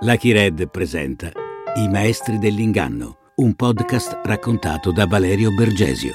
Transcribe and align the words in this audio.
Lucky 0.00 0.30
Red 0.30 0.70
presenta 0.70 1.32
I 1.74 1.88
maestri 1.88 2.38
dell'inganno, 2.38 3.32
un 3.38 3.54
podcast 3.54 4.20
raccontato 4.22 4.92
da 4.92 5.06
Valerio 5.06 5.52
Bergesio. 5.52 6.12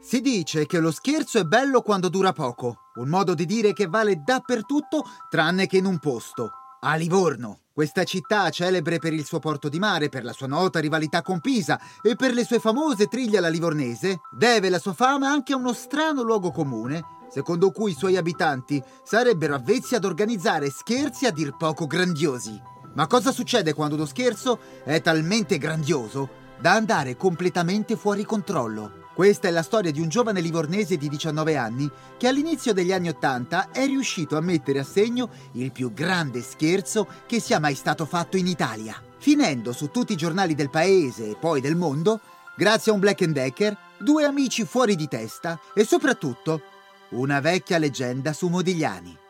Si 0.00 0.20
dice 0.20 0.66
che 0.66 0.78
lo 0.78 0.92
scherzo 0.92 1.40
è 1.40 1.42
bello 1.42 1.82
quando 1.82 2.08
dura 2.08 2.32
poco, 2.32 2.92
un 2.94 3.08
modo 3.08 3.34
di 3.34 3.44
dire 3.44 3.72
che 3.72 3.88
vale 3.88 4.22
dappertutto 4.24 5.02
tranne 5.28 5.66
che 5.66 5.78
in 5.78 5.84
un 5.84 5.98
posto, 5.98 6.52
a 6.78 6.94
Livorno. 6.94 7.62
Questa 7.72 8.04
città, 8.04 8.48
celebre 8.50 9.00
per 9.00 9.12
il 9.12 9.24
suo 9.24 9.40
porto 9.40 9.68
di 9.68 9.80
mare, 9.80 10.08
per 10.08 10.22
la 10.22 10.32
sua 10.32 10.46
nota 10.46 10.78
rivalità 10.78 11.22
con 11.22 11.40
Pisa 11.40 11.80
e 12.00 12.14
per 12.14 12.34
le 12.34 12.44
sue 12.44 12.60
famose 12.60 13.06
triglie 13.06 13.38
alla 13.38 13.48
livornese, 13.48 14.20
deve 14.30 14.68
la 14.68 14.78
sua 14.78 14.94
fama 14.94 15.28
anche 15.28 15.52
a 15.52 15.56
uno 15.56 15.72
strano 15.72 16.22
luogo 16.22 16.52
comune, 16.52 17.02
secondo 17.28 17.72
cui 17.72 17.90
i 17.90 17.96
suoi 17.96 18.16
abitanti 18.16 18.80
sarebbero 19.02 19.56
avvezzi 19.56 19.96
ad 19.96 20.04
organizzare 20.04 20.70
scherzi 20.70 21.26
a 21.26 21.32
dir 21.32 21.56
poco 21.56 21.86
grandiosi. 21.86 22.74
Ma 22.96 23.06
cosa 23.06 23.30
succede 23.30 23.74
quando 23.74 23.94
uno 23.94 24.06
scherzo 24.06 24.58
è 24.82 25.02
talmente 25.02 25.58
grandioso 25.58 26.44
da 26.58 26.72
andare 26.72 27.14
completamente 27.14 27.94
fuori 27.94 28.24
controllo? 28.24 29.04
Questa 29.14 29.48
è 29.48 29.50
la 29.50 29.62
storia 29.62 29.90
di 29.90 30.00
un 30.00 30.08
giovane 30.08 30.40
livornese 30.40 30.96
di 30.96 31.10
19 31.10 31.56
anni 31.56 31.90
che 32.16 32.26
all'inizio 32.26 32.72
degli 32.72 32.92
anni 32.92 33.10
80 33.10 33.70
è 33.70 33.84
riuscito 33.84 34.38
a 34.38 34.40
mettere 34.40 34.78
a 34.78 34.84
segno 34.84 35.28
il 35.52 35.72
più 35.72 35.92
grande 35.92 36.40
scherzo 36.40 37.06
che 37.26 37.38
sia 37.38 37.60
mai 37.60 37.74
stato 37.74 38.06
fatto 38.06 38.38
in 38.38 38.46
Italia, 38.46 38.98
finendo 39.18 39.74
su 39.74 39.90
tutti 39.90 40.14
i 40.14 40.16
giornali 40.16 40.54
del 40.54 40.70
paese 40.70 41.28
e 41.28 41.36
poi 41.38 41.60
del 41.60 41.76
mondo, 41.76 42.20
grazie 42.56 42.92
a 42.92 42.94
un 42.94 43.00
Black 43.00 43.22
Decker, 43.26 43.76
due 43.98 44.24
amici 44.24 44.64
fuori 44.64 44.96
di 44.96 45.06
testa 45.06 45.60
e 45.74 45.84
soprattutto 45.84 46.62
una 47.10 47.40
vecchia 47.40 47.76
leggenda 47.76 48.32
su 48.32 48.48
Modigliani. 48.48 49.24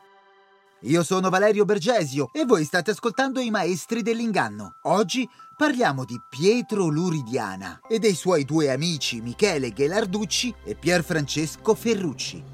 Io 0.82 1.02
sono 1.02 1.30
Valerio 1.30 1.64
Bergesio 1.64 2.28
e 2.32 2.44
voi 2.44 2.64
state 2.64 2.90
ascoltando 2.90 3.40
i 3.40 3.50
Maestri 3.50 4.02
dell'Inganno. 4.02 4.74
Oggi 4.82 5.26
parliamo 5.56 6.04
di 6.04 6.20
Pietro 6.28 6.88
Luridiana 6.88 7.80
e 7.88 7.98
dei 7.98 8.14
suoi 8.14 8.44
due 8.44 8.70
amici 8.70 9.22
Michele 9.22 9.70
Ghelarducci 9.70 10.54
e 10.64 10.74
Pier 10.74 11.02
Francesco 11.02 11.74
Ferrucci. 11.74 12.44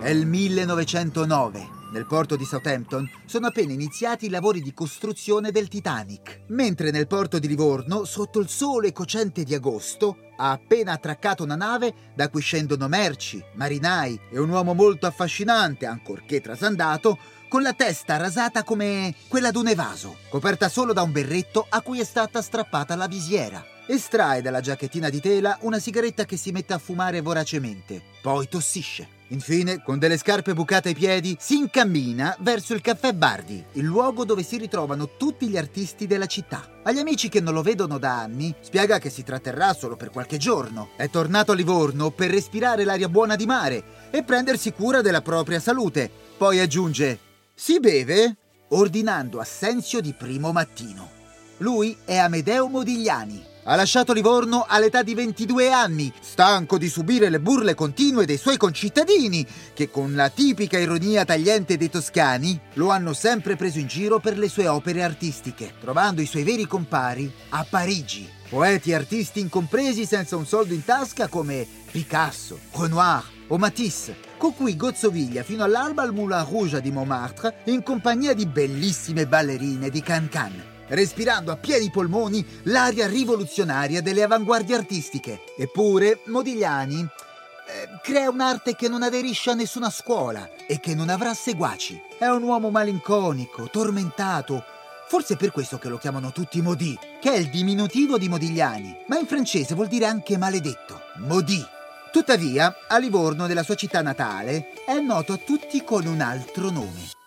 È 0.00 0.08
il 0.08 0.26
1909. 0.26 1.81
Nel 1.92 2.06
porto 2.06 2.36
di 2.36 2.46
Southampton 2.46 3.06
sono 3.26 3.48
appena 3.48 3.70
iniziati 3.70 4.24
i 4.24 4.30
lavori 4.30 4.62
di 4.62 4.72
costruzione 4.72 5.50
del 5.50 5.68
Titanic, 5.68 6.44
mentre 6.46 6.90
nel 6.90 7.06
porto 7.06 7.38
di 7.38 7.46
Livorno, 7.46 8.04
sotto 8.04 8.40
il 8.40 8.48
sole 8.48 8.92
cocente 8.92 9.44
di 9.44 9.54
agosto, 9.54 10.30
ha 10.38 10.52
appena 10.52 10.92
attraccato 10.92 11.44
una 11.44 11.54
nave 11.54 11.92
da 12.14 12.30
cui 12.30 12.40
scendono 12.40 12.88
merci, 12.88 13.44
marinai 13.56 14.18
e 14.30 14.38
un 14.38 14.48
uomo 14.48 14.72
molto 14.72 15.06
affascinante, 15.06 15.84
ancorché 15.84 16.40
trasandato, 16.40 17.18
con 17.46 17.60
la 17.60 17.74
testa 17.74 18.16
rasata 18.16 18.64
come 18.64 19.14
quella 19.28 19.50
d'un 19.50 19.68
evaso, 19.68 20.16
coperta 20.30 20.70
solo 20.70 20.94
da 20.94 21.02
un 21.02 21.12
berretto 21.12 21.66
a 21.68 21.82
cui 21.82 22.00
è 22.00 22.04
stata 22.04 22.40
strappata 22.40 22.96
la 22.96 23.06
visiera. 23.06 23.62
Estrae 23.86 24.40
dalla 24.40 24.62
giacchettina 24.62 25.10
di 25.10 25.20
tela 25.20 25.58
una 25.60 25.78
sigaretta 25.78 26.24
che 26.24 26.38
si 26.38 26.52
mette 26.52 26.72
a 26.72 26.78
fumare 26.78 27.20
voracemente, 27.20 28.00
poi 28.22 28.48
tossisce. 28.48 29.20
Infine, 29.32 29.82
con 29.82 29.98
delle 29.98 30.18
scarpe 30.18 30.52
bucate 30.52 30.88
ai 30.88 30.94
piedi, 30.94 31.36
si 31.40 31.56
incammina 31.56 32.36
verso 32.40 32.74
il 32.74 32.82
caffè 32.82 33.14
Bardi, 33.14 33.64
il 33.72 33.84
luogo 33.84 34.26
dove 34.26 34.42
si 34.42 34.58
ritrovano 34.58 35.16
tutti 35.16 35.48
gli 35.48 35.56
artisti 35.56 36.06
della 36.06 36.26
città. 36.26 36.80
Agli 36.82 36.98
amici 36.98 37.30
che 37.30 37.40
non 37.40 37.54
lo 37.54 37.62
vedono 37.62 37.96
da 37.96 38.20
anni, 38.20 38.54
spiega 38.60 38.98
che 38.98 39.08
si 39.08 39.24
tratterrà 39.24 39.72
solo 39.72 39.96
per 39.96 40.10
qualche 40.10 40.36
giorno. 40.36 40.90
È 40.96 41.08
tornato 41.08 41.52
a 41.52 41.54
Livorno 41.54 42.10
per 42.10 42.30
respirare 42.30 42.84
l'aria 42.84 43.08
buona 43.08 43.34
di 43.34 43.46
mare 43.46 43.82
e 44.10 44.22
prendersi 44.22 44.72
cura 44.72 45.00
della 45.00 45.22
propria 45.22 45.60
salute. 45.60 46.10
Poi 46.36 46.60
aggiunge: 46.60 47.18
Si 47.54 47.80
beve? 47.80 48.36
ordinando 48.68 49.38
assenzio 49.38 50.00
di 50.00 50.14
primo 50.14 50.50
mattino. 50.52 51.10
Lui 51.58 51.96
è 52.04 52.16
Amedeo 52.16 52.68
Modigliani 52.68 53.50
ha 53.64 53.76
lasciato 53.76 54.12
Livorno 54.12 54.64
all'età 54.66 55.02
di 55.02 55.14
22 55.14 55.70
anni, 55.70 56.12
stanco 56.20 56.78
di 56.78 56.88
subire 56.88 57.28
le 57.28 57.38
burle 57.38 57.74
continue 57.74 58.26
dei 58.26 58.36
suoi 58.36 58.56
concittadini, 58.56 59.46
che 59.72 59.90
con 59.90 60.14
la 60.14 60.28
tipica 60.30 60.78
ironia 60.78 61.24
tagliente 61.24 61.76
dei 61.76 61.90
toscani 61.90 62.58
lo 62.74 62.90
hanno 62.90 63.12
sempre 63.12 63.54
preso 63.56 63.78
in 63.78 63.86
giro 63.86 64.18
per 64.18 64.36
le 64.36 64.48
sue 64.48 64.66
opere 64.66 65.02
artistiche, 65.02 65.74
trovando 65.80 66.20
i 66.20 66.26
suoi 66.26 66.42
veri 66.42 66.66
compari 66.66 67.32
a 67.50 67.64
Parigi. 67.68 68.28
Poeti 68.48 68.90
e 68.90 68.94
artisti 68.94 69.40
incompresi 69.40 70.04
senza 70.04 70.36
un 70.36 70.44
soldo 70.44 70.74
in 70.74 70.84
tasca 70.84 71.28
come 71.28 71.66
Picasso, 71.90 72.58
Renoir 72.72 73.24
o 73.48 73.58
Matisse, 73.58 74.16
con 74.36 74.54
cui 74.54 74.76
gozzoviglia 74.76 75.42
fino 75.42 75.64
all'alba 75.64 76.02
al 76.02 76.12
Moulin 76.12 76.44
Rouge 76.44 76.80
di 76.80 76.90
Montmartre 76.90 77.62
in 77.66 77.82
compagnia 77.82 78.34
di 78.34 78.46
bellissime 78.46 79.26
ballerine 79.26 79.88
di 79.88 80.02
Cancan 80.02 80.71
respirando 80.92 81.52
a 81.52 81.56
pieni 81.56 81.90
polmoni 81.90 82.44
l'aria 82.64 83.06
rivoluzionaria 83.06 84.02
delle 84.02 84.22
avanguardie 84.22 84.76
artistiche. 84.76 85.40
Eppure 85.56 86.20
Modigliani 86.26 87.00
eh, 87.00 87.88
crea 88.02 88.28
un'arte 88.28 88.74
che 88.74 88.88
non 88.88 89.02
aderisce 89.02 89.50
a 89.50 89.54
nessuna 89.54 89.90
scuola 89.90 90.48
e 90.66 90.80
che 90.80 90.94
non 90.94 91.08
avrà 91.08 91.34
seguaci. 91.34 92.00
È 92.18 92.26
un 92.26 92.42
uomo 92.42 92.70
malinconico, 92.70 93.68
tormentato. 93.70 94.64
Forse 95.08 95.34
è 95.34 95.36
per 95.36 95.52
questo 95.52 95.78
che 95.78 95.88
lo 95.88 95.98
chiamano 95.98 96.32
tutti 96.32 96.62
Modi, 96.62 96.98
che 97.20 97.32
è 97.32 97.36
il 97.36 97.50
diminutivo 97.50 98.18
di 98.18 98.28
Modigliani, 98.28 99.04
ma 99.08 99.18
in 99.18 99.26
francese 99.26 99.74
vuol 99.74 99.88
dire 99.88 100.06
anche 100.06 100.38
maledetto. 100.38 101.00
Modi. 101.16 101.64
Tuttavia, 102.10 102.76
a 102.88 102.98
Livorno, 102.98 103.46
nella 103.46 103.62
sua 103.62 103.74
città 103.74 104.02
natale, 104.02 104.72
è 104.86 104.98
noto 104.98 105.32
a 105.32 105.38
tutti 105.38 105.82
con 105.82 106.04
un 106.04 106.20
altro 106.20 106.70
nome. 106.70 107.21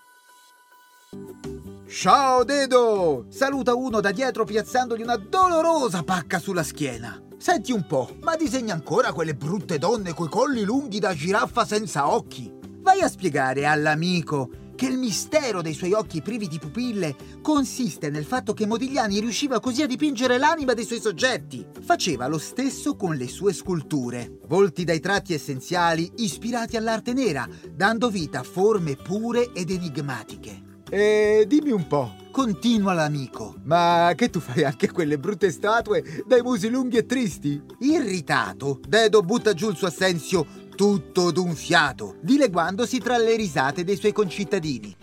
Ciao 1.88 2.44
Dedo! 2.44 3.28
Saluta 3.30 3.76
uno 3.76 4.02
da 4.02 4.12
dietro 4.12 4.44
piazzandogli 4.44 5.04
una 5.04 5.18
dolorosa 5.18 6.02
pacca 6.02 6.40
sulla 6.40 6.64
schiena. 6.64 7.22
Senti 7.38 7.72
un 7.72 7.86
po', 7.86 8.18
ma 8.22 8.36
disegna 8.36 8.74
ancora 8.74 9.14
quelle 9.14 9.36
brutte 9.36 9.78
donne 9.78 10.16
coi 10.16 10.28
colli 10.28 10.64
lunghi 10.64 10.98
da 10.98 11.14
giraffa 11.14 11.64
senza 11.64 12.12
occhi? 12.12 12.52
Vai 12.80 13.02
a 13.02 13.08
spiegare 13.08 13.68
all'amico 13.68 14.50
che 14.76 14.88
il 14.88 14.98
mistero 14.98 15.62
dei 15.62 15.76
suoi 15.76 15.94
occhi 15.94 16.24
privi 16.24 16.48
di 16.48 16.58
pupille 16.58 17.16
consiste 17.42 18.10
nel 18.10 18.26
fatto 18.26 18.54
che 18.54 18.66
Modigliani 18.66 19.20
riusciva 19.20 19.60
così 19.60 19.84
a 19.84 19.88
dipingere 19.88 20.40
l'anima 20.40 20.74
dei 20.74 20.86
suoi 20.86 21.00
soggetti. 21.00 21.66
Faceva 21.82 22.26
lo 22.26 22.40
stesso 22.40 22.96
con 22.96 23.16
le 23.16 23.28
sue 23.28 23.54
sculture, 23.54 24.40
volti 24.48 24.84
dai 24.86 25.00
tratti 25.00 25.36
essenziali 25.36 26.12
ispirati 26.16 26.78
all'arte 26.78 27.14
nera, 27.14 27.48
dando 27.72 28.10
vita 28.10 28.40
a 28.40 28.44
forme 28.44 28.96
pure 28.96 29.52
ed 29.54 29.70
enigmatiche. 29.70 30.65
E 30.90 31.46
dimmi 31.48 31.72
un 31.72 31.88
po', 31.88 32.14
continua 32.32 32.94
l'amico, 32.94 33.56
ma 33.64 34.14
che 34.16 34.30
tu 34.30 34.40
fai 34.40 34.64
anche 34.64 34.92
quelle 34.92 35.18
brutte 35.18 35.50
statue 35.50 36.24
dai 36.28 36.42
musi 36.42 36.70
lunghi 36.70 36.98
e 36.98 37.06
tristi? 37.06 37.60
Irritato, 37.80 38.80
Dedo 38.88 39.22
butta 39.22 39.54
giù 39.54 39.70
il 39.70 39.76
suo 39.76 39.88
assenzio 39.88 40.46
tutto 40.76 41.32
d'un 41.32 41.56
fiato, 41.56 42.18
dileguandosi 42.22 43.00
tra 43.00 43.18
le 43.18 43.36
risate 43.36 43.84
dei 43.84 43.96
suoi 43.96 44.12
concittadini 44.12 44.96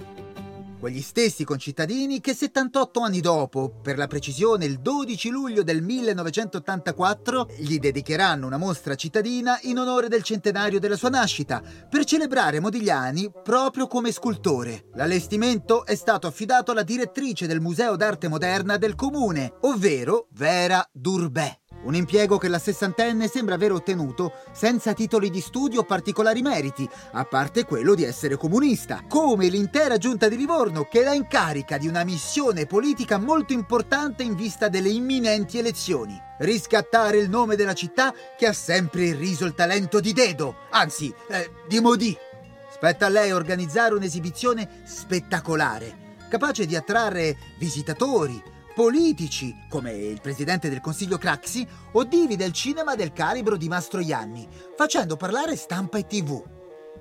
quegli 0.83 1.01
stessi 1.01 1.45
concittadini 1.45 2.21
che 2.21 2.35
78 2.35 2.99
anni 2.99 3.21
dopo, 3.21 3.71
per 3.81 3.97
la 3.97 4.09
precisione 4.09 4.65
il 4.65 4.81
12 4.81 5.29
luglio 5.29 5.63
del 5.63 5.81
1984, 5.81 7.51
gli 7.59 7.79
dedicheranno 7.79 8.49
una 8.49 8.57
mostra 8.57 8.97
cittadina 8.97 9.61
in 9.63 9.79
onore 9.79 10.09
del 10.09 10.25
centenario 10.25 10.81
della 10.81 10.97
sua 10.97 11.11
nascita, 11.11 11.63
per 11.89 12.05
celebrare 12.05 12.59
Modigliani 12.59 13.31
proprio 13.45 13.87
come 13.87 14.11
scultore. 14.11 14.87
L'allestimento 14.95 15.87
è 15.87 15.95
stato 15.95 16.27
affidato 16.27 16.73
alla 16.73 16.83
direttrice 16.83 17.47
del 17.47 17.61
Museo 17.61 17.95
d'arte 17.95 18.27
moderna 18.27 18.77
del 18.77 18.97
comune, 18.97 19.53
ovvero 19.61 20.27
Vera 20.33 20.85
Durbet. 20.91 21.62
Un 21.85 21.97
impiego 21.97 22.39
che 22.39 22.47
la 22.47 22.61
sessantenne 22.61 23.27
sembra 23.27 23.57
aver 23.57 23.73
ottenuto 23.73 24.33
senza 24.53 24.93
titoli 24.93 25.31
di 25.31 25.41
studio 25.41 25.81
o 25.81 25.85
particolari 25.85 26.41
meriti, 26.41 26.89
a 27.13 27.25
parte 27.25 27.65
quello 27.65 27.97
di 27.97 28.05
essere 28.05 28.37
comunista, 28.37 29.03
come 29.09 29.49
l'intera 29.49 29.99
giunta 29.99 30.29
di 30.29 30.37
Livorno 30.37 30.85
che 30.85 31.03
la 31.03 31.13
incarica 31.13 31.79
di 31.79 31.89
una 31.89 32.05
missione 32.05 32.67
politica 32.67 33.19
molto 33.19 33.53
importante 33.53 34.23
in 34.23 34.37
vista 34.37 34.69
delle 34.69 34.91
imminenti 34.91 35.59
elezioni. 35.59 36.17
Riscattare 36.39 37.19
il 37.19 37.29
nome 37.29 37.57
della 37.57 37.75
città 37.75 38.15
che 38.39 38.47
ha 38.47 38.53
sempre 38.53 39.07
irriso 39.07 39.45
il 39.45 39.55
talento 39.55 39.99
di 39.99 40.13
Dedo, 40.13 40.55
anzi, 40.71 41.13
eh, 41.29 41.51
di 41.67 41.81
Modi. 41.81 42.17
Spetta 42.71 43.07
a 43.07 43.09
lei 43.09 43.33
organizzare 43.33 43.95
un'esibizione 43.95 44.83
spettacolare, 44.85 46.17
capace 46.29 46.65
di 46.65 46.77
attrarre 46.77 47.37
visitatori, 47.59 48.41
politici, 48.75 49.55
come 49.69 49.93
il 49.93 50.21
presidente 50.21 50.69
del 50.69 50.81
Consiglio 50.81 51.19
Craxi, 51.19 51.67
o 51.93 52.05
divi 52.05 52.37
del 52.37 52.53
cinema 52.53 52.95
del 52.95 53.13
calibro 53.13 53.57
di 53.57 53.69
Mastroianni, 53.69 54.49
facendo 54.77 55.17
parlare 55.17 55.57
stampa 55.57 55.99
e 55.99 56.07
tv. 56.07 56.43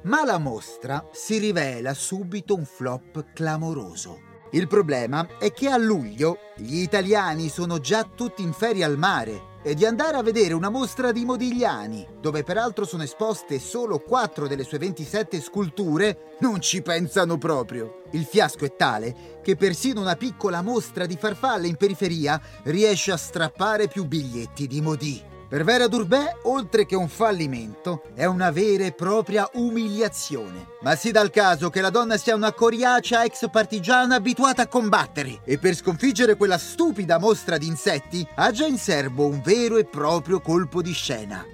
Ma 0.04 0.24
la 0.26 0.38
mostra 0.38 1.08
si 1.12 1.38
rivela 1.38 1.94
subito 1.94 2.56
un 2.56 2.66
flop 2.66 3.34
clamoroso. 3.34 4.31
Il 4.54 4.68
problema 4.68 5.38
è 5.40 5.54
che 5.54 5.70
a 5.70 5.78
luglio 5.78 6.38
gli 6.58 6.80
italiani 6.82 7.48
sono 7.48 7.80
già 7.80 8.04
tutti 8.04 8.42
in 8.42 8.52
ferie 8.52 8.84
al 8.84 8.98
mare 8.98 9.50
e 9.64 9.76
di 9.76 9.86
andare 9.86 10.18
a 10.18 10.24
vedere 10.24 10.54
una 10.54 10.70
mostra 10.70 11.14
di 11.14 11.24
Modigliani, 11.24 12.06
dove 12.20 12.44
peraltro 12.44 12.84
sono 12.84 13.04
esposte 13.04 13.60
solo 13.60 14.00
4 14.00 14.48
delle 14.48 14.64
sue 14.64 14.80
27 14.80 15.40
sculture, 15.40 16.36
non 16.40 16.60
ci 16.60 16.82
pensano 16.82 17.38
proprio. 17.38 18.02
Il 18.12 18.26
fiasco 18.26 18.66
è 18.66 18.76
tale 18.76 19.40
che 19.42 19.56
persino 19.56 20.02
una 20.02 20.16
piccola 20.16 20.62
mostra 20.62 21.06
di 21.06 21.16
farfalle 21.16 21.68
in 21.68 21.78
periferia 21.78 22.42
riesce 22.64 23.14
a 23.14 23.18
strappare 23.18 23.88
più 23.88 24.06
biglietti 24.06 24.68
di 24.68 24.82
Modi. 24.82 25.31
Per 25.52 25.66
Vera 25.66 25.90
Durbè, 25.90 26.38
oltre 26.44 26.86
che 26.86 26.96
un 26.96 27.10
fallimento, 27.10 28.04
è 28.16 28.24
una 28.24 28.52
vera 28.52 28.86
e 28.86 28.94
propria 28.94 29.50
umiliazione. 29.56 30.68
Ma 30.80 30.96
si 30.96 31.12
dà 31.12 31.20
il 31.20 31.30
caso 31.30 31.70
che 31.70 31.82
la 31.82 31.90
donna 31.90 32.16
sia 32.16 32.36
una 32.36 32.54
coriacea 32.54 33.26
ex 33.26 33.50
partigiana 33.50 34.16
abituata 34.16 34.62
a 34.62 34.68
combattere 34.68 35.42
e 35.44 35.58
per 35.58 35.76
sconfiggere 35.76 36.38
quella 36.38 36.58
stupida 36.58 37.20
mostra 37.20 37.58
di 37.58 37.68
insetti 37.68 38.26
ha 38.36 38.50
già 38.52 38.66
in 38.66 38.78
serbo 38.78 39.26
un 39.26 39.42
vero 39.44 39.76
e 39.76 39.84
proprio 39.84 40.40
colpo 40.40 40.82
di 40.82 40.94
scena. 40.94 41.46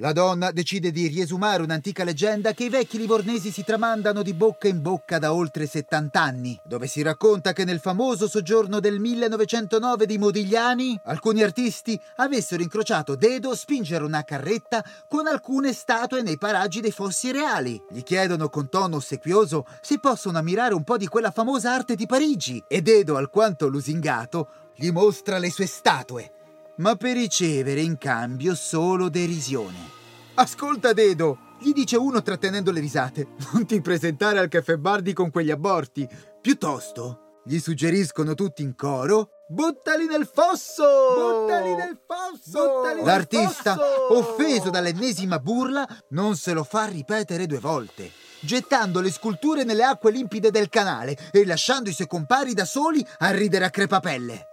La 0.00 0.12
donna 0.12 0.50
decide 0.50 0.90
di 0.92 1.08
riesumare 1.08 1.62
un'antica 1.62 2.04
leggenda 2.04 2.54
che 2.54 2.64
i 2.64 2.70
vecchi 2.70 2.96
livornesi 2.96 3.50
si 3.50 3.64
tramandano 3.64 4.22
di 4.22 4.32
bocca 4.32 4.66
in 4.66 4.80
bocca 4.80 5.18
da 5.18 5.34
oltre 5.34 5.66
70 5.66 6.18
anni, 6.18 6.58
dove 6.64 6.86
si 6.86 7.02
racconta 7.02 7.52
che 7.52 7.64
nel 7.64 7.80
famoso 7.80 8.26
soggiorno 8.26 8.80
del 8.80 8.98
1909 8.98 10.06
di 10.06 10.16
Modigliani 10.16 10.98
alcuni 11.04 11.42
artisti 11.42 12.00
avessero 12.16 12.62
incrociato 12.62 13.14
Dedo 13.14 13.54
spingere 13.54 14.02
una 14.02 14.24
carretta 14.24 14.82
con 15.06 15.26
alcune 15.26 15.74
statue 15.74 16.22
nei 16.22 16.38
paraggi 16.38 16.80
dei 16.80 16.92
fossi 16.92 17.30
reali. 17.30 17.78
Gli 17.90 18.02
chiedono 18.02 18.48
con 18.48 18.70
tono 18.70 18.96
ossequioso 18.96 19.66
se 19.82 19.98
possono 19.98 20.38
ammirare 20.38 20.72
un 20.72 20.82
po' 20.82 20.96
di 20.96 21.08
quella 21.08 21.30
famosa 21.30 21.74
arte 21.74 21.94
di 21.94 22.06
Parigi 22.06 22.64
e 22.66 22.80
Dedo, 22.80 23.18
alquanto 23.18 23.68
lusingato, 23.68 24.48
gli 24.74 24.88
mostra 24.90 25.36
le 25.36 25.50
sue 25.50 25.66
statue 25.66 26.32
ma 26.80 26.96
per 26.96 27.16
ricevere 27.16 27.80
in 27.80 27.96
cambio 27.98 28.54
solo 28.54 29.08
derisione. 29.08 29.98
Ascolta, 30.34 30.92
Dedo, 30.92 31.38
gli 31.60 31.72
dice 31.72 31.96
uno 31.96 32.22
trattenendo 32.22 32.70
le 32.70 32.80
risate, 32.80 33.28
non 33.52 33.66
ti 33.66 33.80
presentare 33.80 34.38
al 34.38 34.48
caffè 34.48 34.76
Bardi 34.76 35.12
con 35.12 35.30
quegli 35.30 35.50
aborti. 35.50 36.08
Piuttosto, 36.40 37.40
gli 37.44 37.58
suggeriscono 37.58 38.34
tutti 38.34 38.62
in 38.62 38.74
coro 38.74 39.30
Buttali 39.50 40.06
nel 40.06 40.30
fosso! 40.32 40.84
Buttali 41.16 41.74
nel 41.74 41.98
fosso! 42.06 42.68
Buttali 42.68 43.02
L'artista, 43.02 43.74
fosso! 43.74 44.16
offeso 44.16 44.70
dall'ennesima 44.70 45.40
burla, 45.40 45.84
non 46.10 46.36
se 46.36 46.52
lo 46.52 46.62
fa 46.62 46.84
ripetere 46.84 47.46
due 47.46 47.58
volte, 47.58 48.12
gettando 48.38 49.00
le 49.00 49.10
sculture 49.10 49.64
nelle 49.64 49.82
acque 49.82 50.12
limpide 50.12 50.52
del 50.52 50.68
canale 50.68 51.18
e 51.32 51.44
lasciando 51.44 51.90
i 51.90 51.92
suoi 51.92 52.06
compari 52.06 52.54
da 52.54 52.64
soli 52.64 53.04
a 53.18 53.32
ridere 53.32 53.64
a 53.64 53.70
crepapelle. 53.70 54.49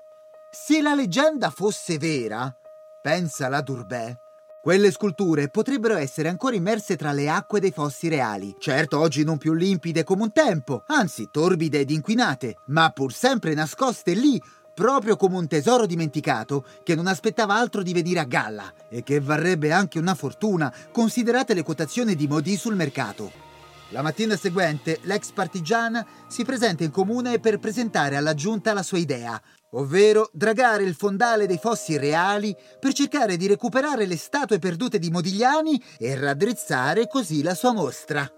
Se 0.59 0.81
la 0.81 0.95
leggenda 0.95 1.49
fosse 1.51 1.97
vera, 1.99 2.53
pensa 3.01 3.47
la 3.47 3.61
Durbè, 3.61 4.17
quelle 4.61 4.91
sculture 4.91 5.49
potrebbero 5.49 5.95
essere 5.95 6.29
ancora 6.29 6.55
immerse 6.55 6.97
tra 6.97 7.13
le 7.13 7.29
acque 7.29 7.59
dei 7.59 7.71
fossi 7.71 8.09
reali. 8.09 8.53
Certo, 8.59 8.99
oggi 8.99 9.23
non 9.23 9.37
più 9.37 9.53
limpide 9.53 10.03
come 10.03 10.23
un 10.23 10.33
tempo, 10.33 10.83
anzi 10.87 11.29
torbide 11.31 11.81
ed 11.81 11.91
inquinate, 11.91 12.57
ma 12.65 12.89
pur 12.89 13.13
sempre 13.13 13.53
nascoste 13.53 14.13
lì, 14.13 14.41
proprio 14.73 15.15
come 15.15 15.37
un 15.37 15.47
tesoro 15.47 15.85
dimenticato 15.85 16.65
che 16.83 16.95
non 16.95 17.07
aspettava 17.07 17.53
altro 17.53 17.83
di 17.83 17.93
venire 17.93 18.19
a 18.19 18.25
galla 18.25 18.73
e 18.89 19.03
che 19.03 19.21
varrebbe 19.21 19.71
anche 19.71 19.99
una 19.99 20.15
fortuna, 20.15 20.73
considerate 20.91 21.53
le 21.53 21.63
quotazioni 21.63 22.15
di 22.15 22.27
Modi 22.27 22.57
sul 22.57 22.75
mercato. 22.75 23.45
La 23.91 24.01
mattina 24.01 24.35
seguente, 24.35 24.99
l'ex 25.03 25.31
partigiana 25.31 26.05
si 26.27 26.43
presenta 26.43 26.83
in 26.83 26.91
comune 26.91 27.39
per 27.39 27.57
presentare 27.57 28.17
alla 28.17 28.33
giunta 28.33 28.73
la 28.73 28.83
sua 28.83 28.97
idea, 28.97 29.41
ovvero 29.71 30.29
dragare 30.31 30.83
il 30.83 30.95
fondale 30.95 31.45
dei 31.47 31.57
fossi 31.57 31.97
reali 31.97 32.55
per 32.79 32.93
cercare 32.93 33.37
di 33.37 33.47
recuperare 33.47 34.05
le 34.05 34.17
statue 34.17 34.59
perdute 34.59 34.99
di 34.99 35.09
Modigliani 35.09 35.81
e 35.97 36.15
raddrizzare 36.19 37.07
così 37.07 37.43
la 37.43 37.55
sua 37.55 37.73
mostra. 37.73 38.29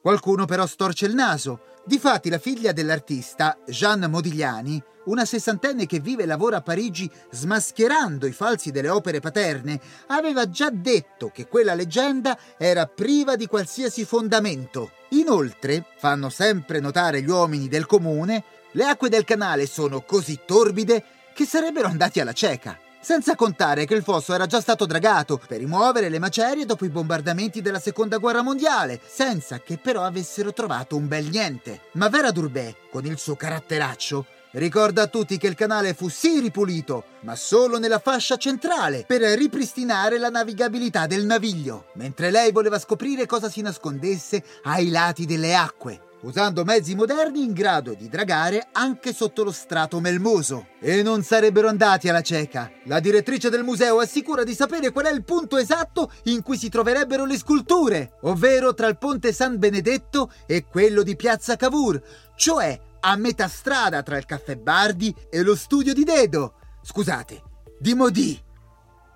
Qualcuno 0.00 0.44
però 0.44 0.66
storce 0.66 1.06
il 1.06 1.14
naso. 1.14 1.60
Difatti 1.84 2.28
la 2.28 2.38
figlia 2.38 2.72
dell'artista, 2.72 3.58
Jeanne 3.66 4.06
Modigliani, 4.08 4.82
una 5.06 5.24
sessantenne 5.24 5.86
che 5.86 6.00
vive 6.00 6.24
e 6.24 6.26
lavora 6.26 6.58
a 6.58 6.62
Parigi 6.62 7.10
smascherando 7.30 8.26
i 8.26 8.32
falsi 8.32 8.70
delle 8.70 8.90
opere 8.90 9.20
paterne, 9.20 9.80
aveva 10.08 10.48
già 10.50 10.70
detto 10.70 11.30
che 11.30 11.48
quella 11.48 11.74
leggenda 11.74 12.38
era 12.58 12.86
priva 12.86 13.36
di 13.36 13.46
qualsiasi 13.46 14.04
fondamento. 14.04 14.90
Inoltre, 15.10 15.86
fanno 15.96 16.28
sempre 16.28 16.78
notare 16.78 17.22
gli 17.22 17.30
uomini 17.30 17.68
del 17.68 17.86
comune, 17.86 18.44
le 18.72 18.84
acque 18.84 19.08
del 19.08 19.24
canale 19.24 19.66
sono 19.66 20.02
così 20.02 20.40
torbide 20.44 21.02
che 21.32 21.46
sarebbero 21.46 21.88
andati 21.88 22.20
alla 22.20 22.32
cieca. 22.32 22.78
Senza 23.00 23.36
contare 23.36 23.86
che 23.86 23.94
il 23.94 24.02
fosso 24.02 24.34
era 24.34 24.46
già 24.46 24.60
stato 24.60 24.84
dragato 24.84 25.40
per 25.46 25.58
rimuovere 25.58 26.08
le 26.08 26.18
macerie 26.18 26.66
dopo 26.66 26.84
i 26.84 26.90
bombardamenti 26.90 27.62
della 27.62 27.78
seconda 27.78 28.18
guerra 28.18 28.42
mondiale, 28.42 29.00
senza 29.06 29.60
che 29.60 29.78
però 29.78 30.02
avessero 30.02 30.52
trovato 30.52 30.96
un 30.96 31.06
bel 31.06 31.26
niente. 31.26 31.82
Ma 31.92 32.08
Vera 32.08 32.32
Durbet, 32.32 32.76
con 32.90 33.06
il 33.06 33.16
suo 33.16 33.36
caratteraccio, 33.36 34.26
ricorda 34.52 35.02
a 35.02 35.06
tutti 35.06 35.38
che 35.38 35.46
il 35.46 35.54
canale 35.54 35.94
fu 35.94 36.08
sì 36.08 36.40
ripulito, 36.40 37.04
ma 37.20 37.36
solo 37.36 37.78
nella 37.78 38.00
fascia 38.00 38.36
centrale, 38.36 39.04
per 39.06 39.22
ripristinare 39.22 40.18
la 40.18 40.28
navigabilità 40.28 41.06
del 41.06 41.24
naviglio, 41.24 41.86
mentre 41.94 42.30
lei 42.32 42.50
voleva 42.50 42.80
scoprire 42.80 43.26
cosa 43.26 43.48
si 43.48 43.62
nascondesse 43.62 44.42
ai 44.64 44.90
lati 44.90 45.24
delle 45.24 45.54
acque 45.54 46.06
usando 46.22 46.64
mezzi 46.64 46.94
moderni 46.94 47.44
in 47.44 47.52
grado 47.52 47.94
di 47.94 48.08
dragare 48.08 48.68
anche 48.72 49.12
sotto 49.12 49.44
lo 49.44 49.52
strato 49.52 50.00
melmoso. 50.00 50.68
E 50.80 51.02
non 51.02 51.22
sarebbero 51.22 51.68
andati 51.68 52.08
alla 52.08 52.22
cieca. 52.22 52.70
La 52.84 53.00
direttrice 53.00 53.50
del 53.50 53.62
museo 53.62 53.98
assicura 53.98 54.42
di 54.42 54.54
sapere 54.54 54.90
qual 54.90 55.06
è 55.06 55.12
il 55.12 55.24
punto 55.24 55.56
esatto 55.56 56.10
in 56.24 56.42
cui 56.42 56.56
si 56.56 56.68
troverebbero 56.68 57.24
le 57.24 57.38
sculture, 57.38 58.18
ovvero 58.22 58.74
tra 58.74 58.86
il 58.86 58.98
ponte 58.98 59.32
San 59.32 59.58
Benedetto 59.58 60.32
e 60.46 60.64
quello 60.64 61.02
di 61.02 61.16
Piazza 61.16 61.56
Cavour, 61.56 62.00
cioè 62.36 62.78
a 63.00 63.16
metà 63.16 63.46
strada 63.48 64.02
tra 64.02 64.16
il 64.16 64.24
caffè 64.24 64.56
Bardi 64.56 65.14
e 65.30 65.42
lo 65.42 65.54
studio 65.54 65.92
di 65.92 66.04
Dedo. 66.04 66.54
Scusate, 66.82 67.42
di 67.78 67.94
Modi. 67.94 68.40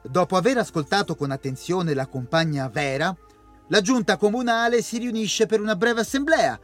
Dopo 0.05 0.37
aver 0.37 0.59
ascoltato 0.59 1.15
con 1.15 1.31
attenzione 1.31 1.95
la 1.95 2.07
compagna 2.07 2.69
Vera, 2.69 3.17
la 3.69 3.81
giunta 3.81 4.17
comunale 4.17 4.83
si 4.83 4.99
riunisce 4.99 5.47
per 5.47 5.61
una 5.61 5.77
breve 5.77 6.01
assemblea 6.01 6.59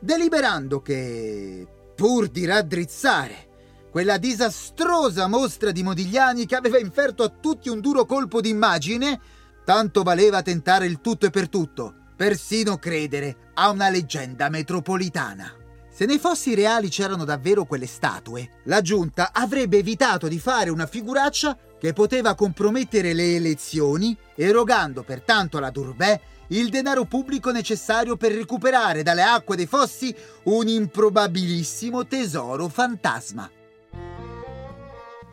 deliberando 0.00 0.80
che, 0.80 1.66
pur 1.94 2.28
di 2.28 2.44
raddrizzare 2.44 3.46
quella 3.90 4.18
disastrosa 4.18 5.26
mostra 5.26 5.72
di 5.72 5.82
Modigliani 5.82 6.46
che 6.46 6.56
aveva 6.56 6.78
inferto 6.78 7.22
a 7.22 7.28
tutti 7.28 7.68
un 7.68 7.80
duro 7.80 8.04
colpo 8.04 8.40
d'immagine, 8.40 9.20
tanto 9.64 10.02
valeva 10.02 10.42
tentare 10.42 10.86
il 10.86 11.00
tutto 11.00 11.26
e 11.26 11.30
per 11.30 11.48
tutto, 11.48 11.94
persino 12.14 12.76
credere 12.76 13.50
a 13.54 13.70
una 13.70 13.88
leggenda 13.88 14.48
metropolitana. 14.48 15.52
Se 15.90 16.04
nei 16.06 16.18
fossi 16.18 16.54
reali 16.54 16.88
c'erano 16.90 17.24
davvero 17.24 17.64
quelle 17.64 17.86
statue, 17.86 18.60
la 18.64 18.80
giunta 18.82 19.30
avrebbe 19.32 19.78
evitato 19.78 20.28
di 20.28 20.38
fare 20.38 20.70
una 20.70 20.86
figuraccia 20.86 21.56
che 21.76 21.92
poteva 21.92 22.36
compromettere 22.36 23.14
le 23.14 23.34
elezioni, 23.34 24.16
erogando 24.36 25.02
pertanto 25.02 25.56
alla 25.56 25.70
Durbè 25.70 26.20
il 26.48 26.68
denaro 26.70 27.04
pubblico 27.04 27.50
necessario 27.50 28.16
per 28.16 28.32
recuperare 28.32 29.02
dalle 29.02 29.22
acque 29.22 29.56
dei 29.56 29.66
fossi 29.66 30.14
un 30.44 30.68
improbabilissimo 30.68 32.06
tesoro 32.06 32.68
fantasma. 32.68 33.50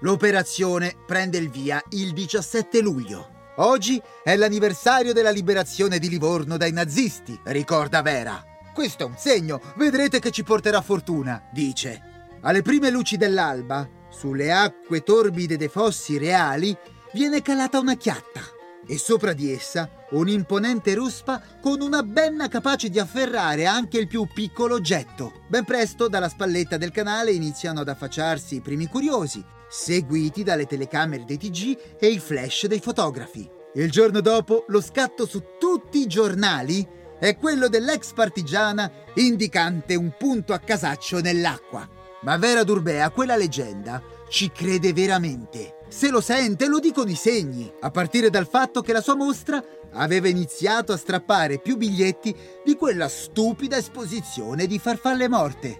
L'operazione 0.02 0.96
prende 1.06 1.38
il 1.38 1.50
via 1.50 1.82
il 1.92 2.14
17 2.14 2.82
luglio. 2.82 3.34
Oggi 3.58 4.02
è 4.24 4.36
l'anniversario 4.36 5.14
della 5.14 5.30
liberazione 5.30 6.00
di 6.00 6.10
Livorno 6.10 6.58
dai 6.58 6.74
nazisti, 6.74 7.40
ricorda 7.46 8.02
Vera. 8.02 8.44
Questo 8.74 9.04
è 9.04 9.06
un 9.06 9.16
segno, 9.18 9.62
vedrete 9.78 10.20
che 10.20 10.32
ci 10.32 10.44
porterà 10.44 10.82
fortuna, 10.82 11.48
dice. 11.54 12.02
Alle 12.42 12.62
prime 12.62 12.90
luci 12.90 13.16
dell'alba, 13.16 13.90
sulle 14.10 14.52
acque 14.52 15.02
torbide 15.02 15.56
dei 15.56 15.70
fossi 15.70 16.18
reali, 16.18 16.78
viene 17.14 17.42
calata 17.42 17.80
una 17.80 17.96
chiatta 17.96 18.55
e 18.88 18.98
sopra 18.98 19.34
di 19.34 19.52
essa 19.52 19.90
un'imponente 20.12 20.94
ruspa 20.94 21.42
con 21.62 21.82
una 21.82 22.04
benna 22.04 22.48
capace 22.48 22.90
di 22.90 23.00
afferrare 23.00 23.66
anche 23.66 23.98
il 23.98 24.08
più 24.08 24.28
piccolo 24.34 24.76
oggetto. 24.76 25.42
Ben 25.48 25.64
presto 25.64 26.08
dalla 26.08 26.30
spalletta 26.30 26.78
del 26.78 26.92
canale 26.92 27.32
iniziano 27.32 27.82
ad 27.82 27.90
affacciarsi 27.90 28.56
i 28.56 28.62
primi 28.62 28.88
curiosi, 28.88 29.44
seguiti 29.70 30.44
dalle 30.44 30.66
telecamere 30.66 31.26
dei 31.26 31.38
TG 31.38 31.98
e 32.00 32.08
i 32.08 32.20
flash 32.20 32.68
dei 32.68 32.80
fotografi. 32.80 33.50
Il 33.76 33.92
giorno 33.92 34.22
dopo 34.22 34.64
lo 34.68 34.82
scatto 34.82 35.26
su 35.26 35.44
tutti 35.60 36.00
i 36.00 36.08
giornali 36.08 36.88
è 37.20 37.36
quello 37.38 37.68
dell'ex 37.68 38.14
partigiana 38.14 38.90
indicante 39.16 39.96
un 39.96 40.14
punto 40.18 40.54
a 40.54 40.60
casaccio 40.60 41.20
nell'acqua. 41.20 41.88
Ma 42.22 42.38
Vera 42.38 42.64
Durbea 42.64 43.10
quella 43.10 43.36
leggenda 43.36 44.02
ci 44.30 44.52
crede 44.52 44.94
veramente. 44.94 45.76
Se 45.96 46.10
lo 46.10 46.20
sente, 46.20 46.68
lo 46.68 46.80
dicono 46.80 47.10
i 47.10 47.16
segni, 47.16 47.72
a 47.80 47.90
partire 47.90 48.30
dal 48.30 48.50
fatto 48.50 48.82
che 48.82 48.92
la 48.92 49.00
sua 49.00 49.16
mostra 49.16 49.64
aveva 49.94 50.28
iniziato 50.28 50.92
a 50.92 50.98
strappare 50.98 51.58
più 51.62 51.78
biglietti 51.78 52.36
di 52.66 52.76
quella 52.76 53.08
stupida 53.08 53.78
esposizione 53.78 54.68
di 54.68 54.78
farfalle 54.78 55.30
morte. 55.30 55.80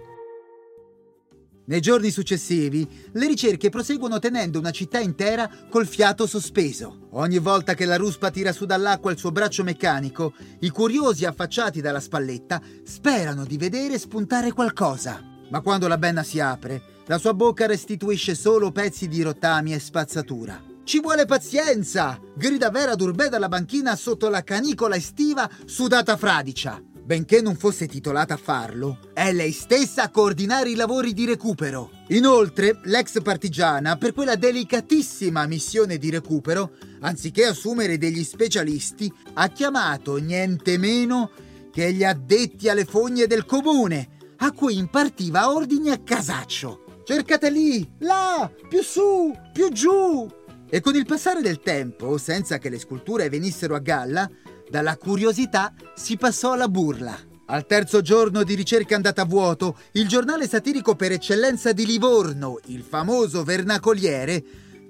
Nei 1.66 1.80
giorni 1.80 2.10
successivi, 2.10 2.88
le 3.12 3.26
ricerche 3.26 3.68
proseguono 3.68 4.18
tenendo 4.18 4.58
una 4.58 4.70
città 4.70 5.00
intera 5.00 5.50
col 5.68 5.86
fiato 5.86 6.26
sospeso. 6.26 7.08
Ogni 7.10 7.38
volta 7.38 7.74
che 7.74 7.84
la 7.84 7.96
ruspa 7.96 8.30
tira 8.30 8.52
su 8.52 8.64
dall'acqua 8.64 9.10
il 9.10 9.18
suo 9.18 9.32
braccio 9.32 9.64
meccanico, 9.64 10.32
i 10.60 10.70
curiosi 10.70 11.26
affacciati 11.26 11.82
dalla 11.82 12.00
spalletta 12.00 12.62
sperano 12.84 13.44
di 13.44 13.58
vedere 13.58 13.98
spuntare 13.98 14.52
qualcosa. 14.52 15.22
Ma 15.50 15.60
quando 15.60 15.86
la 15.86 15.98
benna 15.98 16.22
si 16.22 16.40
apre, 16.40 16.95
la 17.06 17.18
sua 17.18 17.34
bocca 17.34 17.66
restituisce 17.66 18.34
solo 18.34 18.70
pezzi 18.72 19.08
di 19.08 19.22
rottami 19.22 19.74
e 19.74 19.78
spazzatura. 19.78 20.62
Ci 20.84 21.00
vuole 21.00 21.26
pazienza! 21.26 22.20
grida 22.34 22.70
Vera 22.70 22.94
Durbè 22.94 23.28
dalla 23.28 23.48
banchina 23.48 23.96
sotto 23.96 24.28
la 24.28 24.42
canicola 24.42 24.96
estiva 24.96 25.48
sudata 25.64 26.16
fradicia 26.16 26.80
benché 27.06 27.40
non 27.40 27.54
fosse 27.54 27.86
titolata 27.86 28.34
a 28.34 28.36
farlo, 28.36 28.98
è 29.14 29.32
lei 29.32 29.52
stessa 29.52 30.02
a 30.02 30.10
coordinare 30.10 30.70
i 30.70 30.74
lavori 30.74 31.12
di 31.12 31.24
recupero. 31.24 31.90
Inoltre, 32.08 32.80
l'ex 32.82 33.22
partigiana, 33.22 33.96
per 33.96 34.12
quella 34.12 34.34
delicatissima 34.34 35.46
missione 35.46 35.98
di 35.98 36.10
recupero, 36.10 36.72
anziché 37.00 37.44
assumere 37.44 37.96
degli 37.96 38.24
specialisti, 38.24 39.10
ha 39.34 39.48
chiamato 39.48 40.16
niente 40.16 40.78
meno 40.78 41.30
che 41.70 41.92
gli 41.92 42.02
addetti 42.02 42.68
alle 42.68 42.84
fogne 42.84 43.28
del 43.28 43.46
comune, 43.46 44.08
a 44.38 44.50
cui 44.50 44.76
impartiva 44.76 45.52
ordini 45.52 45.90
a 45.90 46.00
casaccio. 46.02 46.85
Cercate 47.06 47.50
lì, 47.50 47.88
là, 47.98 48.50
più 48.68 48.82
su, 48.82 49.32
più 49.52 49.70
giù. 49.70 50.28
E 50.68 50.80
con 50.80 50.96
il 50.96 51.06
passare 51.06 51.40
del 51.40 51.60
tempo, 51.60 52.18
senza 52.18 52.58
che 52.58 52.68
le 52.68 52.80
sculture 52.80 53.28
venissero 53.28 53.76
a 53.76 53.78
galla, 53.78 54.28
dalla 54.68 54.96
curiosità 54.96 55.72
si 55.94 56.16
passò 56.16 56.54
alla 56.54 56.66
burla. 56.66 57.16
Al 57.46 57.64
terzo 57.64 58.00
giorno 58.00 58.42
di 58.42 58.56
ricerca 58.56 58.96
andata 58.96 59.22
a 59.22 59.24
vuoto, 59.24 59.78
il 59.92 60.08
giornale 60.08 60.48
satirico 60.48 60.96
per 60.96 61.12
eccellenza 61.12 61.70
di 61.70 61.86
Livorno, 61.86 62.58
il 62.66 62.82
famoso 62.82 63.44
Vernacoliere, 63.44 64.42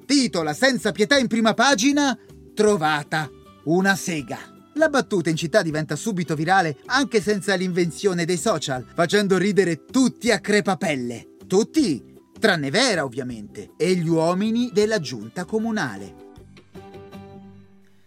titola 0.07 0.55
senza 0.55 0.93
pietà 0.93 1.19
in 1.19 1.27
prima 1.27 1.53
pagina 1.53 2.19
Trovata 2.55 3.31
una 3.65 3.95
sega. 3.95 4.39
La 4.77 4.89
battuta 4.89 5.29
in 5.29 5.37
città 5.37 5.61
diventa 5.61 5.97
subito 5.97 6.35
virale 6.35 6.79
anche 6.87 7.21
senza 7.21 7.55
l'invenzione 7.57 8.25
dei 8.25 8.39
social, 8.39 8.87
facendo 8.95 9.37
ridere 9.37 9.85
tutti 9.85 10.31
a 10.31 10.41
crepapelle. 10.41 11.36
Tutti, 11.47 12.03
tranne 12.41 12.71
Vera 12.71 13.05
ovviamente, 13.05 13.71
e 13.77 13.95
gli 13.95 14.09
uomini 14.09 14.71
della 14.73 14.99
giunta 14.99 15.45
comunale. 15.45 16.25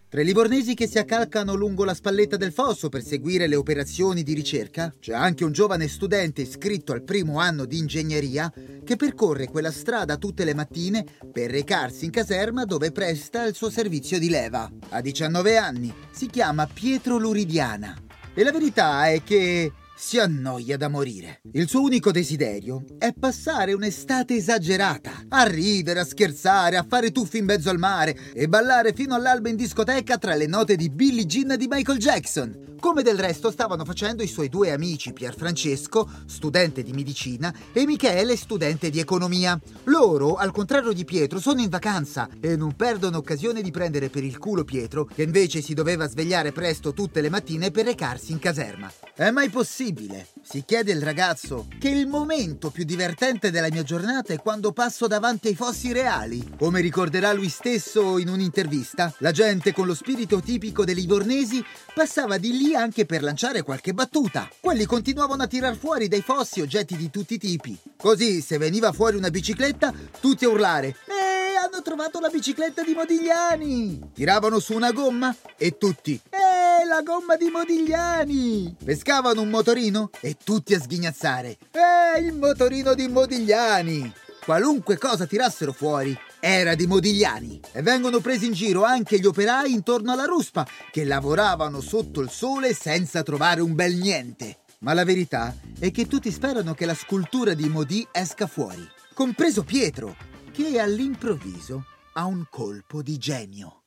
Tra 0.10 0.22
i 0.22 0.26
livornesi 0.26 0.74
che 0.74 0.88
si 0.88 0.98
accalcano 0.98 1.54
lungo 1.54 1.86
la 1.86 1.94
spalletta 1.94 2.36
del 2.36 2.52
fosso 2.52 2.90
per 2.90 3.02
seguire 3.02 3.48
le 3.48 3.56
operazioni 3.56 4.24
di 4.24 4.34
ricerca, 4.34 4.94
c'è 5.00 5.14
anche 5.14 5.46
un 5.46 5.54
giovane 5.54 5.88
studente 5.88 6.42
iscritto 6.42 6.92
al 6.92 7.04
primo 7.04 7.40
anno 7.40 7.64
di 7.64 7.78
ingegneria 7.78 8.52
che 8.84 8.96
percorre 8.98 9.48
quella 9.48 9.72
strada 9.72 10.18
tutte 10.18 10.44
le 10.44 10.56
mattine 10.56 11.06
per 11.32 11.50
recarsi 11.50 12.06
in 12.06 12.12
caserma 12.12 12.66
dove 12.66 12.92
presta 12.92 13.46
il 13.46 13.56
suo 13.56 13.70
servizio 13.70 14.20
di 14.20 14.30
leva. 14.30 14.70
Ha 14.90 15.00
19 15.00 15.56
anni, 15.56 15.94
si 16.12 16.26
chiama 16.26 16.68
Pietro 16.68 17.18
Luridiana. 17.18 17.96
E 18.34 18.44
la 18.44 18.52
verità 18.52 19.08
è 19.10 19.24
che 19.24 19.72
si 20.00 20.18
annoia 20.18 20.78
da 20.78 20.88
morire. 20.88 21.42
Il 21.52 21.68
suo 21.68 21.82
unico 21.82 22.12
desiderio 22.12 22.86
è 22.98 23.14
passare 23.14 23.74
un'estate 23.74 24.36
esagerata, 24.36 25.26
a 25.28 25.44
ridere, 25.44 26.00
a 26.00 26.06
scherzare, 26.06 26.78
a 26.78 26.86
fare 26.88 27.12
tuffi 27.12 27.40
in 27.40 27.46
mezzo 27.46 27.70
al 27.70 27.78
mare 27.78 28.18
e 28.34 28.48
ballare 28.48 28.94
fino 28.94 29.14
all'alba 29.14 29.50
in 29.50 29.58
discoteca 29.58 30.18
tra 30.18 30.36
le 30.36 30.48
note 30.48 30.78
di 30.78 30.90
Billie 30.90 31.26
Jean 31.26 31.58
di 31.58 31.68
Michael 31.70 32.00
Jackson, 32.00 32.78
come 32.80 33.04
del 33.04 33.20
resto 33.20 33.52
stavano 33.52 33.84
facendo 33.84 34.24
i 34.24 34.28
suoi 34.28 34.48
due 34.48 34.72
amici 34.72 35.12
Pier 35.12 35.36
Francesco, 35.36 36.10
studente 36.26 36.82
di 36.82 36.94
medicina, 36.94 37.54
e 37.74 37.86
Michele, 37.86 38.38
studente 38.38 38.90
di 38.90 39.00
economia. 39.00 39.60
Loro, 39.84 40.36
al 40.36 40.54
contrario 40.54 40.94
di 40.94 41.04
Pietro, 41.04 41.40
sono 41.40 41.60
in 41.60 41.68
vacanza 41.68 42.30
e 42.40 42.56
non 42.56 42.74
perdono 42.78 43.18
occasione 43.18 43.62
di 43.62 43.72
prendere 43.72 44.10
per 44.10 44.24
il 44.24 44.38
culo 44.38 44.64
Pietro, 44.64 45.04
che 45.04 45.24
invece 45.24 45.62
si 45.62 45.74
doveva 45.74 46.08
svegliare 46.08 46.54
presto 46.54 46.94
tutte 46.94 47.20
le 47.20 47.30
mattine 47.30 47.70
per 47.70 47.84
recarsi 47.84 48.32
in 48.32 48.40
caserma. 48.40 48.90
È 49.14 49.30
mai 49.30 49.50
possibile? 49.50 49.89
Possibile? 49.90 50.28
Si 50.42 50.64
chiede 50.66 50.92
il 50.92 51.02
ragazzo 51.02 51.68
che 51.80 51.90
il 51.90 52.08
momento 52.08 52.70
più 52.70 52.84
divertente 52.84 53.52
della 53.52 53.70
mia 53.70 53.84
giornata 53.84 54.34
è 54.34 54.38
quando 54.38 54.72
passo 54.72 55.08
davanti 55.08 55.48
ai 55.48 55.56
fossi 55.56 55.92
reali. 55.92 56.56
Come 56.58 56.82
ricorderà 56.82 57.34
lui 57.34 57.50
stesso 57.50 58.18
in 58.18 58.30
un'intervista, 58.30 59.14
la 59.20 59.32
gente 59.32 59.74
con 59.74 59.86
lo 59.86 59.94
spirito 59.94 60.42
tipico 60.42 60.86
dei 60.86 60.96
livornesi 60.96 61.64
passava 61.94 62.38
di 62.38 62.58
lì 62.58 62.76
anche 62.76 63.06
per 63.06 63.24
lanciare 63.24 63.64
qualche 63.64 63.94
battuta. 63.94 64.50
Quelli 64.60 64.86
continuavano 64.86 65.44
a 65.44 65.48
tirar 65.48 65.76
fuori 65.76 66.08
dai 66.08 66.22
fossi 66.22 66.62
oggetti 66.62 66.96
di 66.96 67.10
tutti 67.10 67.36
i 67.36 67.40
tipi. 67.40 67.78
Così, 67.98 68.42
se 68.42 68.58
veniva 68.58 68.92
fuori 68.92 69.18
una 69.18 69.30
bicicletta, 69.30 69.94
tutti 70.20 70.46
a 70.46 70.50
urlare 70.50 70.96
Ehi, 71.08 71.29
hanno 71.60 71.82
trovato 71.82 72.20
la 72.20 72.30
bicicletta 72.30 72.84
di 72.84 72.94
Modigliani! 72.94 74.12
Tiravano 74.14 74.60
su 74.60 74.74
una 74.74 74.92
gomma 74.92 75.36
e 75.58 75.78
tutti 75.78 76.20
Ehi, 76.30 76.88
la 76.88 77.02
gomma 77.02 77.36
di 77.36 77.50
Modigliani! 77.50 78.76
Pescavano 78.84 79.42
un 79.42 79.50
motorino 79.50 80.10
e 80.22 80.38
tutti 80.42 80.74
a 80.74 80.80
sghignazzare. 80.80 81.58
Eh, 81.72 82.20
il 82.22 82.34
motorino 82.34 82.94
di 82.94 83.08
Modigliani! 83.08 84.14
Qualunque 84.44 84.98
cosa 84.98 85.26
tirassero 85.26 85.74
fuori 85.74 86.18
era 86.40 86.74
di 86.74 86.88
Modigliani 86.88 87.60
e 87.74 87.82
vengono 87.82 88.20
presi 88.20 88.46
in 88.46 88.54
giro 88.54 88.84
anche 88.84 89.20
gli 89.20 89.26
operai 89.26 89.72
intorno 89.72 90.14
alla 90.14 90.24
ruspa 90.24 90.66
che 90.92 91.04
lavoravano 91.04 91.82
sotto 91.82 92.22
il 92.22 92.30
sole 92.30 92.74
senza 92.74 93.22
trovare 93.22 93.62
un 93.62 93.76
bel 93.76 93.96
niente. 93.96 94.60
Ma 94.80 94.94
la 94.94 95.04
verità 95.04 95.54
è 95.78 95.92
che 95.92 96.08
tutti 96.08 96.32
sperano 96.32 96.74
che 96.74 96.86
la 96.86 96.94
scultura 96.94 97.54
di 97.54 97.68
Modi 97.68 98.08
esca 98.12 98.48
fuori, 98.48 98.88
compreso 99.14 99.64
Pietro, 99.64 100.16
che 100.60 100.78
all'improvviso 100.78 101.86
ha 102.16 102.26
un 102.26 102.44
colpo 102.50 103.02
di 103.02 103.18
genio. 103.18 103.84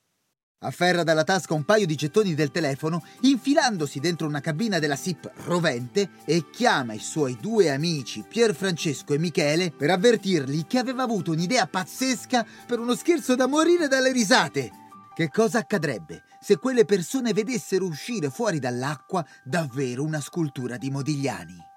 Afferra 0.61 1.03
dalla 1.03 1.23
tasca 1.23 1.53
un 1.53 1.65
paio 1.65 1.85
di 1.85 1.93
gettoni 1.93 2.33
del 2.33 2.49
telefono, 2.49 3.03
infilandosi 3.21 3.99
dentro 3.99 4.25
una 4.25 4.39
cabina 4.39 4.79
della 4.79 4.95
SIP 4.95 5.29
rovente 5.45 6.09
e 6.25 6.49
chiama 6.49 6.93
i 6.93 6.99
suoi 6.99 7.37
due 7.39 7.69
amici 7.69 8.25
Pier 8.27 8.55
Francesco 8.55 9.13
e 9.13 9.19
Michele 9.19 9.69
per 9.69 9.91
avvertirli 9.91 10.65
che 10.65 10.79
aveva 10.79 11.03
avuto 11.03 11.29
un'idea 11.29 11.67
pazzesca 11.67 12.43
per 12.65 12.79
uno 12.79 12.95
scherzo 12.95 13.35
da 13.35 13.45
morire 13.45 13.87
dalle 13.87 14.11
risate. 14.11 14.71
Che 15.13 15.29
cosa 15.29 15.59
accadrebbe 15.59 16.23
se 16.41 16.57
quelle 16.57 16.85
persone 16.85 17.33
vedessero 17.33 17.85
uscire 17.85 18.31
fuori 18.31 18.57
dall'acqua 18.57 19.23
davvero 19.43 20.03
una 20.03 20.21
scultura 20.21 20.77
di 20.77 20.89
Modigliani? 20.89 21.71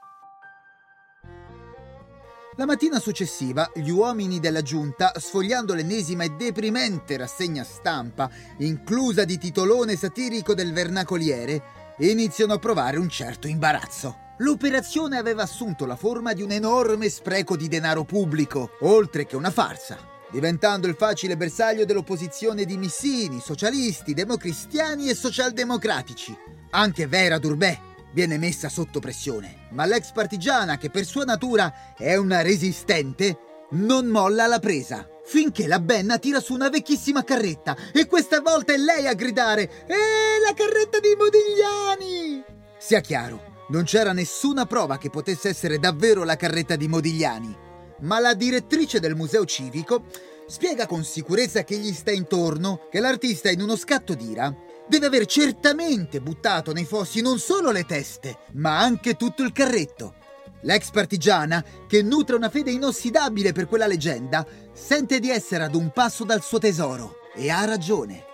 La 2.58 2.64
mattina 2.64 2.98
successiva, 2.98 3.70
gli 3.74 3.90
uomini 3.90 4.40
della 4.40 4.62
giunta, 4.62 5.12
sfogliando 5.14 5.74
l'ennesima 5.74 6.24
e 6.24 6.30
deprimente 6.30 7.18
rassegna 7.18 7.62
stampa, 7.62 8.30
inclusa 8.60 9.26
di 9.26 9.36
titolone 9.36 9.94
satirico 9.94 10.54
del 10.54 10.72
vernacoliere, 10.72 11.62
iniziano 11.98 12.54
a 12.54 12.58
provare 12.58 12.96
un 12.96 13.10
certo 13.10 13.46
imbarazzo. 13.46 14.24
L'operazione 14.38 15.18
aveva 15.18 15.42
assunto 15.42 15.84
la 15.84 15.96
forma 15.96 16.32
di 16.32 16.40
un 16.40 16.50
enorme 16.50 17.10
spreco 17.10 17.56
di 17.58 17.68
denaro 17.68 18.04
pubblico, 18.04 18.70
oltre 18.80 19.26
che 19.26 19.36
una 19.36 19.50
farsa, 19.50 19.98
diventando 20.30 20.86
il 20.86 20.96
facile 20.96 21.36
bersaglio 21.36 21.84
dell'opposizione 21.84 22.64
di 22.64 22.78
missini, 22.78 23.38
socialisti, 23.38 24.14
democristiani 24.14 25.10
e 25.10 25.14
socialdemocratici. 25.14 26.34
Anche 26.70 27.06
Vera 27.06 27.38
Durbè, 27.38 27.78
viene 28.12 28.38
messa 28.38 28.68
sotto 28.68 29.00
pressione, 29.00 29.68
ma 29.70 29.84
l'ex 29.84 30.12
partigiana, 30.12 30.78
che 30.78 30.90
per 30.90 31.04
sua 31.04 31.24
natura 31.24 31.94
è 31.96 32.16
una 32.16 32.42
resistente, 32.42 33.38
non 33.70 34.06
molla 34.06 34.46
la 34.46 34.58
presa. 34.58 35.08
Finché 35.24 35.66
la 35.66 35.80
Benna 35.80 36.18
tira 36.18 36.38
su 36.38 36.54
una 36.54 36.68
vecchissima 36.68 37.24
carretta 37.24 37.76
e 37.92 38.06
questa 38.06 38.40
volta 38.40 38.72
è 38.72 38.76
lei 38.76 39.08
a 39.08 39.14
gridare 39.14 39.62
«Eh, 39.86 40.40
la 40.46 40.54
carretta 40.54 41.00
di 41.00 41.16
Modigliani!» 41.18 42.44
Sia 42.78 43.00
chiaro, 43.00 43.64
non 43.70 43.82
c'era 43.82 44.12
nessuna 44.12 44.66
prova 44.66 44.98
che 44.98 45.10
potesse 45.10 45.48
essere 45.48 45.78
davvero 45.78 46.22
la 46.22 46.36
carretta 46.36 46.76
di 46.76 46.86
Modigliani, 46.86 47.56
ma 48.02 48.20
la 48.20 48.34
direttrice 48.34 49.00
del 49.00 49.16
museo 49.16 49.44
civico 49.44 50.04
spiega 50.46 50.86
con 50.86 51.02
sicurezza 51.02 51.64
che 51.64 51.76
gli 51.76 51.92
sta 51.92 52.12
intorno 52.12 52.86
che 52.88 53.00
l'artista 53.00 53.50
in 53.50 53.60
uno 53.60 53.74
scatto 53.74 54.14
d'ira 54.14 54.54
deve 54.88 55.06
aver 55.06 55.26
certamente 55.26 56.20
buttato 56.20 56.72
nei 56.72 56.84
fossi 56.84 57.20
non 57.20 57.38
solo 57.38 57.70
le 57.70 57.84
teste, 57.84 58.38
ma 58.52 58.78
anche 58.78 59.14
tutto 59.14 59.42
il 59.42 59.52
carretto. 59.52 60.14
L'ex 60.62 60.90
partigiana, 60.90 61.64
che 61.86 62.02
nutre 62.02 62.36
una 62.36 62.48
fede 62.48 62.70
inossidabile 62.70 63.52
per 63.52 63.66
quella 63.66 63.86
leggenda, 63.86 64.46
sente 64.72 65.20
di 65.20 65.30
essere 65.30 65.64
ad 65.64 65.74
un 65.74 65.90
passo 65.90 66.24
dal 66.24 66.42
suo 66.42 66.58
tesoro 66.58 67.18
e 67.34 67.50
ha 67.50 67.64
ragione, 67.64 68.24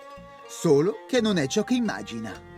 solo 0.47 1.05
che 1.07 1.21
non 1.21 1.37
è 1.37 1.47
ciò 1.47 1.63
che 1.63 1.73
immagina. 1.73 2.51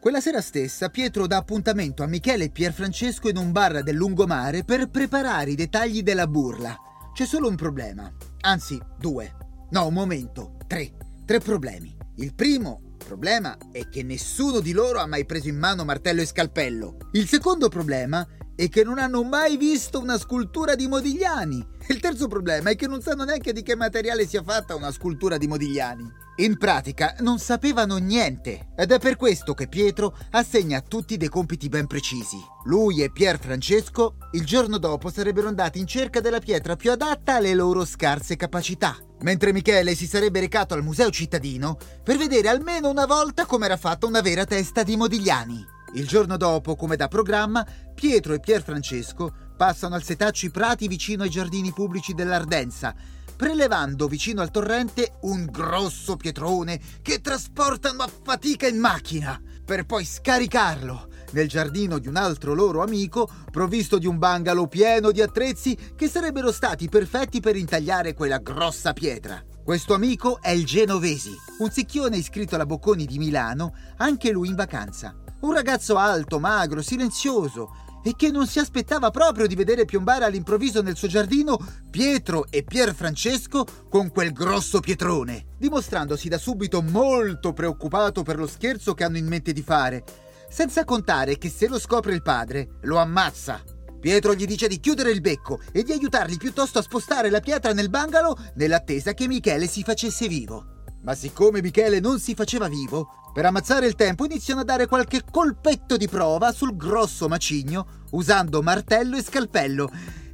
Quella 0.00 0.20
sera 0.20 0.40
stessa 0.40 0.88
Pietro 0.88 1.26
dà 1.26 1.36
appuntamento 1.36 2.02
a 2.02 2.06
Michele 2.06 2.44
e 2.44 2.50
Pierfrancesco 2.50 3.28
in 3.28 3.36
un 3.36 3.52
bar 3.52 3.82
del 3.82 3.96
lungomare 3.96 4.64
per 4.64 4.88
preparare 4.88 5.50
i 5.50 5.56
dettagli 5.56 6.02
della 6.02 6.26
burla. 6.26 6.74
C'è 7.12 7.26
solo 7.26 7.48
un 7.48 7.56
problema, 7.56 8.10
anzi 8.40 8.80
due. 8.98 9.36
No, 9.70 9.86
un 9.86 9.92
momento, 9.92 10.56
tre 10.66 10.92
tre 11.30 11.38
problemi. 11.38 11.96
Il 12.16 12.34
primo 12.34 12.96
problema 13.06 13.56
è 13.70 13.88
che 13.88 14.02
nessuno 14.02 14.58
di 14.58 14.72
loro 14.72 14.98
ha 14.98 15.06
mai 15.06 15.24
preso 15.24 15.46
in 15.46 15.56
mano 15.58 15.84
martello 15.84 16.22
e 16.22 16.26
scalpello. 16.26 16.96
Il 17.12 17.28
secondo 17.28 17.68
problema 17.68 18.26
e 18.56 18.68
che 18.68 18.82
non 18.82 18.98
hanno 18.98 19.22
mai 19.22 19.56
visto 19.56 20.00
una 20.00 20.18
scultura 20.18 20.74
di 20.74 20.88
Modigliani. 20.88 21.64
Il 21.86 22.00
terzo 22.00 22.26
problema 22.26 22.70
è 22.70 22.74
che 22.74 22.88
non 22.88 23.00
sanno 23.00 23.22
neanche 23.22 23.52
di 23.52 23.62
che 23.62 23.76
materiale 23.76 24.26
sia 24.26 24.42
fatta 24.42 24.74
una 24.74 24.90
scultura 24.90 25.36
di 25.36 25.46
Modigliani. 25.46 26.04
In 26.38 26.58
pratica 26.58 27.14
non 27.20 27.38
sapevano 27.38 27.98
niente 27.98 28.72
ed 28.76 28.90
è 28.90 28.98
per 28.98 29.14
questo 29.14 29.54
che 29.54 29.68
Pietro 29.68 30.16
assegna 30.30 30.78
a 30.78 30.82
tutti 30.82 31.16
dei 31.16 31.28
compiti 31.28 31.68
ben 31.68 31.86
precisi. 31.86 32.38
Lui 32.64 33.04
e 33.04 33.12
Pier 33.12 33.38
Francesco 33.38 34.16
il 34.32 34.44
giorno 34.44 34.78
dopo 34.78 35.10
sarebbero 35.10 35.46
andati 35.46 35.78
in 35.78 35.86
cerca 35.86 36.18
della 36.18 36.40
pietra 36.40 36.74
più 36.74 36.90
adatta 36.90 37.36
alle 37.36 37.54
loro 37.54 37.84
scarse 37.84 38.34
capacità 38.34 38.96
mentre 39.22 39.52
Michele 39.52 39.94
si 39.94 40.06
sarebbe 40.06 40.40
recato 40.40 40.74
al 40.74 40.82
museo 40.82 41.10
cittadino 41.10 41.78
per 42.02 42.16
vedere 42.16 42.48
almeno 42.48 42.88
una 42.88 43.06
volta 43.06 43.46
come 43.46 43.66
era 43.66 43.76
fatta 43.76 44.06
una 44.06 44.20
vera 44.20 44.44
testa 44.44 44.82
di 44.82 44.96
Modigliani. 44.96 45.66
Il 45.94 46.06
giorno 46.06 46.36
dopo, 46.36 46.76
come 46.76 46.96
da 46.96 47.08
programma, 47.08 47.66
Pietro 47.94 48.32
e 48.32 48.40
Pier 48.40 48.62
Francesco 48.62 49.34
passano 49.56 49.94
al 49.94 50.02
setacci 50.02 50.50
prati 50.50 50.86
vicino 50.86 51.24
ai 51.24 51.30
giardini 51.30 51.72
pubblici 51.72 52.14
dell'Ardenza, 52.14 52.94
prelevando 53.36 54.06
vicino 54.06 54.40
al 54.40 54.50
torrente 54.50 55.16
un 55.22 55.46
grosso 55.46 56.16
pietrone 56.16 56.80
che 57.02 57.20
trasportano 57.20 58.02
a 58.02 58.10
fatica 58.22 58.68
in 58.68 58.78
macchina, 58.78 59.40
per 59.64 59.84
poi 59.84 60.04
scaricarlo 60.04 61.08
nel 61.30 61.48
giardino 61.48 61.98
di 61.98 62.08
un 62.08 62.16
altro 62.16 62.54
loro 62.54 62.82
amico, 62.82 63.28
provvisto 63.50 63.98
di 63.98 64.06
un 64.06 64.18
bungalow 64.18 64.68
pieno 64.68 65.10
di 65.10 65.20
attrezzi 65.20 65.76
che 65.96 66.08
sarebbero 66.08 66.52
stati 66.52 66.88
perfetti 66.88 67.40
per 67.40 67.56
intagliare 67.56 68.14
quella 68.14 68.38
grossa 68.38 68.92
pietra. 68.92 69.42
Questo 69.62 69.94
amico 69.94 70.40
è 70.40 70.50
il 70.50 70.64
Genovesi, 70.64 71.30
un 71.58 71.70
sicchione 71.70 72.16
iscritto 72.16 72.54
alla 72.54 72.66
Bocconi 72.66 73.06
di 73.06 73.18
Milano, 73.18 73.74
anche 73.98 74.30
lui 74.30 74.48
in 74.48 74.54
vacanza. 74.54 75.14
Un 75.40 75.52
ragazzo 75.52 75.96
alto, 75.96 76.38
magro, 76.38 76.82
silenzioso 76.82 77.70
e 78.02 78.14
che 78.16 78.30
non 78.30 78.46
si 78.46 78.58
aspettava 78.58 79.10
proprio 79.10 79.46
di 79.46 79.54
vedere 79.54 79.84
piombare 79.84 80.24
all'improvviso 80.24 80.82
nel 80.82 80.96
suo 80.96 81.08
giardino 81.08 81.58
Pietro 81.90 82.46
e 82.50 82.62
Pier 82.62 82.94
Francesco 82.94 83.66
con 83.88 84.10
quel 84.10 84.32
grosso 84.32 84.80
pietrone, 84.80 85.46
dimostrandosi 85.58 86.28
da 86.28 86.38
subito 86.38 86.82
molto 86.82 87.52
preoccupato 87.52 88.22
per 88.22 88.38
lo 88.38 88.46
scherzo 88.46 88.94
che 88.94 89.04
hanno 89.04 89.18
in 89.18 89.26
mente 89.26 89.52
di 89.52 89.62
fare 89.62 90.04
senza 90.50 90.84
contare 90.84 91.38
che 91.38 91.48
se 91.48 91.68
lo 91.68 91.78
scopre 91.78 92.12
il 92.12 92.22
padre, 92.22 92.78
lo 92.82 92.98
ammazza. 92.98 93.62
Pietro 94.00 94.34
gli 94.34 94.46
dice 94.46 94.66
di 94.66 94.80
chiudere 94.80 95.10
il 95.10 95.20
becco 95.20 95.60
e 95.72 95.82
di 95.82 95.92
aiutargli 95.92 96.36
piuttosto 96.36 96.78
a 96.78 96.82
spostare 96.82 97.30
la 97.30 97.40
pietra 97.40 97.72
nel 97.72 97.88
bungalow 97.88 98.36
nell'attesa 98.54 99.14
che 99.14 99.26
Michele 99.26 99.66
si 99.66 99.82
facesse 99.82 100.26
vivo. 100.26 100.82
Ma 101.02 101.14
siccome 101.14 101.62
Michele 101.62 102.00
non 102.00 102.18
si 102.18 102.34
faceva 102.34 102.68
vivo, 102.68 103.30
per 103.32 103.46
ammazzare 103.46 103.86
il 103.86 103.94
tempo 103.94 104.24
iniziano 104.24 104.60
a 104.60 104.64
dare 104.64 104.86
qualche 104.86 105.22
colpetto 105.30 105.96
di 105.96 106.08
prova 106.08 106.52
sul 106.52 106.76
grosso 106.76 107.28
macigno 107.28 107.86
usando 108.10 108.60
martello 108.60 109.16
e 109.16 109.22
scalpello 109.22 109.90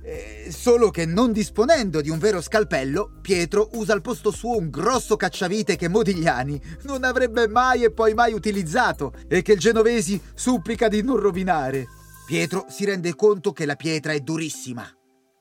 eh, 0.08 0.52
solo 0.52 0.90
che 0.90 1.04
non 1.04 1.32
disponendo 1.32 2.00
di 2.00 2.10
un 2.10 2.18
vero 2.18 2.40
scalpello, 2.40 3.18
Pietro 3.20 3.70
usa 3.72 3.92
al 3.92 4.02
posto 4.02 4.30
suo 4.30 4.56
un 4.56 4.70
grosso 4.70 5.16
cacciavite 5.16 5.74
che 5.74 5.88
Modigliani 5.88 6.60
non 6.82 7.02
avrebbe 7.02 7.48
mai 7.48 7.82
e 7.82 7.90
poi 7.90 8.14
mai 8.14 8.32
utilizzato 8.32 9.12
e 9.26 9.42
che 9.42 9.54
il 9.54 9.58
Genovesi 9.58 10.20
supplica 10.32 10.86
di 10.86 11.02
non 11.02 11.16
rovinare. 11.16 11.88
Pietro 12.24 12.66
si 12.68 12.84
rende 12.84 13.16
conto 13.16 13.52
che 13.52 13.66
la 13.66 13.74
pietra 13.74 14.12
è 14.12 14.20
durissima. 14.20 14.88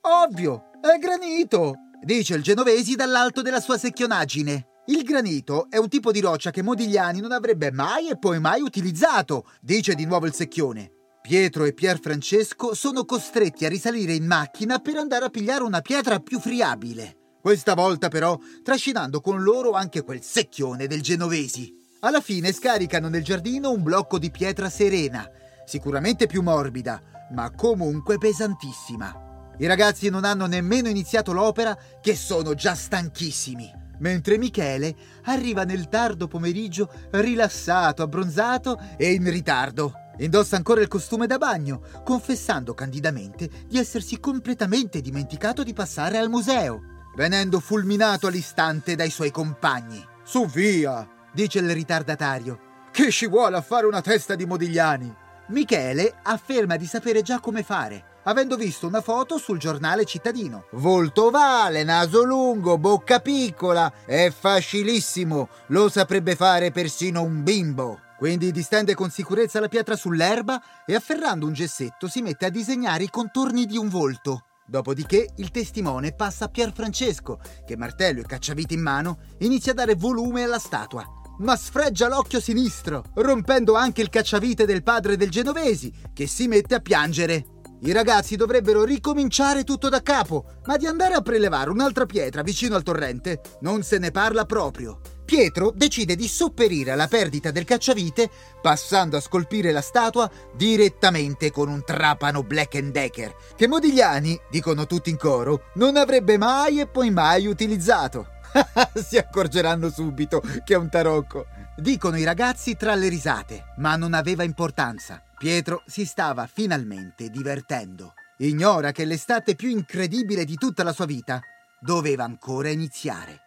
Ovvio, 0.00 0.70
è 0.82 0.98
granito, 0.98 1.74
dice 2.02 2.34
il 2.34 2.42
Genovesi 2.42 2.96
dall'alto 2.96 3.42
della 3.42 3.60
sua 3.60 3.78
secchionaggine. 3.78 4.66
Il 4.86 5.04
granito 5.04 5.68
è 5.70 5.76
un 5.76 5.88
tipo 5.88 6.10
di 6.10 6.18
roccia 6.18 6.50
che 6.50 6.62
Modigliani 6.62 7.20
non 7.20 7.30
avrebbe 7.30 7.70
mai 7.70 8.08
e 8.08 8.18
poi 8.18 8.40
mai 8.40 8.62
utilizzato, 8.62 9.48
dice 9.60 9.94
di 9.94 10.06
nuovo 10.06 10.26
il 10.26 10.34
secchione. 10.34 10.95
Pietro 11.26 11.64
e 11.64 11.72
Pier 11.72 11.98
Francesco 11.98 12.72
sono 12.72 13.04
costretti 13.04 13.64
a 13.64 13.68
risalire 13.68 14.12
in 14.12 14.24
macchina 14.24 14.78
per 14.78 14.94
andare 14.94 15.24
a 15.24 15.28
pigliare 15.28 15.64
una 15.64 15.80
pietra 15.80 16.20
più 16.20 16.38
friabile. 16.38 17.16
Questa 17.40 17.74
volta 17.74 18.06
però 18.06 18.38
trascinando 18.62 19.20
con 19.20 19.42
loro 19.42 19.72
anche 19.72 20.02
quel 20.02 20.22
secchione 20.22 20.86
del 20.86 21.02
Genovesi. 21.02 21.74
Alla 22.02 22.20
fine 22.20 22.52
scaricano 22.52 23.08
nel 23.08 23.24
giardino 23.24 23.72
un 23.72 23.82
blocco 23.82 24.20
di 24.20 24.30
pietra 24.30 24.70
serena, 24.70 25.28
sicuramente 25.64 26.26
più 26.26 26.42
morbida, 26.42 27.02
ma 27.32 27.50
comunque 27.50 28.18
pesantissima. 28.18 29.54
I 29.58 29.66
ragazzi 29.66 30.08
non 30.08 30.24
hanno 30.24 30.46
nemmeno 30.46 30.88
iniziato 30.88 31.32
l'opera 31.32 31.76
che 32.00 32.14
sono 32.14 32.54
già 32.54 32.76
stanchissimi, 32.76 33.68
mentre 33.98 34.38
Michele 34.38 34.94
arriva 35.24 35.64
nel 35.64 35.88
tardo 35.88 36.28
pomeriggio 36.28 36.88
rilassato, 37.10 38.04
abbronzato 38.04 38.80
e 38.96 39.10
in 39.10 39.28
ritardo. 39.28 40.05
Indossa 40.18 40.56
ancora 40.56 40.80
il 40.80 40.88
costume 40.88 41.26
da 41.26 41.38
bagno, 41.38 41.80
confessando 42.04 42.74
candidamente 42.74 43.50
di 43.66 43.78
essersi 43.78 44.18
completamente 44.18 45.00
dimenticato 45.00 45.62
di 45.62 45.72
passare 45.72 46.18
al 46.18 46.30
museo, 46.30 46.80
venendo 47.14 47.60
fulminato 47.60 48.26
all'istante 48.26 48.94
dai 48.94 49.10
suoi 49.10 49.30
compagni. 49.30 50.02
Su 50.22 50.46
via, 50.46 51.08
dice 51.32 51.58
il 51.58 51.70
ritardatario. 51.70 52.60
Che 52.90 53.10
ci 53.10 53.28
vuole 53.28 53.56
a 53.56 53.60
fare 53.60 53.86
una 53.86 54.00
testa 54.00 54.34
di 54.34 54.46
Modigliani? 54.46 55.14
Michele 55.48 56.14
afferma 56.22 56.76
di 56.76 56.86
sapere 56.86 57.22
già 57.22 57.38
come 57.40 57.62
fare, 57.62 58.20
avendo 58.24 58.56
visto 58.56 58.86
una 58.86 59.02
foto 59.02 59.38
sul 59.38 59.58
giornale 59.58 60.04
cittadino. 60.04 60.64
Volto 60.72 61.26
ovale, 61.26 61.84
naso 61.84 62.24
lungo, 62.24 62.78
bocca 62.78 63.20
piccola, 63.20 63.92
è 64.06 64.32
facilissimo, 64.36 65.48
lo 65.68 65.88
saprebbe 65.88 66.34
fare 66.34 66.70
persino 66.70 67.22
un 67.22 67.42
bimbo. 67.42 68.00
Quindi 68.18 68.50
distende 68.50 68.94
con 68.94 69.10
sicurezza 69.10 69.60
la 69.60 69.68
pietra 69.68 69.94
sull'erba 69.94 70.60
e 70.86 70.94
afferrando 70.94 71.46
un 71.46 71.52
gessetto 71.52 72.08
si 72.08 72.22
mette 72.22 72.46
a 72.46 72.50
disegnare 72.50 73.04
i 73.04 73.10
contorni 73.10 73.66
di 73.66 73.76
un 73.76 73.88
volto. 73.88 74.44
Dopodiché 74.66 75.30
il 75.36 75.50
testimone 75.50 76.12
passa 76.12 76.46
a 76.46 76.48
Pier 76.48 76.72
Francesco, 76.72 77.38
che 77.64 77.76
martello 77.76 78.20
e 78.20 78.26
cacciavite 78.26 78.74
in 78.74 78.80
mano 78.80 79.18
inizia 79.40 79.72
a 79.72 79.74
dare 79.76 79.94
volume 79.94 80.42
alla 80.42 80.58
statua. 80.58 81.04
Ma 81.38 81.54
sfreggia 81.54 82.08
l'occhio 82.08 82.40
sinistro, 82.40 83.04
rompendo 83.16 83.74
anche 83.74 84.00
il 84.00 84.08
cacciavite 84.08 84.64
del 84.64 84.82
padre 84.82 85.16
del 85.16 85.30
Genovesi, 85.30 85.92
che 86.14 86.26
si 86.26 86.48
mette 86.48 86.74
a 86.74 86.80
piangere. 86.80 87.55
I 87.80 87.92
ragazzi 87.92 88.36
dovrebbero 88.36 88.84
ricominciare 88.84 89.62
tutto 89.62 89.88
da 89.88 90.02
capo, 90.02 90.56
ma 90.64 90.76
di 90.76 90.86
andare 90.86 91.14
a 91.14 91.20
prelevare 91.20 91.68
un'altra 91.68 92.06
pietra 92.06 92.42
vicino 92.42 92.74
al 92.74 92.82
torrente 92.82 93.40
non 93.60 93.82
se 93.82 93.98
ne 93.98 94.10
parla 94.10 94.46
proprio. 94.46 95.00
Pietro 95.26 95.72
decide 95.74 96.14
di 96.14 96.26
sopperire 96.26 96.92
alla 96.92 97.08
perdita 97.08 97.50
del 97.50 97.64
cacciavite 97.64 98.30
passando 98.62 99.16
a 99.16 99.20
scolpire 99.20 99.72
la 99.72 99.80
statua 99.80 100.30
direttamente 100.54 101.50
con 101.50 101.68
un 101.68 101.84
trapano 101.84 102.42
Black 102.42 102.78
Decker, 102.78 103.34
che 103.56 103.66
Modigliani, 103.66 104.40
dicono 104.50 104.86
tutti 104.86 105.10
in 105.10 105.18
coro, 105.18 105.64
non 105.74 105.96
avrebbe 105.96 106.38
mai 106.38 106.80
e 106.80 106.86
poi 106.86 107.10
mai 107.10 107.46
utilizzato. 107.46 108.28
si 108.94 109.18
accorgeranno 109.18 109.90
subito 109.90 110.40
che 110.64 110.74
è 110.74 110.76
un 110.76 110.88
tarocco. 110.88 111.46
Dicono 111.76 112.16
i 112.16 112.24
ragazzi 112.24 112.74
tra 112.76 112.94
le 112.94 113.08
risate, 113.08 113.74
ma 113.76 113.96
non 113.96 114.14
aveva 114.14 114.44
importanza. 114.44 115.20
Pietro 115.38 115.82
si 115.84 116.06
stava 116.06 116.46
finalmente 116.46 117.28
divertendo. 117.28 118.14
Ignora 118.38 118.90
che 118.92 119.04
l'estate 119.04 119.54
più 119.54 119.68
incredibile 119.68 120.46
di 120.46 120.56
tutta 120.56 120.82
la 120.82 120.94
sua 120.94 121.04
vita 121.04 121.40
doveva 121.78 122.24
ancora 122.24 122.70
iniziare. 122.70 123.42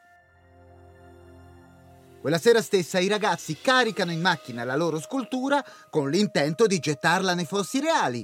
Quella 2.21 2.37
sera 2.37 2.61
stessa 2.61 2.99
i 2.99 3.07
ragazzi 3.07 3.57
caricano 3.59 4.11
in 4.11 4.21
macchina 4.21 4.63
la 4.63 4.75
loro 4.75 4.99
scultura 4.99 5.63
con 5.89 6.11
l'intento 6.11 6.67
di 6.67 6.77
gettarla 6.77 7.33
nei 7.33 7.45
fossi 7.45 7.79
reali. 7.79 8.23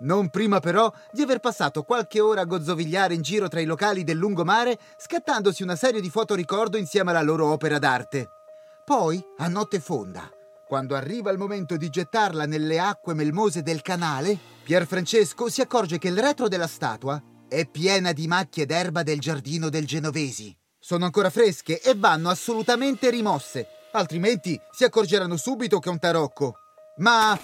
Non 0.00 0.30
prima 0.30 0.60
però 0.60 0.90
di 1.12 1.20
aver 1.20 1.40
passato 1.40 1.82
qualche 1.82 2.20
ora 2.20 2.42
a 2.42 2.46
gozzovigliare 2.46 3.12
in 3.12 3.20
giro 3.20 3.48
tra 3.48 3.60
i 3.60 3.66
locali 3.66 4.02
del 4.02 4.16
lungomare, 4.16 4.78
scattandosi 4.96 5.62
una 5.62 5.76
serie 5.76 6.00
di 6.00 6.08
foto 6.08 6.34
ricordo 6.34 6.78
insieme 6.78 7.10
alla 7.10 7.22
loro 7.22 7.48
opera 7.48 7.78
d'arte. 7.78 8.30
Poi, 8.84 9.22
a 9.38 9.48
notte 9.48 9.80
fonda, 9.80 10.30
quando 10.68 10.94
arriva 10.94 11.30
il 11.30 11.38
momento 11.38 11.78
di 11.78 11.88
gettarla 11.88 12.44
nelle 12.44 12.78
acque 12.78 13.14
melmose 13.14 13.62
del 13.62 13.80
canale, 13.80 14.38
Pier 14.62 14.86
Francesco 14.86 15.48
si 15.48 15.62
accorge 15.62 15.96
che 15.96 16.08
il 16.08 16.18
retro 16.18 16.46
della 16.46 16.66
statua 16.66 17.20
è 17.48 17.66
piena 17.66 18.12
di 18.12 18.26
macchie 18.26 18.66
d'erba 18.66 19.02
del 19.02 19.18
giardino 19.18 19.70
del 19.70 19.86
Genovesi. 19.86 20.54
Sono 20.78 21.06
ancora 21.06 21.30
fresche 21.30 21.80
e 21.80 21.94
vanno 21.94 22.28
assolutamente 22.28 23.08
rimosse, 23.08 23.66
altrimenti 23.92 24.60
si 24.70 24.84
accorgeranno 24.84 25.38
subito 25.38 25.78
che 25.78 25.88
è 25.88 25.92
un 25.92 25.98
tarocco. 25.98 26.54
Ma 26.98 27.36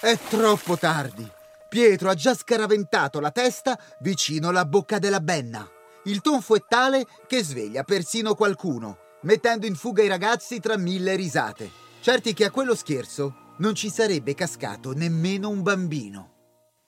è 0.00 0.18
troppo 0.28 0.76
tardi. 0.76 1.30
Pietro 1.68 2.10
ha 2.10 2.14
già 2.14 2.34
scaraventato 2.34 3.20
la 3.20 3.30
testa 3.30 3.78
vicino 4.00 4.48
alla 4.48 4.64
bocca 4.64 4.98
della 4.98 5.20
benna. 5.20 5.64
Il 6.06 6.20
tonfo 6.20 6.56
è 6.56 6.64
tale 6.68 7.06
che 7.28 7.44
sveglia 7.44 7.84
persino 7.84 8.34
qualcuno, 8.34 8.98
mettendo 9.22 9.64
in 9.64 9.76
fuga 9.76 10.02
i 10.02 10.08
ragazzi 10.08 10.58
tra 10.58 10.76
mille 10.76 11.14
risate, 11.14 11.82
certi 12.04 12.34
che 12.34 12.44
a 12.44 12.50
quello 12.50 12.74
scherzo 12.74 13.54
non 13.60 13.74
ci 13.74 13.88
sarebbe 13.88 14.34
cascato 14.34 14.92
nemmeno 14.92 15.48
un 15.48 15.62
bambino. 15.62 16.32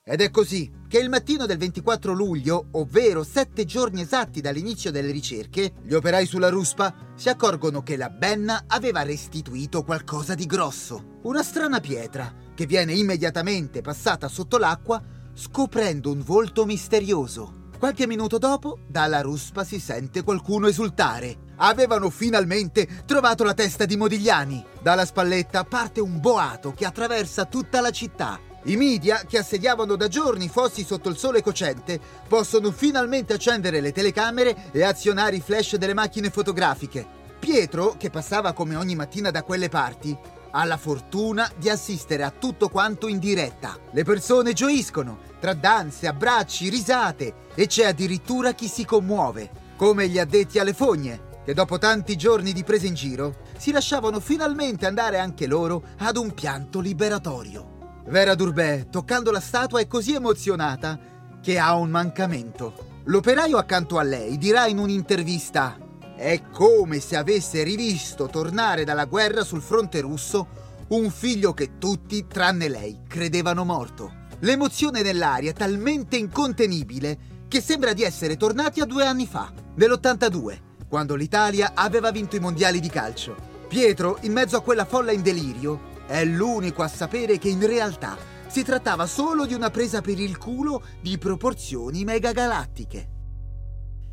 Ed 0.05 0.21
è 0.21 0.31
così 0.31 0.71
che 0.87 0.99
il 0.99 1.09
mattino 1.09 1.47
del 1.47 1.57
24 1.57 2.13
luglio, 2.13 2.67
ovvero 2.73 3.25
sette 3.25 3.65
giorni 3.65 4.03
esatti 4.03 4.43
dall'inizio 4.43 4.91
delle 4.91 5.11
ricerche, 5.11 5.73
gli 5.85 5.95
operai 5.95 6.27
sulla 6.27 6.51
ruspa 6.51 6.95
si 7.15 7.31
accorgono 7.31 7.83
che 7.83 7.97
la 7.97 8.11
Benna 8.11 8.65
aveva 8.67 9.05
restituito 9.05 9.85
qualcosa 9.85 10.35
di 10.35 10.45
grosso. 10.45 11.21
Una 11.23 11.43
strana 11.43 11.81
pietra 11.81 12.31
che 12.55 12.67
viene 12.67 12.93
immediatamente 12.93 13.81
passata 13.81 14.29
sotto 14.29 14.59
l'acqua 14.59 15.03
scoprendo 15.33 16.13
un 16.13 16.21
volto 16.21 16.67
misterioso. 16.67 17.71
Qualche 17.79 18.07
minuto 18.07 18.37
dopo, 18.37 18.81
dalla 18.87 19.23
ruspa 19.23 19.65
si 19.65 19.81
sente 19.81 20.23
qualcuno 20.23 20.67
esultare. 20.67 21.46
Avevano 21.57 22.11
finalmente 22.11 22.87
trovato 23.07 23.43
la 23.43 23.55
testa 23.55 23.87
di 23.87 23.97
Modigliani. 23.97 24.65
Dalla 24.83 25.07
spalletta 25.07 25.65
parte 25.65 26.01
un 26.01 26.21
boato 26.21 26.73
che 26.73 26.85
attraversa 26.85 27.47
tutta 27.47 27.81
la 27.81 27.91
città. 27.91 28.39
I 28.65 28.77
media, 28.77 29.23
che 29.27 29.39
assediavano 29.39 29.95
da 29.95 30.09
giorni 30.09 30.49
fossi 30.49 30.85
sotto 30.85 31.09
il 31.09 31.17
sole 31.17 31.41
cocente, 31.41 32.01
possono 32.27 32.73
finalmente 32.73 33.33
accendere 33.33 33.81
le 33.81 33.93
telecamere 33.93 34.71
e 34.73 34.83
azionare 34.83 35.37
i 35.37 35.41
flash 35.41 35.77
delle 35.77 35.95
macchine 35.95 36.31
fotografiche. 36.31 37.07
Pietro, 37.39 37.95
che 37.97 38.11
passava 38.11 38.53
come 38.53 38.75
ogni 38.75 38.97
mattina 38.97 39.31
da 39.31 39.45
quelle 39.45 39.69
parti, 39.69 40.17
ha 40.51 40.65
la 40.65 40.77
fortuna 40.77 41.51
di 41.57 41.69
assistere 41.69 42.25
a 42.25 42.33
tutto 42.37 42.69
quanto 42.69 43.07
in 43.09 43.19
diretta. 43.19 43.79
Le 43.93 44.05
persone 44.05 44.53
gioiscono, 44.53 45.19
tra 45.39 45.55
danze, 45.55 46.09
abbracci, 46.09 46.69
risate 46.69 47.35
e 47.55 47.67
c'è 47.67 47.85
addirittura 47.85 48.53
chi 48.53 48.67
si 48.67 48.85
commuove, 48.85 49.51
come 49.77 50.09
gli 50.09 50.19
addetti 50.19 50.59
alle 50.59 50.73
fogne, 50.73 51.26
che 51.47 51.55
dopo 51.55 51.79
tanti 51.79 52.17
giorni 52.17 52.53
di 52.53 52.65
presa 52.65 52.89
in 52.89 52.95
giro 52.95 53.37
si 53.57 53.71
lasciavano 53.71 54.19
finalmente 54.19 54.85
andare 54.85 55.21
anche 55.21 55.47
loro 55.47 55.81
ad 55.99 56.17
un 56.17 56.35
pianto 56.35 56.81
liberatorio. 56.81 58.01
Vera 58.09 58.35
Durbè, 58.35 58.89
toccando 58.91 59.31
la 59.31 59.39
statua, 59.39 59.79
è 59.79 59.87
così 59.87 60.15
emozionata 60.15 60.99
che 61.41 61.57
ha 61.57 61.77
un 61.77 61.89
mancamento. 61.89 63.03
L'operaio 63.05 63.59
accanto 63.59 63.97
a 63.99 64.03
lei 64.03 64.39
dirà 64.39 64.67
in 64.67 64.79
un'intervista 64.79 65.79
è 66.17 66.43
come 66.51 66.99
se 66.99 67.15
avesse 67.15 67.63
rivisto 67.63 68.27
tornare 68.27 68.83
dalla 68.83 69.05
guerra 69.05 69.45
sul 69.45 69.63
fronte 69.63 70.01
russo 70.01 70.49
un 70.89 71.09
figlio 71.11 71.55
che 71.55 71.79
tutti, 71.79 72.27
tranne 72.27 72.69
lei, 72.69 73.03
credevano 73.07 73.65
morto. 73.65 74.25
L'emozione 74.41 75.03
nell'aria 75.03 75.51
è 75.51 75.55
talmente 75.55 76.17
incontenibile 76.17 77.45
che 77.47 77.61
sembra 77.61 77.93
di 77.93 78.03
essere 78.03 78.37
tornati 78.37 78.81
a 78.81 78.85
due 78.85 79.07
anni 79.07 79.29
fa, 79.29 79.53
nell'82, 79.77 80.65
quando 80.89 81.15
l'Italia 81.15 81.73
aveva 81.75 82.11
vinto 82.11 82.37
i 82.37 82.41
mondiali 82.41 82.81
di 82.81 82.89
calcio. 82.89 83.35
Pietro, 83.69 84.19
in 84.23 84.33
mezzo 84.33 84.57
a 84.57 84.63
quella 84.63 84.85
folla 84.85 85.13
in 85.13 85.23
delirio, 85.23 85.95
è 86.07 86.25
l'unico 86.25 86.83
a 86.83 86.89
sapere 86.89 87.39
che 87.39 87.49
in 87.49 87.67
realtà 87.67 88.17
si 88.47 88.63
trattava 88.63 89.07
solo 89.07 89.45
di 89.45 89.55
una 89.55 89.71
presa 89.71 90.01
per 90.01 90.19
il 90.19 90.39
culo 90.39 90.83
di 91.01 91.19
proporzioni 91.19 92.05
megagalattiche. 92.05 93.16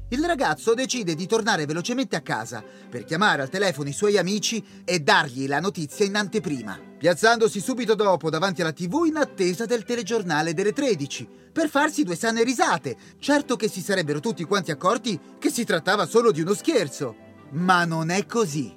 Il 0.10 0.24
ragazzo 0.26 0.76
decide 0.76 1.16
di 1.16 1.26
tornare 1.26 1.66
velocemente 1.66 2.16
a 2.16 2.22
casa 2.22 2.64
per 2.90 3.04
chiamare 3.04 3.42
al 3.42 3.50
telefono 3.50 3.90
i 3.90 3.94
suoi 3.94 4.18
amici 4.18 4.64
e 4.84 5.00
dargli 5.00 5.48
la 5.48 5.60
notizia 5.60 6.06
in 6.06 6.16
anteprima, 6.16 6.80
piazzandosi 7.00 7.60
subito 7.60 7.96
dopo 7.96 8.30
davanti 8.30 8.62
alla 8.62 8.74
tv 8.74 9.06
in 9.06 9.16
attesa 9.16 9.66
del 9.66 9.84
telegiornale 9.84 10.54
delle 10.54 10.72
13, 10.72 11.28
per 11.52 11.68
farsi 11.68 12.04
due 12.04 12.16
sane 12.16 12.44
risate, 12.44 12.96
certo 13.18 13.56
che 13.56 13.68
si 13.68 13.82
sarebbero 13.82 14.20
tutti 14.20 14.44
quanti 14.44 14.70
accorti 14.70 15.20
che 15.40 15.50
si 15.50 15.64
trattava 15.64 16.06
solo 16.06 16.32
di 16.32 16.42
uno 16.42 16.54
scherzo. 16.54 17.16
Ma 17.52 17.84
non 17.86 18.12
è 18.12 18.28
così. 18.28 18.76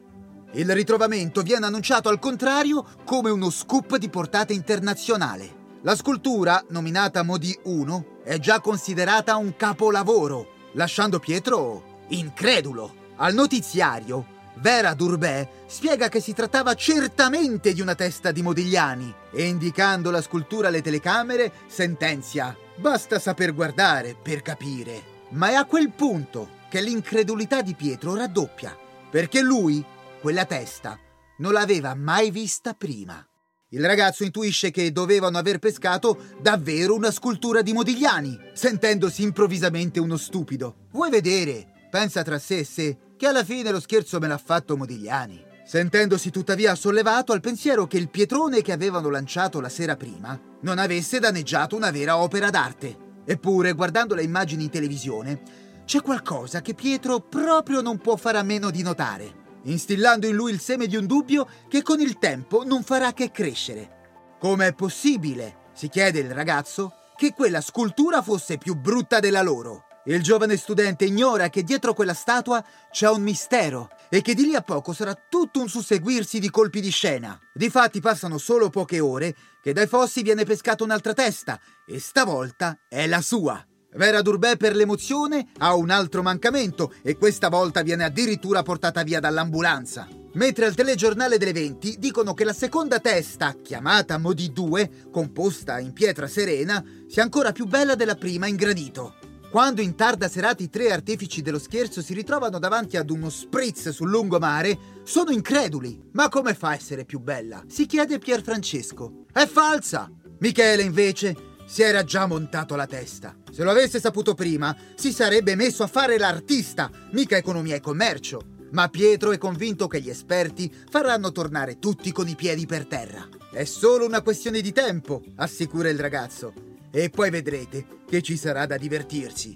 Il 0.52 0.72
ritrovamento 0.72 1.42
viene 1.42 1.66
annunciato 1.66 2.08
al 2.08 2.18
contrario 2.18 2.82
come 3.04 3.28
uno 3.28 3.50
scoop 3.50 3.96
di 3.96 4.08
portata 4.08 4.54
internazionale. 4.54 5.64
La 5.82 5.96
scultura, 5.96 6.64
nominata 6.70 7.22
Modi 7.22 7.54
1, 7.64 8.20
è 8.24 8.38
già 8.38 8.60
considerata 8.60 9.36
un 9.36 9.54
capolavoro 9.54 10.54
lasciando 10.76 11.18
Pietro 11.18 12.04
incredulo. 12.08 13.04
Al 13.16 13.34
notiziario, 13.34 14.34
Vera 14.58 14.94
Durbè 14.94 15.48
spiega 15.66 16.08
che 16.08 16.20
si 16.20 16.32
trattava 16.32 16.74
certamente 16.74 17.72
di 17.74 17.80
una 17.80 17.94
testa 17.94 18.30
di 18.30 18.42
Modigliani 18.42 19.12
e 19.32 19.44
indicando 19.44 20.10
la 20.10 20.22
scultura 20.22 20.68
alle 20.68 20.80
telecamere 20.80 21.52
sentenzia 21.66 22.56
basta 22.76 23.18
saper 23.18 23.54
guardare 23.54 24.14
per 24.20 24.42
capire. 24.42 25.14
Ma 25.30 25.50
è 25.50 25.54
a 25.54 25.64
quel 25.64 25.90
punto 25.90 26.48
che 26.68 26.80
l'incredulità 26.80 27.60
di 27.60 27.74
Pietro 27.74 28.14
raddoppia, 28.14 28.76
perché 29.10 29.40
lui, 29.40 29.84
quella 30.20 30.44
testa, 30.44 30.98
non 31.38 31.52
l'aveva 31.52 31.94
mai 31.94 32.30
vista 32.30 32.74
prima. 32.74 33.25
Il 33.70 33.84
ragazzo 33.84 34.22
intuisce 34.22 34.70
che 34.70 34.92
dovevano 34.92 35.38
aver 35.38 35.58
pescato 35.58 36.26
davvero 36.40 36.94
una 36.94 37.10
scultura 37.10 37.62
di 37.62 37.72
Modigliani, 37.72 38.38
sentendosi 38.52 39.24
improvvisamente 39.24 39.98
uno 39.98 40.16
stupido. 40.16 40.86
Vuoi 40.92 41.10
vedere? 41.10 41.88
Pensa 41.90 42.22
tra 42.22 42.38
sé 42.38 42.58
e 42.58 42.64
sé 42.64 42.96
che 43.16 43.26
alla 43.26 43.42
fine 43.42 43.72
lo 43.72 43.80
scherzo 43.80 44.20
me 44.20 44.28
l'ha 44.28 44.38
fatto 44.38 44.76
Modigliani. 44.76 45.42
Sentendosi 45.64 46.30
tuttavia 46.30 46.76
sollevato 46.76 47.32
al 47.32 47.40
pensiero 47.40 47.88
che 47.88 47.96
il 47.96 48.08
pietrone 48.08 48.62
che 48.62 48.70
avevano 48.70 49.10
lanciato 49.10 49.60
la 49.60 49.68
sera 49.68 49.96
prima 49.96 50.40
non 50.60 50.78
avesse 50.78 51.18
danneggiato 51.18 51.74
una 51.74 51.90
vera 51.90 52.18
opera 52.18 52.50
d'arte. 52.50 52.96
Eppure, 53.24 53.72
guardando 53.72 54.14
le 54.14 54.22
immagini 54.22 54.62
in 54.62 54.70
televisione, 54.70 55.42
c'è 55.84 56.02
qualcosa 56.02 56.60
che 56.60 56.74
Pietro 56.74 57.18
proprio 57.18 57.80
non 57.80 57.98
può 57.98 58.14
fare 58.14 58.38
a 58.38 58.44
meno 58.44 58.70
di 58.70 58.82
notare 58.82 59.44
instillando 59.66 60.26
in 60.26 60.34
lui 60.34 60.52
il 60.52 60.60
seme 60.60 60.86
di 60.86 60.96
un 60.96 61.06
dubbio 61.06 61.48
che 61.68 61.82
con 61.82 62.00
il 62.00 62.18
tempo 62.18 62.64
non 62.64 62.82
farà 62.82 63.12
che 63.12 63.30
crescere. 63.30 64.36
Com'è 64.38 64.74
possibile, 64.74 65.70
si 65.72 65.88
chiede 65.88 66.18
il 66.18 66.32
ragazzo, 66.32 66.92
che 67.16 67.32
quella 67.32 67.60
scultura 67.60 68.22
fosse 68.22 68.58
più 68.58 68.74
brutta 68.74 69.20
della 69.20 69.42
loro? 69.42 69.86
Il 70.08 70.22
giovane 70.22 70.56
studente 70.56 71.04
ignora 71.04 71.48
che 71.48 71.64
dietro 71.64 71.92
quella 71.92 72.14
statua 72.14 72.64
c'è 72.90 73.08
un 73.08 73.22
mistero 73.22 73.88
e 74.08 74.22
che 74.22 74.34
di 74.34 74.44
lì 74.44 74.54
a 74.54 74.60
poco 74.60 74.92
sarà 74.92 75.14
tutto 75.14 75.60
un 75.60 75.68
susseguirsi 75.68 76.38
di 76.38 76.48
colpi 76.48 76.80
di 76.80 76.90
scena. 76.90 77.36
Difatti 77.52 78.00
passano 78.00 78.38
solo 78.38 78.70
poche 78.70 79.00
ore 79.00 79.34
che 79.60 79.72
dai 79.72 79.88
fossi 79.88 80.22
viene 80.22 80.44
pescata 80.44 80.84
un'altra 80.84 81.12
testa 81.12 81.58
e 81.84 81.98
stavolta 81.98 82.78
è 82.88 83.06
la 83.08 83.20
sua. 83.20 83.66
Vera 83.96 84.20
Durbè 84.20 84.58
per 84.58 84.76
l'emozione 84.76 85.48
ha 85.58 85.74
un 85.74 85.88
altro 85.88 86.22
mancamento 86.22 86.92
e 87.02 87.16
questa 87.16 87.48
volta 87.48 87.80
viene 87.80 88.04
addirittura 88.04 88.62
portata 88.62 89.02
via 89.02 89.20
dall'ambulanza. 89.20 90.06
Mentre 90.34 90.66
al 90.66 90.74
telegiornale 90.74 91.38
delle 91.38 91.54
20 91.54 91.96
dicono 91.98 92.34
che 92.34 92.44
la 92.44 92.52
seconda 92.52 93.00
testa, 93.00 93.56
chiamata 93.62 94.18
Modi 94.18 94.52
2, 94.52 95.08
composta 95.10 95.78
in 95.78 95.94
pietra 95.94 96.26
serena, 96.26 96.84
sia 97.08 97.22
ancora 97.22 97.52
più 97.52 97.64
bella 97.64 97.94
della 97.94 98.16
prima 98.16 98.46
in 98.46 98.56
granito. 98.56 99.14
Quando 99.50 99.80
in 99.80 99.94
tarda 99.94 100.28
serata 100.28 100.62
i 100.62 100.68
tre 100.68 100.92
artefici 100.92 101.40
dello 101.40 101.58
scherzo 101.58 102.02
si 102.02 102.12
ritrovano 102.12 102.58
davanti 102.58 102.98
ad 102.98 103.08
uno 103.08 103.30
spritz 103.30 103.88
sul 103.88 104.10
lungomare, 104.10 104.78
sono 105.04 105.30
increduli. 105.30 106.10
Ma 106.12 106.28
come 106.28 106.52
fa 106.52 106.68
a 106.68 106.74
essere 106.74 107.06
più 107.06 107.18
bella? 107.18 107.64
Si 107.66 107.86
chiede 107.86 108.18
Pier 108.18 108.42
Francesco. 108.42 109.24
È 109.32 109.46
falsa! 109.46 110.10
Michele 110.38 110.82
invece 110.82 111.54
si 111.66 111.82
era 111.82 112.04
già 112.04 112.26
montato 112.26 112.76
la 112.76 112.86
testa. 112.86 113.34
Se 113.50 113.64
lo 113.64 113.70
avesse 113.70 114.00
saputo 114.00 114.34
prima, 114.34 114.74
si 114.94 115.12
sarebbe 115.12 115.56
messo 115.56 115.82
a 115.82 115.88
fare 115.88 116.16
l'artista, 116.16 116.90
mica 117.10 117.36
economia 117.36 117.74
e 117.74 117.80
commercio. 117.80 118.54
Ma 118.70 118.88
Pietro 118.88 119.32
è 119.32 119.38
convinto 119.38 119.86
che 119.86 120.00
gli 120.00 120.08
esperti 120.08 120.72
faranno 120.88 121.32
tornare 121.32 121.78
tutti 121.78 122.12
con 122.12 122.28
i 122.28 122.34
piedi 122.34 122.66
per 122.66 122.86
terra. 122.86 123.28
È 123.50 123.64
solo 123.64 124.06
una 124.06 124.22
questione 124.22 124.60
di 124.60 124.72
tempo, 124.72 125.22
assicura 125.36 125.88
il 125.88 125.98
ragazzo. 125.98 126.52
E 126.90 127.10
poi 127.10 127.30
vedrete 127.30 127.86
che 128.08 128.22
ci 128.22 128.36
sarà 128.36 128.66
da 128.66 128.76
divertirci. 128.76 129.54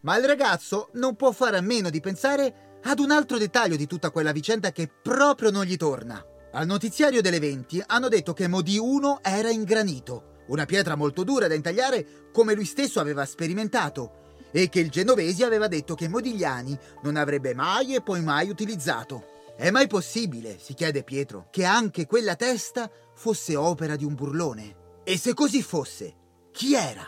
Ma 0.00 0.16
il 0.16 0.24
ragazzo 0.24 0.88
non 0.94 1.16
può 1.16 1.32
fare 1.32 1.58
a 1.58 1.62
meno 1.62 1.90
di 1.90 2.00
pensare 2.00 2.78
ad 2.82 2.98
un 2.98 3.10
altro 3.10 3.36
dettaglio 3.36 3.76
di 3.76 3.86
tutta 3.86 4.10
quella 4.10 4.32
vicenda 4.32 4.72
che 4.72 4.88
proprio 4.88 5.50
non 5.50 5.64
gli 5.64 5.76
torna. 5.76 6.24
Al 6.52 6.66
notiziario 6.66 7.20
delle 7.20 7.38
20 7.38 7.82
hanno 7.86 8.08
detto 8.08 8.32
che 8.32 8.48
Modi 8.48 8.78
1 8.78 9.20
era 9.22 9.50
in 9.50 9.64
granito 9.64 10.29
una 10.50 10.66
pietra 10.66 10.94
molto 10.94 11.24
dura 11.24 11.48
da 11.48 11.54
intagliare 11.54 12.30
come 12.32 12.54
lui 12.54 12.64
stesso 12.64 13.00
aveva 13.00 13.24
sperimentato 13.24 14.18
e 14.52 14.68
che 14.68 14.80
il 14.80 14.90
genovesi 14.90 15.42
aveva 15.42 15.68
detto 15.68 15.94
che 15.94 16.08
Modigliani 16.08 16.78
non 17.02 17.16
avrebbe 17.16 17.54
mai 17.54 17.94
e 17.94 18.02
poi 18.02 18.20
mai 18.22 18.48
utilizzato. 18.50 19.38
È 19.56 19.70
mai 19.70 19.86
possibile, 19.86 20.58
si 20.58 20.74
chiede 20.74 21.04
Pietro, 21.04 21.48
che 21.50 21.64
anche 21.64 22.06
quella 22.06 22.34
testa 22.34 22.90
fosse 23.14 23.54
opera 23.56 23.94
di 23.94 24.04
un 24.04 24.14
burlone? 24.14 24.76
E 25.04 25.18
se 25.18 25.34
così 25.34 25.62
fosse, 25.62 26.14
chi 26.50 26.74
era? 26.74 27.06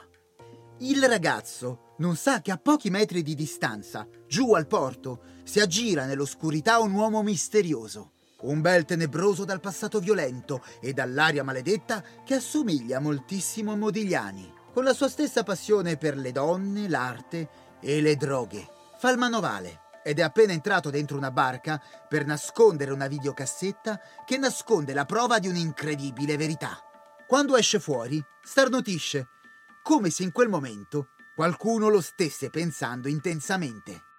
Il 0.78 1.02
ragazzo 1.04 1.94
non 1.98 2.16
sa 2.16 2.40
che 2.40 2.50
a 2.50 2.58
pochi 2.58 2.90
metri 2.90 3.22
di 3.22 3.34
distanza, 3.34 4.06
giù 4.26 4.54
al 4.54 4.66
porto, 4.66 5.22
si 5.44 5.60
aggira 5.60 6.04
nell'oscurità 6.04 6.78
un 6.78 6.92
uomo 6.92 7.22
misterioso. 7.22 8.11
Un 8.42 8.60
bel 8.60 8.84
tenebroso 8.84 9.44
dal 9.44 9.60
passato 9.60 10.00
violento 10.00 10.64
e 10.80 10.92
dall'aria 10.92 11.44
maledetta 11.44 12.02
che 12.24 12.34
assomiglia 12.34 12.98
moltissimo 12.98 13.72
a 13.72 13.76
Modigliani, 13.76 14.52
con 14.72 14.82
la 14.82 14.92
sua 14.92 15.08
stessa 15.08 15.42
passione 15.42 15.96
per 15.96 16.16
le 16.16 16.32
donne, 16.32 16.88
l'arte 16.88 17.48
e 17.80 18.00
le 18.00 18.16
droghe. 18.16 18.66
Fa 18.98 19.10
il 19.10 19.18
manovale 19.18 19.80
ed 20.02 20.18
è 20.18 20.22
appena 20.22 20.52
entrato 20.52 20.90
dentro 20.90 21.16
una 21.16 21.30
barca 21.30 21.80
per 22.08 22.26
nascondere 22.26 22.90
una 22.90 23.06
videocassetta 23.06 24.00
che 24.24 24.36
nasconde 24.38 24.92
la 24.92 25.04
prova 25.04 25.38
di 25.38 25.46
un'incredibile 25.46 26.36
verità. 26.36 26.78
Quando 27.26 27.56
esce 27.56 27.78
fuori, 27.78 28.20
starnutisce, 28.42 29.28
come 29.82 30.10
se 30.10 30.24
in 30.24 30.32
quel 30.32 30.48
momento 30.48 31.10
qualcuno 31.34 31.88
lo 31.88 32.00
stesse 32.00 32.50
pensando 32.50 33.08
intensamente. 33.08 34.10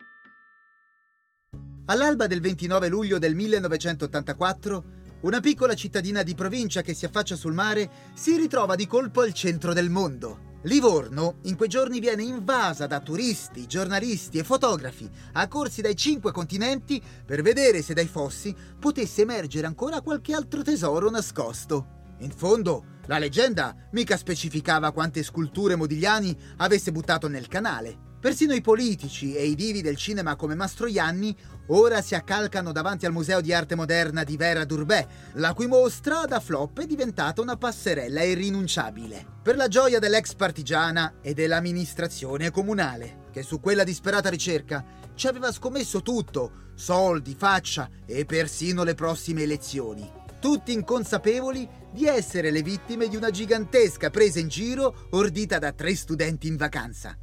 All'alba 1.85 2.27
del 2.27 2.39
29 2.39 2.87
luglio 2.87 3.19
del 3.19 3.35
1984, 3.35 4.83
una 5.21 5.41
piccola 5.41 5.73
cittadina 5.73 6.23
di 6.23 6.33
provincia 6.33 6.81
che 6.81 6.93
si 6.93 7.03
affaccia 7.03 7.35
sul 7.35 7.53
mare, 7.53 7.89
si 8.13 8.37
ritrova 8.37 8.75
di 8.75 8.87
colpo 8.87 9.19
al 9.19 9.33
centro 9.33 9.73
del 9.73 9.89
mondo. 9.89 10.51
Livorno 10.63 11.39
in 11.43 11.57
quei 11.57 11.67
giorni 11.67 11.99
viene 11.99 12.23
invasa 12.23 12.87
da 12.87 13.01
turisti, 13.01 13.67
giornalisti 13.67 14.37
e 14.37 14.45
fotografi 14.45 15.09
accorsi 15.33 15.81
dai 15.81 15.97
cinque 15.97 16.31
continenti 16.31 17.03
per 17.25 17.41
vedere 17.41 17.81
se 17.81 17.93
dai 17.93 18.07
fossi 18.07 18.55
potesse 18.79 19.23
emergere 19.23 19.67
ancora 19.67 19.99
qualche 19.99 20.33
altro 20.33 20.61
tesoro 20.61 21.09
nascosto. 21.09 22.13
In 22.19 22.31
fondo, 22.31 22.85
la 23.07 23.17
leggenda 23.17 23.75
mica 23.91 24.15
specificava 24.15 24.93
quante 24.93 25.21
sculture 25.21 25.75
Modigliani 25.75 26.33
avesse 26.57 26.93
buttato 26.93 27.27
nel 27.27 27.49
canale. 27.49 28.11
Persino 28.23 28.53
i 28.53 28.61
politici 28.61 29.35
e 29.35 29.43
i 29.43 29.53
divi 29.53 29.81
del 29.81 29.97
cinema 29.97 30.37
come 30.37 30.55
Mastroianni 30.55 31.35
ora 31.67 32.01
si 32.01 32.15
accalcano 32.15 32.71
davanti 32.71 33.05
al 33.05 33.11
Museo 33.11 33.41
di 33.41 33.51
Arte 33.51 33.75
Moderna 33.75 34.23
di 34.23 34.37
Vera 34.37 34.63
Durbet, 34.63 35.07
la 35.33 35.53
cui 35.53 35.67
mostra 35.67 36.23
da 36.23 36.39
flop 36.39 36.79
è 36.79 36.85
diventata 36.85 37.41
una 37.41 37.57
passerella 37.57 38.23
irrinunciabile. 38.23 39.25
Per 39.43 39.57
la 39.57 39.67
gioia 39.67 39.99
dell'ex 39.99 40.35
partigiana 40.35 41.15
e 41.21 41.33
dell'amministrazione 41.33 42.49
comunale, 42.49 43.25
che 43.29 43.43
su 43.43 43.59
quella 43.59 43.83
disperata 43.83 44.29
ricerca 44.29 44.85
ci 45.15 45.27
aveva 45.27 45.51
scommesso 45.51 46.01
tutto, 46.01 46.71
soldi, 46.75 47.35
faccia 47.37 47.89
e 48.05 48.23
persino 48.23 48.85
le 48.85 48.95
prossime 48.95 49.43
elezioni. 49.43 50.09
Tutti 50.39 50.71
inconsapevoli 50.71 51.67
di 51.91 52.05
essere 52.05 52.51
le 52.51 52.61
vittime 52.61 53.09
di 53.09 53.17
una 53.17 53.31
gigantesca 53.31 54.09
presa 54.09 54.39
in 54.39 54.47
giro 54.47 55.07
ordita 55.09 55.59
da 55.59 55.73
tre 55.73 55.93
studenti 55.93 56.47
in 56.47 56.55
vacanza. 56.55 57.17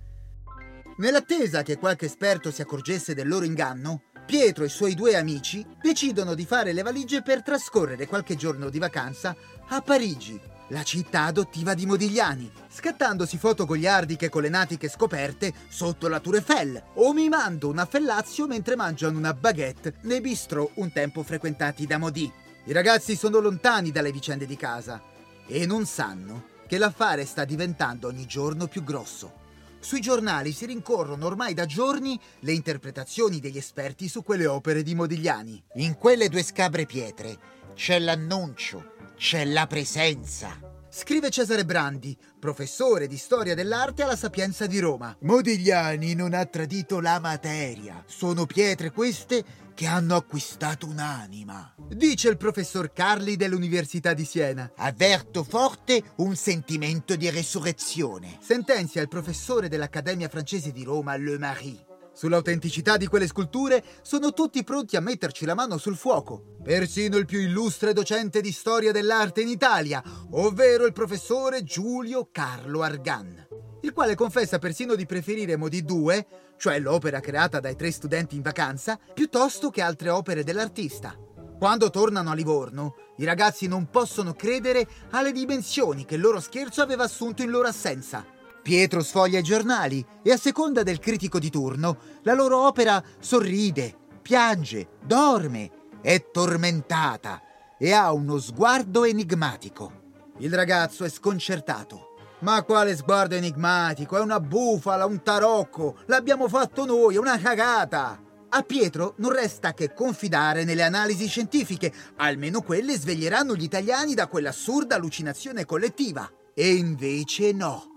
Nell'attesa 1.01 1.63
che 1.63 1.79
qualche 1.79 2.05
esperto 2.05 2.51
si 2.51 2.61
accorgesse 2.61 3.15
del 3.15 3.27
loro 3.27 3.47
inganno, 3.47 4.03
Pietro 4.27 4.65
e 4.65 4.67
i 4.67 4.71
suoi 4.71 4.95
due 4.95 5.17
amici 5.17 5.65
decidono 5.81 6.35
di 6.35 6.45
fare 6.45 6.75
le 6.75 6.83
valigie 6.83 7.23
per 7.23 7.43
trascorrere 7.43 8.07
qualche 8.07 8.37
giorno 8.37 8.69
di 8.69 8.79
vacanza 8.79 9.35
a 9.69 9.81
Parigi, 9.81 10.39
la 10.69 10.83
città 10.83 11.25
adottiva 11.25 11.73
di 11.73 11.87
Modigliani, 11.87 12.53
scattandosi 12.69 13.39
foto 13.39 13.65
goliardiche 13.65 14.29
con 14.29 14.43
le 14.43 14.51
natiche 14.51 14.91
scoperte 14.91 15.55
sotto 15.71 16.07
la 16.07 16.21
Tour 16.21 16.35
Eiffel 16.35 16.83
o 16.97 17.15
mimando 17.15 17.69
una 17.69 17.87
fellazio 17.87 18.47
mentre 18.47 18.77
mangiano 18.77 19.17
una 19.17 19.33
baguette 19.33 19.95
nei 20.03 20.21
bistrò 20.21 20.71
un 20.75 20.93
tempo 20.93 21.23
frequentati 21.23 21.87
da 21.87 21.97
Modi. 21.97 22.31
I 22.67 22.73
ragazzi 22.73 23.17
sono 23.17 23.39
lontani 23.39 23.91
dalle 23.91 24.13
vicende 24.13 24.45
di 24.45 24.57
casa 24.57 25.03
e 25.47 25.65
non 25.65 25.87
sanno 25.87 26.49
che 26.69 26.77
l'affare 26.77 27.25
sta 27.25 27.47
diventando 27.47 28.07
ogni 28.07 28.27
giorno 28.27 28.67
più 28.67 28.85
grosso. 28.85 29.39
Sui 29.81 30.01
giornali 30.03 30.53
si 30.53 30.66
rincorrono 30.66 31.25
ormai 31.25 31.55
da 31.55 31.64
giorni 31.64 32.21
le 32.40 32.53
interpretazioni 32.53 33.40
degli 33.40 33.57
esperti 33.57 34.09
su 34.09 34.23
quelle 34.23 34.47
opere 34.47 34.83
di 34.83 34.95
Modigliani. 34.95 35.61
In 35.77 35.97
quelle 35.97 36.29
due 36.29 36.43
scabre 36.43 36.85
pietre 36.85 37.38
c'è 37.75 37.99
l'annuncio, 37.99 38.93
c'è 39.16 39.47
la 39.47 39.66
presenza. 39.66 40.69
Scrive 40.90 41.31
Cesare 41.31 41.64
Brandi, 41.64 42.16
professore 42.38 43.07
di 43.07 43.16
storia 43.16 43.55
dell'arte 43.55 44.03
alla 44.03 44.16
Sapienza 44.16 44.66
di 44.66 44.81
Roma. 44.81 45.16
Modigliani 45.21 46.14
non 46.14 46.35
ha 46.35 46.45
tradito 46.45 47.01
la 47.01 47.19
materia. 47.19 48.05
Sono 48.07 48.45
pietre 48.45 48.90
queste 48.90 49.43
che 49.81 49.87
hanno 49.87 50.14
acquistato 50.14 50.87
un'anima. 50.87 51.75
Dice 51.88 52.29
il 52.29 52.37
professor 52.37 52.93
Carli 52.93 53.37
dell'Università 53.37 54.12
di 54.12 54.27
Siena. 54.27 54.71
Avverto 54.77 55.43
forte 55.43 56.03
un 56.16 56.37
sentimento 56.37 57.16
di 57.16 57.31
resurrezione. 57.31 58.37
Sentenzia 58.43 59.01
il 59.01 59.09
professore 59.09 59.69
dell'Accademia 59.69 60.29
francese 60.29 60.71
di 60.71 60.85
Roma, 60.85 61.16
Le 61.16 61.38
Marie. 61.38 61.87
Sull'autenticità 62.12 62.99
di 62.99 63.07
quelle 63.07 63.27
sculture 63.27 63.83
sono 64.03 64.35
tutti 64.35 64.62
pronti 64.64 64.97
a 64.97 65.01
metterci 65.01 65.47
la 65.47 65.55
mano 65.55 65.79
sul 65.79 65.97
fuoco. 65.97 66.57
Persino 66.62 67.16
il 67.16 67.25
più 67.25 67.40
illustre 67.40 67.95
docente 67.95 68.43
di 68.43 68.53
storia 68.53 68.93
dell'arte 68.93 69.40
in 69.40 69.49
Italia, 69.49 70.03
ovvero 70.33 70.85
il 70.85 70.93
professore 70.93 71.62
Giulio 71.64 72.29
Carlo 72.31 72.83
Argan, 72.83 73.47
il 73.83 73.93
quale 73.93 74.14
confessa 74.14 74.59
persino 74.59 74.95
di 74.95 75.07
preferire 75.07 75.57
Modi 75.57 75.83
2, 75.85 76.27
cioè 76.57 76.79
l'opera 76.79 77.21
creata 77.21 77.61
dai 77.61 77.77
tre 77.77 77.90
studenti 77.90 78.37
in 78.37 78.43
vacanza, 78.43 78.99
piuttosto 79.14 79.71
che 79.71 79.81
altre 79.81 80.11
opere 80.11 80.45
dell'artista. 80.45 81.16
Quando 81.59 81.90
tornano 81.90 82.31
a 82.31 82.35
Livorno, 82.35 82.95
i 83.16 83.25
ragazzi 83.25 83.66
non 83.66 83.90
possono 83.90 84.33
credere 84.33 84.87
alle 85.11 85.33
dimensioni 85.33 86.05
che 86.05 86.14
il 86.14 86.23
loro 86.23 86.40
scherzo 86.40 86.81
aveva 86.81 87.05
assunto 87.05 87.43
in 87.43 87.51
loro 87.51 87.69
assenza. 87.69 88.25
Pietro 88.62 89.03
sfoglia 89.03 89.38
i 89.38 89.43
giornali 89.43 90.05
e 90.23 90.33
a 90.33 90.37
seconda 90.37 90.83
del 90.83 90.99
critico 90.99 91.38
di 91.38 91.51
turno, 91.51 91.99
la 92.23 92.35
loro 92.35 92.66
opera 92.66 93.03
sorride, 93.19 93.95
piange, 94.23 94.88
dorme, 95.05 95.71
è 96.01 96.31
tormentata 96.31 97.43
e 97.79 97.93
ha 97.93 98.12
uno 98.12 98.38
sguardo 98.38 99.05
enigmatico. 99.05 99.93
Il 100.38 100.55
ragazzo 100.55 101.05
è 101.05 101.09
sconcertato. 101.11 102.10
Ma 102.40 102.62
quale 102.62 102.96
sguardo 102.96 103.35
enigmatico? 103.35 104.16
È 104.16 104.20
una 104.20 104.40
bufala, 104.40 105.05
un 105.05 105.22
tarocco. 105.22 105.98
L'abbiamo 106.07 106.48
fatto 106.48 106.87
noi, 106.87 107.16
è 107.16 107.18
una 107.18 107.38
cagata. 107.38 108.18
A 108.48 108.62
Pietro 108.62 109.14
non 109.18 109.33
resta 109.33 109.74
che 109.74 109.92
confidare 109.92 110.64
nelle 110.64 110.83
analisi 110.83 111.29
scientifiche, 111.29 111.92
almeno 112.16 112.62
quelle 112.62 112.96
sveglieranno 112.96 113.55
gli 113.55 113.62
italiani 113.62 114.14
da 114.14 114.26
quell'assurda 114.26 114.96
allucinazione 114.96 115.64
collettiva. 115.64 116.29
E 116.55 116.74
invece 116.74 117.53
no. 117.53 117.89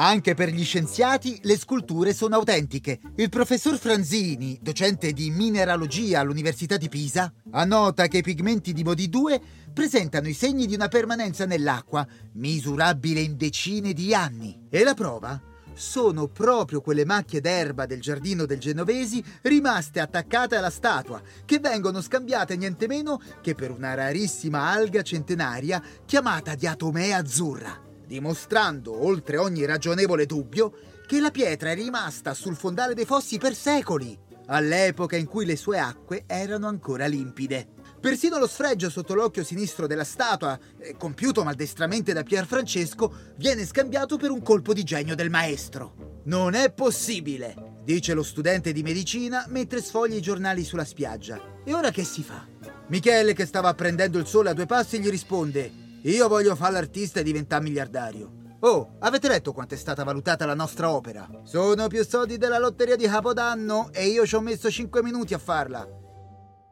Anche 0.00 0.34
per 0.34 0.50
gli 0.50 0.62
scienziati 0.62 1.40
le 1.42 1.58
sculture 1.58 2.14
sono 2.14 2.36
autentiche. 2.36 3.00
Il 3.16 3.30
professor 3.30 3.76
Franzini, 3.76 4.56
docente 4.62 5.12
di 5.12 5.28
mineralogia 5.30 6.20
all'Università 6.20 6.76
di 6.76 6.88
Pisa, 6.88 7.32
annota 7.50 8.06
che 8.06 8.18
i 8.18 8.22
pigmenti 8.22 8.72
di 8.72 8.84
Modi 8.84 9.08
2 9.08 9.40
presentano 9.74 10.28
i 10.28 10.34
segni 10.34 10.66
di 10.66 10.74
una 10.76 10.86
permanenza 10.86 11.46
nell'acqua, 11.46 12.06
misurabile 12.34 13.18
in 13.18 13.36
decine 13.36 13.92
di 13.92 14.14
anni. 14.14 14.66
E 14.70 14.84
la 14.84 14.94
prova? 14.94 15.42
Sono 15.74 16.28
proprio 16.28 16.80
quelle 16.80 17.04
macchie 17.04 17.40
d'erba 17.40 17.84
del 17.84 18.00
giardino 18.00 18.46
del 18.46 18.60
Genovesi 18.60 19.22
rimaste 19.42 19.98
attaccate 19.98 20.54
alla 20.54 20.70
statua, 20.70 21.20
che 21.44 21.58
vengono 21.58 22.00
scambiate 22.00 22.56
niente 22.56 22.86
meno 22.86 23.20
che 23.40 23.56
per 23.56 23.72
una 23.72 23.94
rarissima 23.94 24.68
alga 24.70 25.02
centenaria 25.02 25.82
chiamata 26.06 26.54
diatomea 26.54 27.16
azzurra 27.16 27.86
dimostrando, 28.08 29.04
oltre 29.04 29.36
ogni 29.36 29.64
ragionevole 29.64 30.26
dubbio, 30.26 30.72
che 31.06 31.20
la 31.20 31.30
pietra 31.30 31.70
è 31.70 31.74
rimasta 31.74 32.34
sul 32.34 32.56
fondale 32.56 32.94
dei 32.94 33.04
fossi 33.04 33.38
per 33.38 33.54
secoli, 33.54 34.18
all'epoca 34.46 35.16
in 35.16 35.26
cui 35.26 35.44
le 35.44 35.56
sue 35.56 35.78
acque 35.78 36.24
erano 36.26 36.66
ancora 36.66 37.06
limpide. 37.06 37.68
Persino 38.00 38.38
lo 38.38 38.46
sfregio 38.46 38.90
sotto 38.90 39.14
l'occhio 39.14 39.44
sinistro 39.44 39.86
della 39.86 40.04
statua, 40.04 40.58
eh, 40.78 40.96
compiuto 40.96 41.44
maldestramente 41.44 42.12
da 42.12 42.22
Pier 42.22 42.46
Francesco, 42.46 43.12
viene 43.36 43.66
scambiato 43.66 44.16
per 44.16 44.30
un 44.30 44.42
colpo 44.42 44.72
di 44.72 44.84
genio 44.84 45.14
del 45.14 45.30
maestro. 45.30 46.20
Non 46.24 46.54
è 46.54 46.70
possibile, 46.70 47.80
dice 47.84 48.14
lo 48.14 48.22
studente 48.22 48.72
di 48.72 48.82
medicina 48.82 49.44
mentre 49.48 49.82
sfoglia 49.82 50.16
i 50.16 50.22
giornali 50.22 50.64
sulla 50.64 50.84
spiaggia. 50.84 51.40
E 51.64 51.74
ora 51.74 51.90
che 51.90 52.04
si 52.04 52.22
fa? 52.22 52.46
Michele, 52.88 53.34
che 53.34 53.46
stava 53.46 53.74
prendendo 53.74 54.18
il 54.18 54.26
sole 54.26 54.50
a 54.50 54.54
due 54.54 54.66
passi, 54.66 55.00
gli 55.00 55.10
risponde: 55.10 55.70
io 56.02 56.28
voglio 56.28 56.54
fare 56.54 56.72
l'artista 56.72 57.20
e 57.20 57.22
diventare 57.22 57.62
miliardario. 57.62 58.32
Oh, 58.60 58.96
avete 59.00 59.28
letto 59.28 59.52
quanto 59.52 59.74
è 59.74 59.76
stata 59.76 60.02
valutata 60.02 60.44
la 60.44 60.54
nostra 60.54 60.90
opera? 60.90 61.28
Sono 61.44 61.86
più 61.86 62.04
soldi 62.04 62.38
della 62.38 62.58
lotteria 62.58 62.96
di 62.96 63.06
Capodanno 63.06 63.90
e 63.92 64.06
io 64.06 64.26
ci 64.26 64.34
ho 64.34 64.40
messo 64.40 64.70
5 64.70 65.02
minuti 65.02 65.34
a 65.34 65.38
farla. 65.38 65.86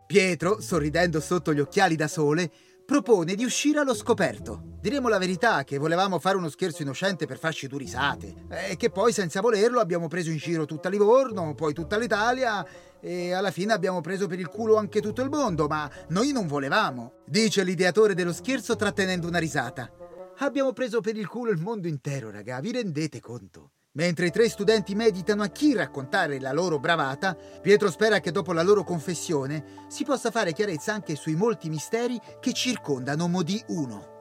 Pietro, 0.06 0.60
sorridendo 0.60 1.20
sotto 1.20 1.52
gli 1.52 1.60
occhiali 1.60 1.96
da 1.96 2.08
sole, 2.08 2.50
propone 2.84 3.34
di 3.34 3.44
uscire 3.44 3.80
allo 3.80 3.94
scoperto. 3.94 4.75
Diremo 4.86 5.08
la 5.08 5.18
verità 5.18 5.64
che 5.64 5.78
volevamo 5.78 6.20
fare 6.20 6.36
uno 6.36 6.48
scherzo 6.48 6.82
innocente 6.82 7.26
per 7.26 7.40
farci 7.40 7.66
due 7.66 7.80
risate 7.80 8.46
e 8.68 8.76
che 8.76 8.90
poi 8.90 9.12
senza 9.12 9.40
volerlo 9.40 9.80
abbiamo 9.80 10.06
preso 10.06 10.30
in 10.30 10.36
giro 10.36 10.64
tutta 10.64 10.88
Livorno, 10.88 11.56
poi 11.56 11.74
tutta 11.74 11.98
l'Italia 11.98 12.64
e 13.00 13.32
alla 13.32 13.50
fine 13.50 13.72
abbiamo 13.72 14.00
preso 14.00 14.28
per 14.28 14.38
il 14.38 14.46
culo 14.46 14.76
anche 14.76 15.00
tutto 15.00 15.22
il 15.22 15.28
mondo, 15.28 15.66
ma 15.66 15.90
noi 16.10 16.30
non 16.30 16.46
volevamo, 16.46 17.14
dice 17.26 17.64
l'ideatore 17.64 18.14
dello 18.14 18.32
scherzo 18.32 18.76
trattenendo 18.76 19.26
una 19.26 19.40
risata. 19.40 19.90
Abbiamo 20.38 20.72
preso 20.72 21.00
per 21.00 21.16
il 21.16 21.26
culo 21.26 21.50
il 21.50 21.58
mondo 21.58 21.88
intero, 21.88 22.30
raga, 22.30 22.60
vi 22.60 22.70
rendete 22.70 23.18
conto? 23.18 23.72
Mentre 23.94 24.26
i 24.26 24.30
tre 24.30 24.48
studenti 24.48 24.94
meditano 24.94 25.42
a 25.42 25.48
chi 25.48 25.74
raccontare 25.74 26.38
la 26.38 26.52
loro 26.52 26.78
bravata, 26.78 27.36
Pietro 27.60 27.90
spera 27.90 28.20
che 28.20 28.30
dopo 28.30 28.52
la 28.52 28.62
loro 28.62 28.84
confessione 28.84 29.64
si 29.88 30.04
possa 30.04 30.30
fare 30.30 30.52
chiarezza 30.52 30.92
anche 30.92 31.16
sui 31.16 31.34
molti 31.34 31.68
misteri 31.68 32.20
che 32.38 32.52
circondano 32.52 33.26
Modi 33.26 33.60
1. 33.66 34.14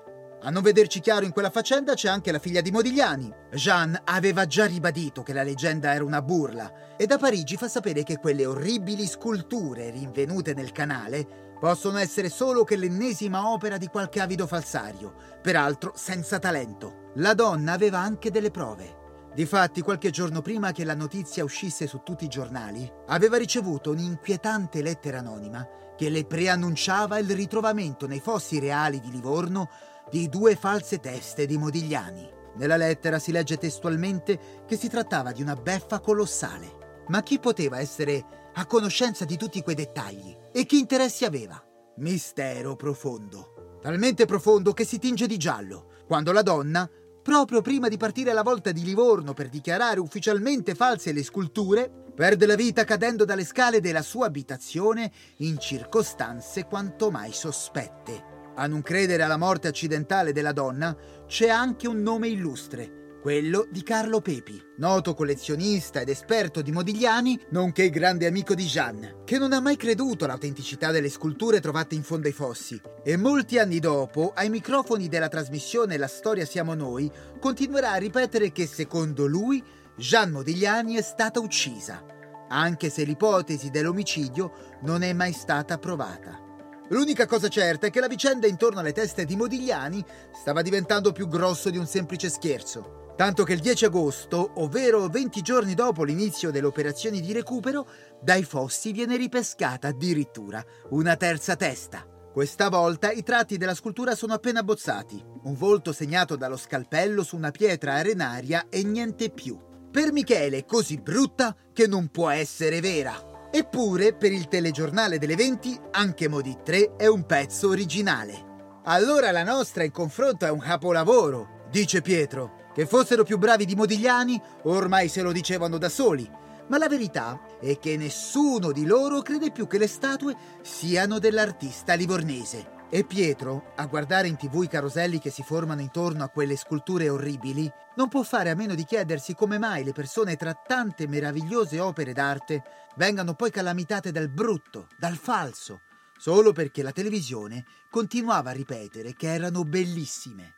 A 0.45 0.51
non 0.51 0.61
vederci 0.61 0.99
chiaro 0.99 1.25
in 1.25 1.31
quella 1.31 1.49
faccenda 1.49 1.95
c'è 1.95 2.07
anche 2.07 2.31
la 2.31 2.37
figlia 2.37 2.61
di 2.61 2.69
Modigliani. 2.69 3.33
Jeanne 3.51 3.99
aveva 4.05 4.45
già 4.45 4.67
ribadito 4.67 5.23
che 5.23 5.33
la 5.33 5.41
leggenda 5.41 5.91
era 5.91 6.03
una 6.03 6.21
burla 6.21 6.95
e 6.97 7.07
da 7.07 7.17
Parigi 7.17 7.57
fa 7.57 7.67
sapere 7.67 8.03
che 8.03 8.19
quelle 8.19 8.45
orribili 8.45 9.07
sculture 9.07 9.89
rinvenute 9.89 10.53
nel 10.53 10.71
canale 10.71 11.55
possono 11.59 11.97
essere 11.97 12.29
solo 12.29 12.63
che 12.63 12.75
l'ennesima 12.75 13.49
opera 13.49 13.77
di 13.77 13.87
qualche 13.87 14.21
avido 14.21 14.45
falsario, 14.45 15.15
peraltro 15.41 15.93
senza 15.95 16.37
talento. 16.37 17.09
La 17.15 17.33
donna 17.33 17.71
aveva 17.71 17.97
anche 17.97 18.29
delle 18.29 18.51
prove. 18.51 19.31
Difatti, 19.33 19.81
qualche 19.81 20.11
giorno 20.11 20.43
prima 20.43 20.71
che 20.73 20.83
la 20.83 20.93
notizia 20.93 21.43
uscisse 21.43 21.87
su 21.87 22.01
tutti 22.03 22.25
i 22.25 22.29
giornali, 22.29 22.87
aveva 23.07 23.37
ricevuto 23.37 23.89
un'inquietante 23.89 24.83
lettera 24.83 25.17
anonima 25.17 25.67
che 25.95 26.09
le 26.09 26.25
preannunciava 26.25 27.17
il 27.17 27.29
ritrovamento 27.31 28.05
nei 28.05 28.19
fossi 28.19 28.59
reali 28.59 28.99
di 28.99 29.09
Livorno 29.11 29.69
di 30.09 30.29
due 30.29 30.55
false 30.55 30.99
teste 30.99 31.45
di 31.45 31.57
Modigliani. 31.57 32.33
Nella 32.55 32.77
lettera 32.77 33.19
si 33.19 33.31
legge 33.31 33.57
testualmente 33.57 34.63
che 34.65 34.77
si 34.77 34.87
trattava 34.87 35.31
di 35.31 35.41
una 35.41 35.55
beffa 35.55 35.99
colossale. 35.99 37.03
Ma 37.07 37.21
chi 37.21 37.39
poteva 37.39 37.79
essere 37.79 38.23
a 38.53 38.65
conoscenza 38.65 39.25
di 39.25 39.37
tutti 39.37 39.61
quei 39.61 39.75
dettagli? 39.75 40.35
E 40.51 40.65
che 40.65 40.77
interessi 40.77 41.25
aveva? 41.25 41.61
Mistero 41.97 42.75
profondo. 42.75 43.77
Talmente 43.81 44.25
profondo 44.25 44.73
che 44.73 44.85
si 44.85 44.97
tinge 44.97 45.27
di 45.27 45.37
giallo, 45.37 45.87
quando 46.07 46.31
la 46.31 46.41
donna, 46.41 46.89
proprio 47.21 47.61
prima 47.61 47.87
di 47.87 47.97
partire 47.97 48.31
alla 48.31 48.41
volta 48.41 48.71
di 48.71 48.83
Livorno 48.83 49.33
per 49.33 49.49
dichiarare 49.49 49.99
ufficialmente 49.99 50.75
false 50.75 51.11
le 51.11 51.23
sculture, 51.23 51.91
perde 52.15 52.45
la 52.45 52.55
vita 52.55 52.83
cadendo 52.85 53.25
dalle 53.25 53.43
scale 53.43 53.81
della 53.81 54.01
sua 54.01 54.27
abitazione 54.27 55.11
in 55.37 55.59
circostanze 55.59 56.65
quanto 56.65 57.11
mai 57.11 57.31
sospette. 57.33 58.34
A 58.57 58.67
non 58.67 58.81
credere 58.81 59.23
alla 59.23 59.37
morte 59.37 59.67
accidentale 59.67 60.31
della 60.31 60.53
donna, 60.53 60.95
c'è 61.27 61.49
anche 61.49 61.87
un 61.87 62.01
nome 62.01 62.29
illustre, 62.29 63.19
quello 63.25 63.67
di 63.71 63.81
Carlo 63.81 64.21
Pepi, 64.21 64.61
noto 64.77 65.15
collezionista 65.15 65.99
ed 65.99 66.09
esperto 66.09 66.61
di 66.61 66.71
Modigliani, 66.71 67.39
nonché 67.49 67.89
grande 67.89 68.27
amico 68.27 68.53
di 68.53 68.65
Jeanne, 68.65 69.23
che 69.25 69.39
non 69.39 69.51
ha 69.51 69.59
mai 69.59 69.75
creduto 69.77 70.25
all'autenticità 70.25 70.91
delle 70.91 71.09
sculture 71.09 71.59
trovate 71.59 71.95
in 71.95 72.03
fondo 72.03 72.27
ai 72.27 72.33
fossi 72.33 72.79
e 73.03 73.17
molti 73.17 73.57
anni 73.57 73.79
dopo, 73.79 74.31
ai 74.35 74.49
microfoni 74.49 75.07
della 75.07 75.27
trasmissione 75.27 75.97
La 75.97 76.05
storia 76.05 76.45
siamo 76.45 76.75
noi, 76.75 77.11
continuerà 77.39 77.93
a 77.93 77.97
ripetere 77.97 78.51
che 78.51 78.67
secondo 78.67 79.25
lui 79.25 79.63
Jeanne 79.97 80.31
Modigliani 80.31 80.93
è 80.93 81.01
stata 81.01 81.39
uccisa, 81.39 82.05
anche 82.47 82.91
se 82.91 83.03
l'ipotesi 83.05 83.71
dell'omicidio 83.71 84.77
non 84.83 85.01
è 85.01 85.13
mai 85.13 85.33
stata 85.33 85.79
provata. 85.79 86.44
L'unica 86.89 87.25
cosa 87.25 87.47
certa 87.47 87.87
è 87.87 87.89
che 87.89 87.99
la 87.99 88.07
vicenda 88.07 88.45
intorno 88.45 88.79
alle 88.79 88.91
teste 88.91 89.25
di 89.25 89.35
Modigliani 89.35 90.05
stava 90.39 90.61
diventando 90.61 91.11
più 91.11 91.27
grosso 91.27 91.71
di 91.71 91.79
un 91.79 91.87
semplice 91.87 92.29
scherzo. 92.29 93.13
Tanto 93.15 93.43
che 93.43 93.53
il 93.53 93.59
10 93.59 93.85
agosto, 93.85 94.51
ovvero 94.55 95.07
20 95.07 95.41
giorni 95.41 95.73
dopo 95.73 96.03
l'inizio 96.03 96.51
delle 96.51 96.67
operazioni 96.67 97.21
di 97.21 97.33
recupero, 97.33 97.87
dai 98.21 98.43
fossi 98.43 98.91
viene 98.91 99.17
ripescata 99.17 99.87
addirittura 99.87 100.63
una 100.89 101.15
terza 101.15 101.55
testa. 101.55 102.05
Questa 102.31 102.69
volta 102.69 103.11
i 103.11 103.23
tratti 103.23 103.57
della 103.57 103.73
scultura 103.73 104.13
sono 104.13 104.33
appena 104.33 104.59
abbozzati, 104.59 105.23
un 105.43 105.55
volto 105.55 105.91
segnato 105.91 106.35
dallo 106.35 106.57
scalpello 106.57 107.23
su 107.23 107.35
una 107.35 107.51
pietra 107.51 107.93
arenaria 107.93 108.67
e 108.69 108.83
niente 108.83 109.31
più. 109.31 109.57
Per 109.89 110.11
Michele 110.11 110.57
è 110.57 110.65
così 110.65 110.97
brutta 110.97 111.55
che 111.73 111.87
non 111.87 112.09
può 112.09 112.29
essere 112.29 112.79
vera. 112.81 113.34
Eppure, 113.57 114.13
per 114.13 114.33
il 114.33 114.49
telegiornale 114.49 115.17
delle 115.17 115.37
20, 115.37 115.79
anche 115.91 116.27
Modi 116.27 116.57
3 116.61 116.97
è 116.97 117.07
un 117.07 117.25
pezzo 117.25 117.69
originale. 117.69 118.81
Allora 118.83 119.31
la 119.31 119.45
nostra 119.45 119.85
in 119.85 119.91
confronto 119.91 120.45
è 120.45 120.49
un 120.49 120.59
capolavoro, 120.59 121.63
dice 121.71 122.01
Pietro. 122.01 122.65
Che 122.73 122.85
fossero 122.85 123.23
più 123.23 123.37
bravi 123.37 123.63
di 123.63 123.73
Modigliani, 123.73 124.37
ormai 124.63 125.07
se 125.07 125.21
lo 125.21 125.31
dicevano 125.31 125.77
da 125.77 125.87
soli. 125.87 126.29
Ma 126.67 126.77
la 126.77 126.89
verità 126.89 127.39
è 127.61 127.79
che 127.79 127.95
nessuno 127.95 128.73
di 128.73 128.85
loro 128.85 129.21
crede 129.21 129.53
più 129.53 129.67
che 129.67 129.77
le 129.77 129.87
statue 129.87 130.35
siano 130.61 131.17
dell'artista 131.17 131.93
livornese. 131.93 132.74
E 132.91 133.03
Pietro, 133.03 133.73
a 133.75 133.87
guardare 133.87 134.27
in 134.27 134.37
tv 134.37 134.61
i 134.63 134.67
caroselli 134.67 135.19
che 135.19 135.31
si 135.31 135.41
formano 135.41 135.81
intorno 135.81 136.23
a 136.23 136.29
quelle 136.29 136.55
sculture 136.55 137.09
orribili, 137.09 137.69
non 137.95 138.09
può 138.09 138.21
fare 138.21 138.51
a 138.51 138.55
meno 138.55 138.75
di 138.75 138.85
chiedersi 138.85 139.33
come 139.33 139.57
mai 139.57 139.83
le 139.83 139.91
persone 139.91 140.35
tra 140.35 140.53
tante 140.53 141.07
meravigliose 141.07 141.79
opere 141.79 142.13
d'arte 142.13 142.63
vengano 142.95 143.33
poi 143.33 143.49
calamitate 143.49 144.11
dal 144.11 144.29
brutto, 144.29 144.87
dal 144.97 145.15
falso, 145.15 145.81
solo 146.17 146.53
perché 146.53 146.83
la 146.83 146.91
televisione 146.91 147.65
continuava 147.89 148.51
a 148.51 148.53
ripetere 148.53 149.13
che 149.13 149.33
erano 149.33 149.63
bellissime. 149.63 150.53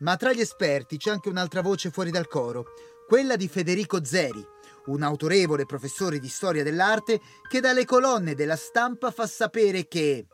Ma 0.00 0.16
tra 0.16 0.32
gli 0.32 0.40
esperti 0.40 0.98
c'è 0.98 1.10
anche 1.10 1.30
un'altra 1.30 1.62
voce 1.62 1.90
fuori 1.90 2.10
dal 2.10 2.28
coro, 2.28 2.66
quella 3.08 3.36
di 3.36 3.48
Federico 3.48 4.04
Zeri, 4.04 4.46
un 4.86 5.02
autorevole 5.02 5.64
professore 5.64 6.18
di 6.18 6.28
storia 6.28 6.62
dell'arte 6.62 7.20
che 7.48 7.60
dalle 7.60 7.86
colonne 7.86 8.34
della 8.34 8.56
stampa 8.56 9.10
fa 9.10 9.26
sapere 9.26 9.88
che 9.88 10.26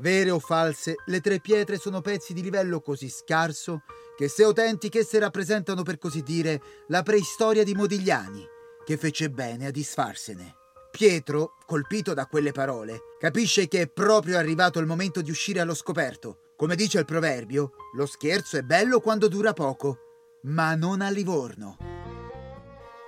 Vere 0.00 0.30
o 0.30 0.38
false, 0.38 0.94
le 1.06 1.20
tre 1.20 1.40
pietre 1.40 1.76
sono 1.76 2.00
pezzi 2.00 2.32
di 2.32 2.42
livello 2.42 2.80
così 2.80 3.08
scarso 3.08 3.82
che 4.16 4.28
se 4.28 4.44
autentiche 4.44 5.00
esse 5.00 5.18
rappresentano 5.18 5.82
per 5.82 5.98
così 5.98 6.22
dire 6.22 6.60
la 6.88 7.02
preistoria 7.02 7.64
di 7.64 7.74
Modigliani, 7.74 8.46
che 8.84 8.96
fece 8.96 9.30
bene 9.30 9.66
a 9.66 9.70
disfarsene. 9.70 10.54
Pietro, 10.90 11.56
colpito 11.66 12.14
da 12.14 12.26
quelle 12.26 12.52
parole, 12.52 13.00
capisce 13.18 13.68
che 13.68 13.82
è 13.82 13.88
proprio 13.88 14.38
arrivato 14.38 14.78
il 14.78 14.86
momento 14.86 15.20
di 15.20 15.30
uscire 15.30 15.60
allo 15.60 15.74
scoperto. 15.74 16.52
Come 16.56 16.74
dice 16.74 16.98
il 16.98 17.04
proverbio, 17.04 17.72
lo 17.94 18.06
scherzo 18.06 18.56
è 18.56 18.62
bello 18.62 19.00
quando 19.00 19.28
dura 19.28 19.52
poco, 19.52 19.98
ma 20.42 20.74
non 20.74 21.00
a 21.00 21.10
Livorno. 21.10 21.76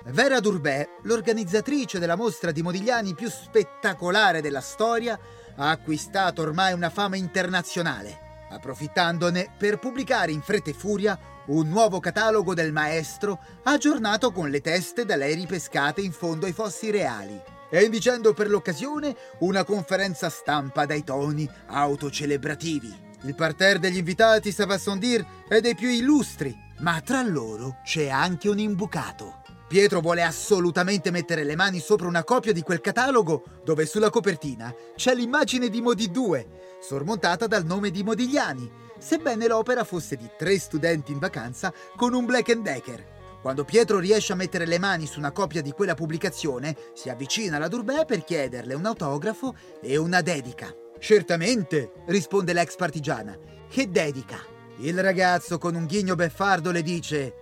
Vera 0.07 0.40
Durbè, 0.40 0.88
l'organizzatrice 1.03 1.98
della 1.98 2.16
mostra 2.16 2.53
di 2.53 2.62
Modigliani 2.62 3.14
più 3.14 3.29
spettacolare 3.29 4.40
della 4.40 4.61
storia, 4.61 5.18
ha 5.57 5.71
acquistato 5.71 6.43
ormai 6.43 6.73
una 6.73 6.91
fama 6.91 7.17
internazionale, 7.17 8.47
approfittandone 8.51 9.51
per 9.57 9.79
pubblicare 9.79 10.33
in 10.33 10.41
fretta 10.41 10.71
e 10.71 10.75
furia 10.75 11.19
un 11.47 11.69
nuovo 11.69 12.01
catalogo 12.01 12.55
del 12.55 12.73
maestro 12.73 13.41
aggiornato 13.65 14.31
con 14.33 14.51
le 14.51 14.61
teste 14.61 15.05
da 15.05 15.17
lei 15.17 15.35
ripescate 15.35 16.01
in 16.01 16.13
fondo 16.13 16.47
ai 16.47 16.53
fossi 16.53 16.91
reali 16.91 17.41
e 17.71 17.85
indicendo 17.85 18.35
per 18.35 18.49
l'occasione 18.49 19.17
una 19.41 19.65
conferenza 19.65 20.29
stampa 20.29 20.87
dai 20.87 21.05
toni 21.05 21.49
autocelebrativi. 21.67 23.09
Il 23.23 23.35
parterre 23.35 23.79
degli 23.79 23.99
invitati, 23.99 24.51
ça 24.51 24.67
va 24.67 24.79
sans 24.79 24.99
dire, 24.99 25.25
è 25.49 25.61
dei 25.61 25.75
più 25.75 25.89
illustri, 25.89 26.57
ma 26.79 27.01
tra 27.01 27.23
loro 27.23 27.77
c'è 27.85 28.09
anche 28.09 28.49
un 28.49 28.59
imbucato. 28.59 29.39
Pietro 29.70 30.00
vuole 30.00 30.24
assolutamente 30.24 31.12
mettere 31.12 31.44
le 31.44 31.54
mani 31.54 31.78
sopra 31.78 32.09
una 32.09 32.24
copia 32.24 32.52
di 32.52 32.61
quel 32.61 32.80
catalogo 32.80 33.44
dove 33.62 33.87
sulla 33.87 34.11
copertina 34.11 34.74
c'è 34.96 35.14
l'immagine 35.14 35.68
di 35.68 35.80
Modi 35.80 36.11
2, 36.11 36.48
sormontata 36.80 37.46
dal 37.46 37.64
nome 37.64 37.92
di 37.92 38.02
Modigliani, 38.02 38.68
sebbene 38.98 39.46
l'opera 39.46 39.85
fosse 39.85 40.16
di 40.16 40.28
tre 40.37 40.59
studenti 40.59 41.12
in 41.12 41.20
vacanza 41.20 41.72
con 41.94 42.14
un 42.14 42.24
Black 42.24 42.52
Decker. 42.52 43.38
Quando 43.40 43.62
Pietro 43.62 44.00
riesce 44.00 44.33
a 44.33 44.37
mettere 44.37 44.66
le 44.66 44.80
mani 44.80 45.06
su 45.06 45.20
una 45.20 45.30
copia 45.30 45.62
di 45.62 45.70
quella 45.70 45.94
pubblicazione, 45.94 46.76
si 46.92 47.09
avvicina 47.09 47.54
alla 47.54 47.68
Durbè 47.68 48.06
per 48.06 48.24
chiederle 48.24 48.74
un 48.74 48.87
autografo 48.87 49.54
e 49.80 49.96
una 49.96 50.20
dedica. 50.20 50.74
Certamente, 50.98 51.92
risponde 52.09 52.52
l'ex 52.52 52.74
partigiana. 52.74 53.38
Che 53.68 53.88
dedica? 53.88 54.38
Il 54.78 55.00
ragazzo 55.00 55.59
con 55.59 55.76
un 55.76 55.87
ghigno 55.87 56.16
beffardo 56.16 56.72
le 56.72 56.83
dice 56.83 57.35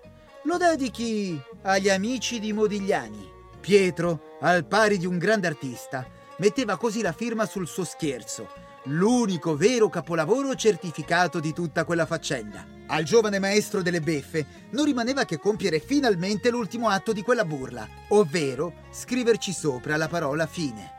lo 0.48 0.56
dedichi 0.56 1.38
agli 1.64 1.90
amici 1.90 2.40
di 2.40 2.54
Modigliani. 2.54 3.30
Pietro, 3.60 4.38
al 4.40 4.64
pari 4.64 4.96
di 4.96 5.04
un 5.04 5.18
grande 5.18 5.46
artista, 5.46 6.08
metteva 6.38 6.78
così 6.78 7.02
la 7.02 7.12
firma 7.12 7.44
sul 7.44 7.68
suo 7.68 7.84
scherzo, 7.84 8.48
l'unico 8.84 9.58
vero 9.58 9.90
capolavoro 9.90 10.54
certificato 10.54 11.38
di 11.38 11.52
tutta 11.52 11.84
quella 11.84 12.06
faccenda. 12.06 12.66
Al 12.86 13.04
giovane 13.04 13.38
maestro 13.38 13.82
delle 13.82 14.00
beffe 14.00 14.46
non 14.70 14.86
rimaneva 14.86 15.26
che 15.26 15.38
compiere 15.38 15.80
finalmente 15.80 16.48
l'ultimo 16.48 16.88
atto 16.88 17.12
di 17.12 17.20
quella 17.20 17.44
burla, 17.44 17.86
ovvero 18.08 18.72
scriverci 18.90 19.52
sopra 19.52 19.98
la 19.98 20.08
parola 20.08 20.46
fine. 20.46 20.97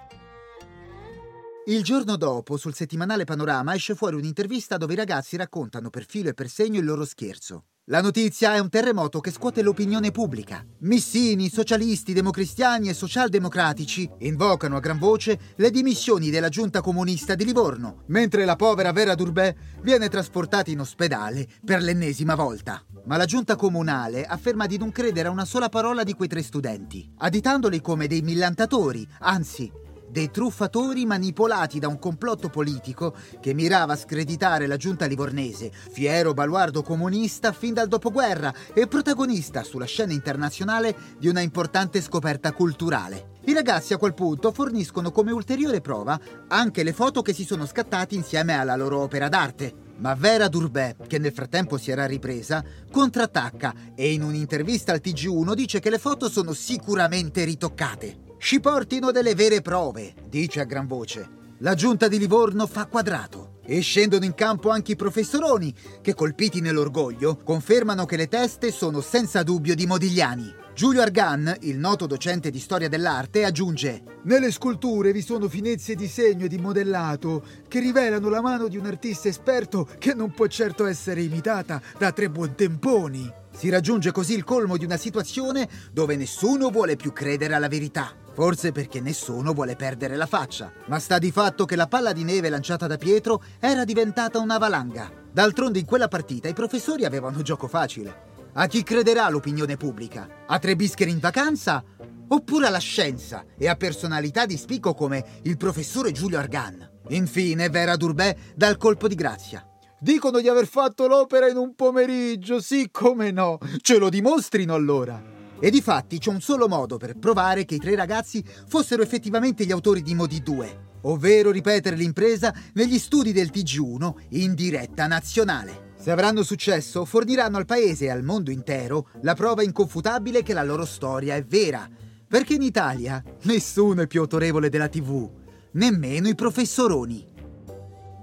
Il 1.69 1.84
giorno 1.84 2.15
dopo, 2.15 2.58
sul 2.58 2.73
settimanale 2.73 3.25
Panorama, 3.25 3.75
esce 3.75 3.93
fuori 3.93 4.15
un'intervista 4.15 4.75
dove 4.77 4.93
i 4.93 4.95
ragazzi 4.95 5.38
raccontano 5.38 5.91
per 5.91 6.03
filo 6.03 6.29
e 6.29 6.34
per 6.34 6.49
segno 6.49 6.79
il 6.79 6.86
loro 6.86 7.05
scherzo. 7.05 7.65
La 7.91 8.01
notizia 8.01 8.55
è 8.55 8.60
un 8.60 8.69
terremoto 8.69 9.19
che 9.19 9.29
scuote 9.29 9.62
l'opinione 9.62 10.10
pubblica. 10.10 10.65
Missini, 10.79 11.47
socialisti, 11.47 12.13
democristiani 12.13 12.89
e 12.89 12.95
socialdemocratici 12.95 14.10
invocano 14.21 14.77
a 14.77 14.79
gran 14.79 14.97
voce 14.97 15.39
le 15.58 15.69
dimissioni 15.69 16.32
della 16.32 16.49
giunta 16.49 16.82
comunista 16.82 17.36
di 17.36 17.45
Livorno, 17.45 18.01
mentre 18.08 18.45
la 18.45 18.55
povera 18.55 18.91
Vera 18.91 19.13
Durbè 19.13 19.55
viene 19.84 20.10
trasportata 20.10 20.71
in 20.71 20.79
ospedale 20.79 21.47
per 21.63 21.84
l'ennesima 21.84 22.34
volta. 22.34 22.84
Ma 23.05 23.15
la 23.15 23.25
giunta 23.25 23.55
comunale 23.55 24.25
afferma 24.25 24.65
di 24.65 24.79
non 24.79 24.91
credere 24.91 25.27
a 25.27 25.32
una 25.32 25.45
sola 25.45 25.69
parola 25.69 26.03
di 26.03 26.15
quei 26.15 26.29
tre 26.29 26.41
studenti, 26.41 27.08
additandoli 27.17 27.79
come 27.79 28.08
dei 28.08 28.21
millantatori, 28.21 29.08
anzi 29.19 29.72
dei 30.12 30.32
truffatori 30.32 31.05
manipolati 31.05 31.80
da 31.80 31.88
un 31.88 31.99
complotto 31.99 32.49
politico 32.49 33.16
che 33.39 33.53
mirava 33.53 33.93
a 33.93 33.97
screditare 33.97 34.68
la 34.68 34.78
giunta 34.78 35.05
livornese, 35.05 35.72
fiero 35.72 36.34
baluardo 36.34 36.82
comunista 36.82 37.51
fin 37.51 37.74
dal 37.74 37.88
dopoguerra 37.88 38.53
e 38.74 38.88
protagonista 38.88 39.64
sulla 39.64 39.86
scena 39.86 40.14
internazionale 40.14 40.95
di 41.18 41.28
una 41.28 41.41
importante 41.41 42.01
scoperta 42.01 42.51
culturale. 42.53 43.38
I 43.45 43.53
ragazzi 43.53 43.93
a 43.93 43.97
quel 43.97 44.14
punto 44.14 44.51
forniscono 44.51 45.12
come 45.12 45.32
ulteriore 45.32 45.82
prova 45.82 46.20
anche 46.49 46.84
le 46.84 46.93
foto 46.93 47.22
che 47.22 47.34
si 47.34 47.45
sono 47.45 47.66
scattati 47.66 48.16
insieme 48.16 48.53
alla 48.53 48.76
loro 48.76 48.99
opera 48.99 49.28
d'arte. 49.28 49.88
Ma 49.97 50.14
Vera 50.14 50.47
Durbè, 50.47 50.95
che 51.07 51.18
nel 51.18 51.34
frattempo 51.34 51.78
si 51.78 51.91
era 51.91 52.05
ripresa, 52.05 52.64
contrattacca 52.91 53.74
e 53.95 54.14
in 54.14 54.24
un'intervista 54.24 54.93
al 54.93 55.01
TG1 55.03 55.53
dice 55.53 55.80
che 55.80 55.89
le 55.89 55.99
foto 55.99 56.30
sono 56.30 56.53
sicuramente 56.53 57.43
ritoccate. 57.43 58.28
Ci 58.41 58.61
portino 58.61 59.11
delle 59.11 59.35
vere 59.35 59.61
prove, 59.61 60.13
dice 60.27 60.61
a 60.61 60.63
gran 60.63 60.87
voce. 60.87 61.29
La 61.57 61.75
giunta 61.75 62.07
di 62.07 62.17
Livorno 62.17 62.67
fa 62.67 62.85
quadrato 62.85 63.59
e 63.65 63.81
scendono 63.81 64.23
in 64.23 64.33
campo 64.33 64.69
anche 64.69 64.93
i 64.93 64.95
professoroni 64.95 65.75
che, 66.01 66.13
colpiti 66.13 66.61
nell'orgoglio, 66.61 67.35
confermano 67.43 68.05
che 68.05 68.15
le 68.15 68.29
teste 68.29 68.71
sono 68.71 69.01
senza 69.01 69.43
dubbio 69.43 69.75
di 69.75 69.85
Modigliani. 69.85 70.55
Giulio 70.73 71.01
Argan, 71.01 71.53
il 71.61 71.77
noto 71.77 72.07
docente 72.07 72.49
di 72.49 72.59
storia 72.59 72.87
dell'arte, 72.87 73.43
aggiunge 73.43 74.03
Nelle 74.23 74.51
sculture 74.51 75.11
vi 75.11 75.21
sono 75.21 75.49
finezze 75.49 75.93
di 75.93 76.07
segno 76.07 76.45
e 76.45 76.47
di 76.47 76.57
modellato 76.57 77.43
che 77.67 77.81
rivelano 77.81 78.29
la 78.29 78.41
mano 78.41 78.69
di 78.69 78.77
un 78.77 78.85
artista 78.85 79.27
esperto 79.27 79.85
che 79.99 80.13
non 80.13 80.31
può 80.31 80.47
certo 80.47 80.85
essere 80.85 81.21
imitata 81.21 81.81
da 81.97 82.13
tre 82.13 82.29
buontemponi. 82.29 83.29
Si 83.51 83.67
raggiunge 83.67 84.11
così 84.11 84.33
il 84.33 84.45
colmo 84.45 84.77
di 84.77 84.85
una 84.85 84.95
situazione 84.95 85.67
dove 85.91 86.15
nessuno 86.15 86.69
vuole 86.69 86.95
più 86.95 87.11
credere 87.11 87.53
alla 87.53 87.67
verità. 87.67 88.15
Forse 88.39 88.71
perché 88.71 89.01
nessuno 89.01 89.51
vuole 89.51 89.75
perdere 89.75 90.15
la 90.15 90.25
faccia. 90.25 90.71
Ma 90.85 90.97
sta 90.99 91.17
di 91.17 91.29
fatto 91.29 91.65
che 91.65 91.75
la 91.75 91.87
palla 91.87 92.13
di 92.13 92.23
neve 92.23 92.47
lanciata 92.47 92.87
da 92.87 92.95
Pietro 92.95 93.43
era 93.59 93.83
diventata 93.83 94.39
una 94.39 94.57
valanga. 94.57 95.11
D'altronde 95.29 95.77
in 95.77 95.85
quella 95.85 96.07
partita 96.07 96.47
i 96.47 96.53
professori 96.53 97.03
avevano 97.03 97.41
gioco 97.41 97.67
facile. 97.67 98.27
A 98.53 98.65
chi 98.67 98.81
crederà 98.81 99.27
l'opinione 99.27 99.75
pubblica? 99.75 100.45
A 100.47 100.57
tre 100.57 100.77
bischeri 100.77 101.11
in 101.11 101.19
vacanza? 101.19 101.83
Oppure 102.29 102.67
alla 102.67 102.77
scienza 102.77 103.43
e 103.57 103.67
a 103.67 103.75
personalità 103.75 104.45
di 104.45 104.55
spicco 104.55 104.93
come 104.93 105.41
il 105.41 105.57
professore 105.57 106.13
Giulio 106.13 106.39
Argan? 106.39 106.89
Infine 107.09 107.67
Vera 107.67 107.97
Durbè 107.97 108.37
dà 108.55 108.69
il 108.69 108.77
colpo 108.77 109.09
di 109.09 109.15
grazia. 109.15 109.67
Dicono 109.99 110.39
di 110.39 110.47
aver 110.47 110.65
fatto 110.65 111.07
l'opera 111.07 111.49
in 111.49 111.57
un 111.57 111.75
pomeriggio, 111.75 112.61
sì 112.61 112.87
come 112.89 113.31
no. 113.31 113.57
Ce 113.81 113.97
lo 113.97 114.07
dimostrino 114.07 114.73
allora. 114.73 115.38
E 115.62 115.70
di 115.70 115.82
fatti 115.82 116.20
c'è 116.20 116.30
un 116.30 116.39
solo 116.39 116.70
modo 116.70 116.95
per 116.95 117.18
provare 117.18 117.66
che 117.66 117.76
i 117.76 117.80
tre 117.80 117.93
ragazzi 117.93 118.41
fossero 118.68 119.01
effettivamente 119.01 119.66
gli 119.66 119.72
autori 119.72 120.01
di 120.01 120.16
Modi 120.16 120.41
2, 120.41 120.80
ovvero 121.01 121.51
ripetere 121.51 121.97
l'impresa 121.97 122.53
negli 122.76 122.97
studi 122.97 123.34
del 123.34 123.51
TG1 123.53 124.14
in 124.30 124.53
diretta 124.53 125.05
nazionale. 125.05 125.88
Se 125.99 126.12
avranno 126.12 126.43
successo, 126.43 127.03
forniranno 127.03 127.57
al 127.57 127.66
paese 127.66 128.05
e 128.05 128.10
al 128.10 128.24
mondo 128.24 128.51
intero 128.51 129.10
la 129.24 129.34
prova 129.34 129.62
inconfutabile 129.62 130.43
che 130.43 130.53
la 130.53 130.64
loro 130.64 130.86
storia 130.86 131.36
è 131.36 131.43
vera. 131.43 131.89
Perché 132.26 132.53
in 132.53 132.62
Italia 132.62 133.22
nessuno 133.43 134.03
è 134.03 134.07
più 134.07 134.22
autorevole 134.22 134.70
della 134.70 134.88
TV, 134.88 135.30
nemmeno 135.72 136.30
i 136.30 136.36
professoroni. 136.36 137.28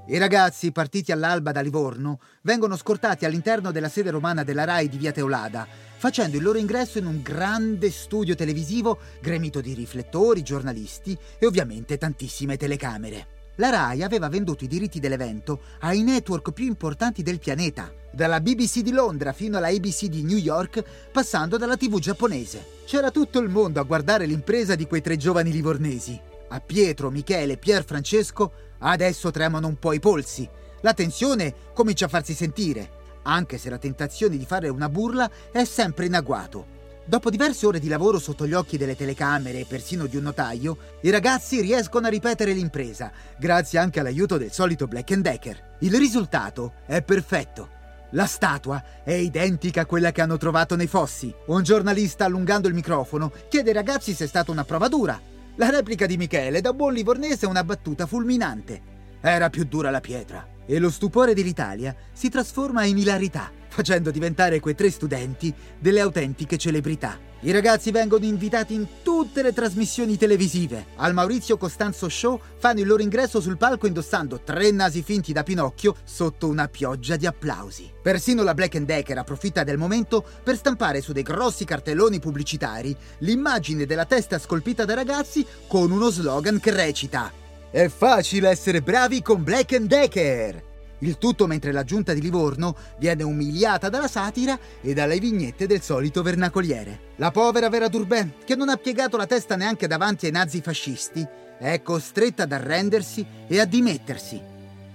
I 0.08 0.18
ragazzi, 0.18 0.70
partiti 0.70 1.10
all'alba 1.10 1.50
da 1.50 1.60
Livorno, 1.60 2.20
vengono 2.42 2.76
scortati 2.76 3.24
all'interno 3.24 3.72
della 3.72 3.88
sede 3.88 4.10
romana 4.10 4.44
della 4.44 4.62
RAI 4.62 4.88
di 4.88 4.98
Via 4.98 5.10
Teolada, 5.10 5.66
facendo 5.96 6.36
il 6.36 6.44
loro 6.44 6.58
ingresso 6.58 6.98
in 6.98 7.06
un 7.06 7.22
grande 7.22 7.90
studio 7.90 8.36
televisivo 8.36 8.98
gremito 9.20 9.60
di 9.60 9.74
riflettori, 9.74 10.42
giornalisti 10.42 11.18
e 11.38 11.46
ovviamente 11.46 11.98
tantissime 11.98 12.56
telecamere 12.56 13.34
la 13.56 13.70
RAI 13.70 14.02
aveva 14.02 14.28
venduto 14.28 14.64
i 14.64 14.68
diritti 14.68 15.00
dell'evento 15.00 15.60
ai 15.80 16.02
network 16.02 16.52
più 16.52 16.66
importanti 16.66 17.22
del 17.22 17.38
pianeta, 17.38 17.92
dalla 18.12 18.40
BBC 18.40 18.80
di 18.80 18.92
Londra 18.92 19.32
fino 19.32 19.56
alla 19.56 19.68
ABC 19.68 20.06
di 20.06 20.22
New 20.22 20.36
York, 20.36 20.82
passando 21.10 21.56
dalla 21.56 21.76
TV 21.76 21.98
giapponese. 21.98 22.64
C'era 22.84 23.10
tutto 23.10 23.38
il 23.38 23.48
mondo 23.48 23.80
a 23.80 23.84
guardare 23.84 24.26
l'impresa 24.26 24.74
di 24.74 24.86
quei 24.86 25.00
tre 25.00 25.16
giovani 25.16 25.50
livornesi. 25.50 26.20
A 26.48 26.60
Pietro, 26.60 27.10
Michele 27.10 27.54
e 27.54 27.56
Pier 27.56 27.84
Francesco 27.84 28.52
adesso 28.78 29.30
tremano 29.30 29.68
un 29.68 29.78
po' 29.78 29.92
i 29.92 30.00
polsi. 30.00 30.48
La 30.80 30.94
tensione 30.94 31.54
comincia 31.72 32.06
a 32.06 32.08
farsi 32.08 32.34
sentire, 32.34 32.90
anche 33.22 33.58
se 33.58 33.70
la 33.70 33.78
tentazione 33.78 34.36
di 34.36 34.44
fare 34.44 34.68
una 34.68 34.88
burla 34.88 35.30
è 35.50 35.64
sempre 35.64 36.06
in 36.06 36.14
agguato. 36.14 36.74
Dopo 37.08 37.30
diverse 37.30 37.66
ore 37.66 37.78
di 37.78 37.86
lavoro 37.86 38.18
sotto 38.18 38.48
gli 38.48 38.52
occhi 38.52 38.76
delle 38.76 38.96
telecamere 38.96 39.60
e 39.60 39.64
persino 39.64 40.06
di 40.06 40.16
un 40.16 40.24
notaio, 40.24 40.76
i 41.02 41.10
ragazzi 41.10 41.60
riescono 41.60 42.08
a 42.08 42.10
ripetere 42.10 42.52
l'impresa, 42.52 43.12
grazie 43.38 43.78
anche 43.78 44.00
all'aiuto 44.00 44.36
del 44.38 44.50
solito 44.50 44.88
Black 44.88 45.14
Decker. 45.14 45.76
Il 45.80 45.96
risultato 45.96 46.74
è 46.84 47.02
perfetto. 47.02 47.68
La 48.10 48.26
statua 48.26 48.82
è 49.04 49.12
identica 49.12 49.82
a 49.82 49.86
quella 49.86 50.10
che 50.10 50.20
hanno 50.20 50.36
trovato 50.36 50.74
nei 50.74 50.86
fossi. 50.88 51.32
Un 51.46 51.62
giornalista, 51.62 52.24
allungando 52.24 52.66
il 52.66 52.74
microfono, 52.74 53.32
chiede 53.48 53.70
ai 53.70 53.76
ragazzi 53.76 54.12
se 54.12 54.24
è 54.24 54.28
stata 54.28 54.50
una 54.50 54.64
prova 54.64 54.88
dura. 54.88 55.20
La 55.58 55.70
replica 55.70 56.04
di 56.04 56.18
Michele, 56.18 56.60
da 56.60 56.74
buon 56.74 56.92
livornese, 56.92 57.46
è 57.46 57.48
una 57.48 57.64
battuta 57.64 58.04
fulminante. 58.04 58.94
Era 59.22 59.48
più 59.48 59.64
dura 59.64 59.88
la 59.88 60.00
pietra. 60.00 60.46
E 60.66 60.78
lo 60.78 60.90
stupore 60.90 61.32
dell'Italia 61.32 61.96
si 62.12 62.28
trasforma 62.28 62.84
in 62.84 62.98
ilarità 62.98 63.50
facendo 63.76 64.10
diventare 64.10 64.58
quei 64.58 64.74
tre 64.74 64.90
studenti 64.90 65.52
delle 65.78 66.00
autentiche 66.00 66.56
celebrità. 66.56 67.18
I 67.40 67.52
ragazzi 67.52 67.90
vengono 67.90 68.24
invitati 68.24 68.72
in 68.72 68.86
tutte 69.02 69.42
le 69.42 69.52
trasmissioni 69.52 70.16
televisive. 70.16 70.86
Al 70.96 71.12
Maurizio 71.12 71.58
Costanzo 71.58 72.08
Show 72.08 72.40
fanno 72.56 72.80
il 72.80 72.86
loro 72.86 73.02
ingresso 73.02 73.38
sul 73.42 73.58
palco 73.58 73.86
indossando 73.86 74.40
tre 74.40 74.70
nasi 74.70 75.02
finti 75.02 75.34
da 75.34 75.42
Pinocchio 75.42 75.94
sotto 76.04 76.48
una 76.48 76.68
pioggia 76.68 77.16
di 77.16 77.26
applausi. 77.26 77.92
Persino 78.00 78.42
la 78.42 78.54
Black 78.54 78.78
Decker 78.78 79.18
approfitta 79.18 79.62
del 79.62 79.76
momento 79.76 80.24
per 80.42 80.56
stampare 80.56 81.02
su 81.02 81.12
dei 81.12 81.22
grossi 81.22 81.66
cartelloni 81.66 82.18
pubblicitari 82.18 82.96
l'immagine 83.18 83.84
della 83.84 84.06
testa 84.06 84.38
scolpita 84.38 84.86
dai 84.86 84.96
ragazzi 84.96 85.46
con 85.68 85.90
uno 85.90 86.08
slogan 86.08 86.58
che 86.58 86.70
recita 86.70 87.30
È 87.70 87.88
facile 87.88 88.48
essere 88.48 88.80
bravi 88.80 89.20
con 89.20 89.44
Black 89.44 89.76
Decker! 89.76 90.75
Il 91.00 91.18
tutto 91.18 91.46
mentre 91.46 91.72
la 91.72 91.84
giunta 91.84 92.14
di 92.14 92.20
Livorno 92.20 92.74
viene 92.98 93.22
umiliata 93.22 93.88
dalla 93.88 94.08
satira 94.08 94.58
e 94.80 94.94
dalle 94.94 95.18
vignette 95.18 95.66
del 95.66 95.82
solito 95.82 96.22
vernacoliere. 96.22 97.12
La 97.16 97.30
povera 97.30 97.68
Vera 97.68 97.88
Durbin, 97.88 98.32
che 98.44 98.56
non 98.56 98.70
ha 98.70 98.76
piegato 98.76 99.16
la 99.16 99.26
testa 99.26 99.56
neanche 99.56 99.86
davanti 99.86 100.26
ai 100.26 100.32
nazifascisti, 100.32 101.26
è 101.58 101.82
costretta 101.82 102.44
ad 102.44 102.52
arrendersi 102.52 103.26
e 103.46 103.60
a 103.60 103.64
dimettersi. 103.64 104.40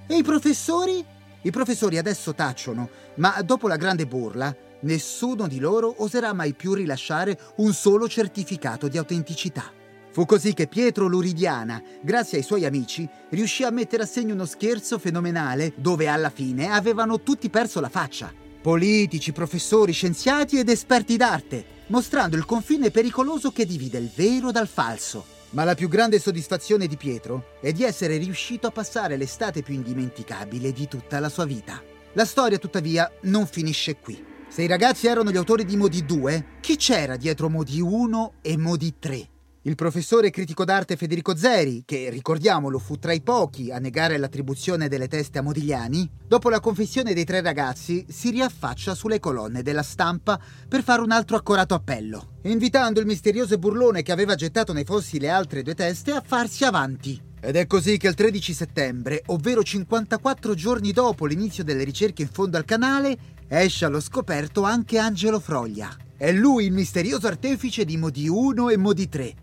E 0.08 0.16
i 0.16 0.24
professori? 0.24 1.06
I 1.44 1.52
professori 1.52 1.98
adesso 1.98 2.34
tacciono, 2.34 2.90
ma 3.16 3.42
dopo 3.44 3.68
la 3.68 3.78
grande 3.78 4.06
burla, 4.06 4.56
nessuno 4.82 5.48
di 5.48 5.60
loro 5.60 5.94
oserà 5.98 6.34
mai 6.34 6.54
più 6.54 6.74
rilasciare 6.74 7.38
un 7.58 7.74
solo 7.74 8.08
certificato 8.08 8.88
di 8.88 8.98
autenticità. 8.98 9.81
Fu 10.12 10.26
così 10.26 10.54
che 10.54 10.68
Pietro 10.68 11.08
Luridiana, 11.08 11.82
grazie 12.02 12.40
ai 12.40 12.44
suoi 12.44 12.66
amici, 12.66 13.08
riuscì 13.30 13.64
a 13.64 13.72
mettere 13.72 14.04
a 14.04 14.06
segno 14.06 14.34
uno 14.34 14.46
scherzo 14.46 15.00
fenomenale 15.00 15.72
dove 15.78 16.10
alla 16.10 16.30
fine 16.30 16.70
avevano 16.70 17.22
tutti 17.22 17.50
perso 17.50 17.80
la 17.80 17.88
faccia. 17.88 18.34
Politici, 18.62 19.32
professori, 19.32 19.94
scienziati 19.94 20.60
ed 20.60 20.68
esperti 20.68 21.16
d'arte, 21.16 21.64
mostrando 21.88 22.36
il 22.36 22.44
confine 22.44 22.92
pericoloso 22.92 23.52
che 23.52 23.66
divide 23.66 24.00
il 24.00 24.12
vero 24.14 24.52
dal 24.52 24.68
falso. 24.68 25.24
Ma 25.52 25.64
la 25.64 25.76
più 25.76 25.88
grande 25.88 26.20
soddisfazione 26.20 26.88
di 26.88 26.98
Pietro 26.98 27.58
è 27.62 27.72
di 27.72 27.84
essere 27.84 28.18
riuscito 28.18 28.68
a 28.68 28.72
passare 28.72 29.16
l'estate 29.16 29.62
più 29.62 29.74
indimenticabile 29.74 30.74
di 30.74 30.90
tutta 30.90 31.22
la 31.22 31.30
sua 31.30 31.46
vita. 31.46 31.82
La 32.14 32.26
storia, 32.26 32.58
tuttavia, 32.58 33.10
non 33.24 33.48
finisce 33.48 33.96
qui. 33.96 34.22
Se 34.50 34.62
i 34.62 34.68
ragazzi 34.68 35.08
erano 35.08 35.32
gli 35.32 35.38
autori 35.38 35.64
di 35.64 35.78
Modi 35.78 36.04
2, 36.04 36.58
chi 36.60 36.76
c'era 36.76 37.16
dietro 37.16 37.48
Modi 37.48 37.80
1 37.80 38.34
e 38.42 38.58
Modi 38.58 38.96
3? 39.00 39.30
Il 39.64 39.76
professore 39.76 40.32
critico 40.32 40.66
d'arte 40.66 40.96
Federico 40.96 41.38
Zeri, 41.38 41.84
che 41.86 42.10
ricordiamolo 42.10 42.80
fu 42.80 42.98
tra 42.98 43.14
i 43.14 43.22
pochi 43.22 43.72
a 43.72 43.78
negare 43.78 44.18
l'attribuzione 44.18 44.88
delle 44.88 45.08
teste 45.08 45.38
a 45.38 45.44
Modigliani, 45.44 46.10
dopo 46.28 46.50
la 46.50 46.60
confessione 46.60 47.14
dei 47.14 47.26
tre 47.26 47.42
ragazzi 47.42 48.04
si 48.10 48.32
riaffaccia 48.32 48.96
sulle 48.96 49.20
colonne 49.20 49.62
della 49.62 49.84
stampa 49.84 50.40
per 50.68 50.82
fare 50.82 51.04
un 51.04 51.12
altro 51.12 51.38
accorato 51.38 51.76
appello, 51.76 52.40
invitando 52.46 53.00
il 53.00 53.06
misterioso 53.06 53.60
burlone 53.60 54.02
che 54.02 54.12
aveva 54.12 54.34
gettato 54.34 54.74
nei 54.74 54.84
fossi 54.84 55.20
le 55.20 55.30
altre 55.30 55.62
due 55.62 55.76
teste 55.76 56.10
a 56.10 56.24
farsi 56.26 56.64
avanti. 56.64 57.22
Ed 57.40 57.56
è 57.56 57.68
così 57.68 57.98
che 57.98 58.08
il 58.08 58.16
13 58.16 58.54
settembre, 58.56 59.22
ovvero 59.28 59.62
54 59.62 60.56
giorni 60.56 60.92
dopo 60.92 61.28
l'inizio 61.28 61.64
delle 61.64 61.84
ricerche 61.84 62.24
in 62.24 62.30
fondo 62.30 62.58
al 62.58 62.66
canale, 62.66 63.16
esce 63.48 63.86
allo 63.86 64.00
scoperto 64.00 64.64
anche 64.64 64.98
Angelo 64.98 65.40
Froglia. 65.40 65.96
È 66.18 66.32
lui 66.32 66.66
il 66.66 66.72
misterioso 66.72 67.28
artefice 67.28 67.86
di 67.86 67.98
Modi 67.98 68.28
1 68.28 68.70
e 68.70 68.78
Modi 68.78 69.08
3 69.08 69.36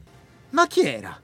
ma 0.50 0.66
chi 0.66 0.80
era? 0.80 1.20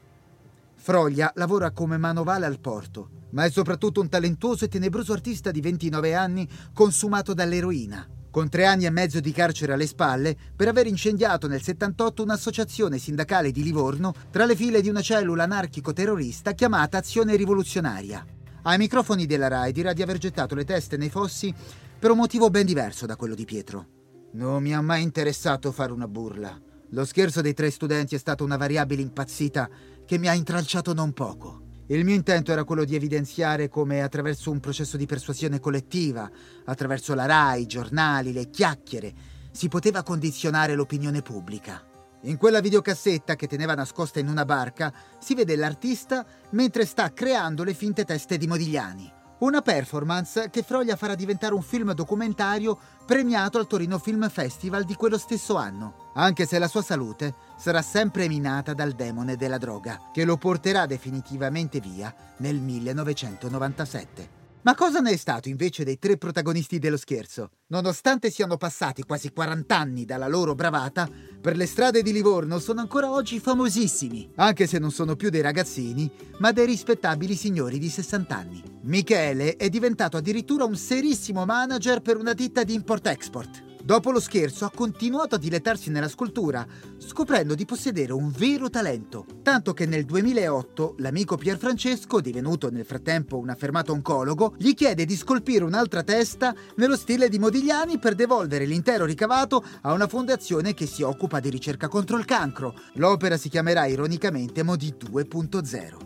Froglia 0.75 1.33
lavora 1.37 1.70
come 1.70 1.97
manovale 1.97 2.45
al 2.45 2.61
porto, 2.61 3.09
ma 3.31 3.45
è 3.45 3.51
soprattutto 3.51 4.01
un 4.01 4.09
talentuoso 4.09 4.64
e 4.64 4.68
tenebroso 4.68 5.12
artista 5.12 5.51
di 5.51 5.61
29 5.61 6.14
anni 6.14 6.49
consumato 6.75 7.33
dall'eroina, 7.33 8.07
con 8.31 8.49
tre 8.49 8.66
anni 8.66 8.85
e 8.85 8.91
mezzo 8.91 9.20
di 9.20 9.33
carcere 9.33 9.72
alle 9.72 9.87
spalle 9.87 10.37
per 10.55 10.68
aver 10.68 10.87
incendiato 10.87 11.49
nel 11.49 11.62
78 11.62 12.22
un'associazione 12.22 12.99
sindacale 12.99 13.51
di 13.51 13.62
Livorno 13.62 14.12
tra 14.31 14.45
le 14.45 14.57
file 14.57 14.83
di 14.83 14.89
una 14.89 15.01
cellula 15.01 15.45
anarchico-terrorista 15.45 16.53
chiamata 16.53 16.99
Azione 16.99 17.37
Rivoluzionaria. 17.37 18.27
Ai 18.62 18.79
microfoni 18.79 19.27
della 19.27 19.49
RAI 19.49 19.72
dirà 19.72 19.93
di 19.93 20.03
aver 20.03 20.18
gettato 20.18 20.55
le 20.55 20.64
teste 20.64 20.97
nei 20.97 21.11
fossi 21.11 21.55
per 21.99 22.11
un 22.11 22.16
motivo 22.18 22.51
ben 22.51 22.66
diverso 22.66 23.07
da 23.07 23.16
quello 23.16 23.35
di 23.35 23.45
Pietro. 23.45 23.87
Non 24.33 24.62
mi 24.62 24.75
ha 24.75 24.81
mai 24.81 25.03
interessato 25.03 25.70
fare 25.70 25.93
una 25.93 26.09
burla. 26.09 26.61
Lo 26.91 27.05
scherzo 27.05 27.41
dei 27.41 27.55
tre 27.55 27.70
studenti 27.70 28.14
è 28.14 28.18
stata 28.18 28.45
una 28.45 28.57
variabile 28.57 29.03
impazzita 29.03 29.68
che 30.07 30.18
mi 30.18 30.28
ha 30.28 30.35
intralciato 30.35 30.93
non 30.93 31.12
poco. 31.12 31.62
Il 31.87 32.05
mio 32.05 32.14
intento 32.14 32.53
era 32.53 32.64
quello 32.64 32.85
di 32.85 32.95
evidenziare 32.95 33.68
come 33.68 34.03
attraverso 34.03 34.51
un 34.51 34.61
processo 34.61 34.97
di 34.97 35.07
persuasione 35.07 35.61
collettiva, 35.61 36.30
attraverso 36.64 37.14
la 37.14 37.26
RAI, 37.26 37.62
i 37.62 37.66
giornali, 37.66 38.32
le 38.32 38.49
chiacchiere, 38.49 39.12
si 39.51 39.68
poteva 39.68 40.03
condizionare 40.03 40.74
l'opinione 40.74 41.20
pubblica. 41.20 41.85
In 42.22 42.39
quella 42.39 42.61
videocassetta 42.61 43.37
che 43.37 43.47
teneva 43.47 43.74
nascosta 43.74 44.18
in 44.18 44.28
una 44.28 44.47
barca 44.47 44.93
si 45.18 45.35
vede 45.35 45.57
l'artista 45.57 46.24
mentre 46.51 46.87
sta 46.87 47.12
creando 47.12 47.64
le 47.64 47.74
finte 47.74 48.05
teste 48.05 48.39
di 48.39 48.47
Modigliani. 48.47 49.14
Una 49.39 49.62
performance 49.62 50.49
che 50.49 50.62
Froglia 50.62 50.95
farà 50.95 51.16
diventare 51.16 51.55
un 51.55 51.62
film 51.62 51.93
documentario 51.93 52.78
premiato 53.05 53.59
al 53.59 53.66
Torino 53.66 53.99
Film 53.99 54.28
Festival 54.28 54.85
di 54.85 54.95
quello 54.95 55.18
stesso 55.18 55.57
anno, 55.57 56.12
anche 56.14 56.47
se 56.47 56.59
la 56.59 56.68
sua 56.68 56.82
salute 56.82 57.35
sarà 57.57 57.82
sempre 57.82 58.28
minata 58.28 58.74
dal 58.74 58.93
demone 58.93 59.37
della 59.37 59.59
droga, 59.59 60.11
che 60.12 60.24
lo 60.24 60.37
porterà 60.37 60.87
definitivamente 60.87 61.80
via 61.80 62.14
nel 62.39 62.61
1997. 62.61 64.43
Ma 64.65 64.75
cosa 64.75 65.01
ne 65.01 65.11
è 65.11 65.17
stato 65.17 65.51
invece 65.51 65.85
dei 65.85 65.99
tre 65.99 66.17
protagonisti 66.17 66.79
dello 66.79 66.97
scherzo? 66.97 67.51
Nonostante 67.67 68.31
siano 68.31 68.57
passati 68.57 69.03
quasi 69.03 69.31
40 69.31 69.77
anni 69.77 70.07
dalla 70.07 70.27
loro 70.27 70.55
bravata, 70.55 71.07
per 71.39 71.55
le 71.55 71.67
strade 71.67 72.01
di 72.01 72.12
Livorno 72.12 72.59
sono 72.59 72.81
ancora 72.81 73.11
oggi 73.11 73.41
famosissimi, 73.41 74.33
anche 74.37 74.67
se 74.67 74.79
non 74.79 74.91
sono 74.91 75.17
più 75.17 75.29
dei 75.29 75.43
ragazzini, 75.43 76.11
ma 76.39 76.51
dei 76.51 76.65
rispettabili 76.65 77.35
signori 77.35 77.79
di 77.79 77.91
60 77.91 78.35
anni. 78.35 78.62
Michele 78.85 79.57
è 79.57 79.69
diventato 79.69 80.17
addirittura 80.17 80.65
un 80.65 80.77
serissimo 80.77 81.45
manager 81.45 82.01
per 82.01 82.17
una 82.17 82.33
ditta 82.33 82.65
di 82.65 82.73
import-export. 82.73 83.64
Dopo 83.85 84.11
lo 84.11 84.18
scherzo 84.18 84.64
ha 84.64 84.70
continuato 84.74 85.35
a 85.35 85.39
dilettarsi 85.39 85.91
nella 85.91 86.09
scultura, 86.09 86.66
scoprendo 86.97 87.55
di 87.55 87.66
possedere 87.66 88.14
un 88.14 88.30
vero 88.30 88.70
talento. 88.70 89.26
Tanto 89.43 89.74
che 89.74 89.85
nel 89.85 90.07
2008 90.07 90.95
l'amico 91.01 91.37
Pierfrancesco, 91.37 92.22
divenuto 92.22 92.70
nel 92.70 92.87
frattempo 92.87 93.37
un 93.37 93.51
affermato 93.51 93.93
oncologo, 93.93 94.55
gli 94.57 94.72
chiede 94.72 95.05
di 95.05 95.14
scolpire 95.14 95.64
un'altra 95.64 96.03
testa 96.03 96.55
nello 96.76 96.97
stile 96.97 97.28
di 97.28 97.39
Modigliani 97.39 97.99
per 97.99 98.14
devolvere 98.14 98.64
l'intero 98.64 99.05
ricavato 99.05 99.62
a 99.82 99.93
una 99.93 100.09
fondazione 100.09 100.72
che 100.72 100.87
si 100.87 101.03
occupa 101.03 101.39
di 101.39 101.51
ricerca 101.51 101.87
contro 101.87 102.16
il 102.16 102.24
cancro. 102.24 102.74
L'opera 102.95 103.37
si 103.37 103.51
chiamerà 103.51 103.85
ironicamente 103.85 104.62
Modi 104.62 104.95
2.0. 104.99 105.97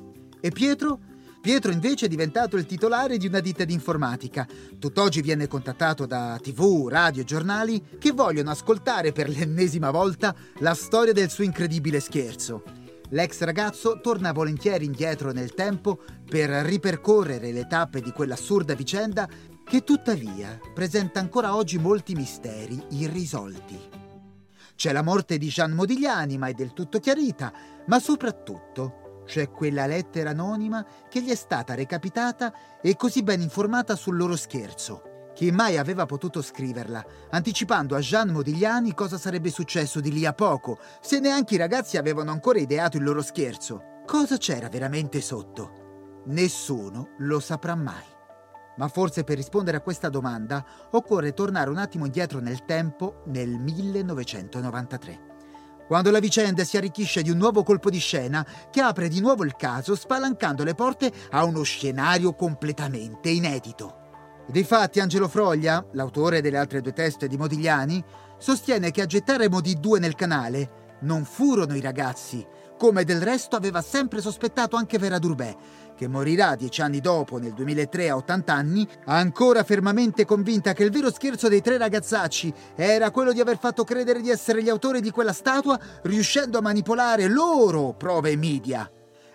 E 0.41 0.51
Pietro? 0.51 0.99
Pietro 1.49 1.73
invece 1.73 2.05
è 2.05 2.09
diventato 2.11 2.59
il 2.59 2.67
titolare 2.67 3.17
di 3.17 3.27
una 3.27 3.41
ditta 3.41 3.65
di 3.65 3.73
informatica. 3.73 4.47
Tutt'oggi 4.79 5.23
viene 5.23 5.47
contattato 5.47 6.05
da 6.05 6.39
tv, 6.43 6.89
radio, 6.91 7.25
giornali 7.25 7.83
che 7.99 8.13
vogliono 8.13 8.51
ascoltare 8.51 9.13
per 9.13 9.31
l'ennesima 9.31 9.91
volta 9.91 10.35
la 10.59 10.75
storia 10.75 11.15
del 11.15 11.31
suo 11.31 11.45
incredibile 11.45 12.01
scherzo. 12.01 12.65
L'ex 13.09 13.41
ragazzo 13.41 13.99
torna 14.03 14.33
volentieri 14.33 14.85
indietro 14.85 15.33
nel 15.33 15.55
tempo 15.55 16.03
per 16.29 16.51
ripercorrere 16.51 17.51
le 17.51 17.67
tappe 17.67 18.03
di 18.03 18.13
quell'assurda 18.13 18.75
vicenda 18.75 19.27
che 19.65 19.85
tuttavia 19.85 20.61
presenta 20.75 21.19
ancora 21.19 21.57
oggi 21.57 21.79
molti 21.79 22.15
misteri 22.15 22.79
irrisolti. 22.91 23.79
C'è 24.77 24.93
la 24.93 25.03
morte 25.03 25.39
di 25.39 25.49
Jean 25.49 25.73
Modigliani, 25.73 26.37
ma 26.37 26.49
è 26.49 26.53
del 26.53 26.75
tutto 26.75 27.01
chiarita, 27.01 27.51
ma 27.87 27.99
soprattutto 27.99 29.07
c'è 29.29 29.51
quella 29.51 29.87
lettera 29.87 30.31
anonima 30.31 30.85
che 31.09 31.21
gli 31.23 31.29
è 31.29 31.35
stata 31.35 31.75
recapitata 31.75 32.81
e 32.81 32.97
così 32.97 33.23
ben 33.23 33.43
informata 33.43 33.95
sul 33.95 34.17
loro 34.17 34.37
scherzo. 34.37 35.31
Chi 35.35 35.53
mai 35.53 35.77
aveva 35.77 36.07
potuto 36.07 36.41
scriverla, 36.41 37.05
anticipando 37.31 37.95
a 37.95 38.01
Jean 38.01 38.31
Modigliani 38.31 38.95
cosa 38.95 39.19
sarebbe 39.19 39.51
successo 39.51 40.01
di 40.01 40.11
lì 40.11 40.25
a 40.25 40.33
poco, 40.33 40.79
se 41.01 41.21
neanche 41.21 41.55
i 41.55 41.59
ragazzi 41.59 41.99
avevano 41.99 42.31
ancora 42.31 42.59
ideato 42.59 42.97
il 42.97 43.05
loro 43.05 43.23
scherzo? 43.23 44.01
Cosa 44.07 44.39
c'era 44.39 44.69
veramente 44.69 45.21
sotto? 45.21 46.23
Nessuno 46.29 47.11
lo 47.19 47.39
saprà 47.39 47.77
mai. 47.77 48.17
Ma 48.79 48.89
forse 48.89 49.25
per 49.25 49.37
rispondere 49.37 49.77
a 49.77 49.83
questa 49.83 50.09
domanda 50.09 50.65
occorre 50.93 51.35
tornare 51.35 51.69
un 51.69 51.77
attimo 51.77 52.07
indietro 52.07 52.41
nel 52.41 52.65
tempo, 52.65 53.23
nel 53.27 53.51
1993 53.51 55.28
quando 55.89 56.11
la 56.11 56.21
vicenda 56.21 56.63
si 56.65 56.77
arricchisce 56.77 57.23
di 57.23 57.31
un 57.31 57.39
nuovo 57.39 57.63
colpo 57.65 57.89
di 57.89 57.99
scena 57.99 58.47
che 58.71 58.83
apre 58.83 59.09
di 59.09 59.21
nuovo 59.21 59.43
il 59.43 59.57
caso 59.57 59.97
spalancando 59.97 60.63
le 60.63 60.75
porte 60.75 61.11
a 61.31 61.45
uno 61.45 61.63
scenario 61.63 62.35
completamente 62.35 63.31
inedito. 63.31 63.97
Difatti 64.47 65.01
Angelo 65.01 65.29
Froglia, 65.29 65.85
l'autore 65.93 66.43
delle 66.43 66.59
altre 66.59 66.83
due 66.83 66.93
teste 66.93 67.27
di 67.27 67.39
Modigliani, 67.39 68.05
sostiene 68.39 68.91
che 68.91 69.01
a 69.01 69.07
gettare 69.07 69.49
Modi 69.49 69.81
2 69.81 69.99
nel 69.99 70.15
canale 70.15 70.97
non 71.01 71.25
furono 71.25 71.75
i 71.75 71.81
ragazzi, 71.81 72.47
come 72.77 73.05
del 73.05 73.23
resto 73.23 73.57
aveva 73.57 73.83
sempre 73.83 74.21
sospettato 74.21 74.77
anche 74.77 74.99
Vera 74.99 75.19
Durbet, 75.19 75.57
che 75.99 76.07
morirà 76.07 76.55
dieci 76.55 76.81
anni 76.81 77.01
dopo, 77.01 77.39
nel 77.39 77.53
2003 77.53 78.11
a 78.11 78.15
80 78.15 78.55
anni, 78.55 78.89
ancora 79.07 79.65
fermamente 79.65 80.25
convinta 80.25 80.73
che 80.73 80.85
il 80.85 80.93
vero 80.93 81.11
scherzo 81.11 81.49
dei 81.49 81.61
tre 81.61 81.77
ragazzacci 81.77 82.55
era 82.77 83.11
quello 83.11 83.33
di 83.33 83.41
aver 83.41 83.59
fatto 83.59 83.83
credere 83.83 84.21
di 84.21 84.31
essere 84.31 84.63
gli 84.63 84.69
autori 84.69 85.01
di 85.01 85.11
quella 85.11 85.33
statua, 85.33 85.77
riuscendo 86.03 86.59
a 86.59 86.63
manipolare 86.63 87.27
loro 87.27 87.95
prove 87.95 88.37
media. 88.37 88.89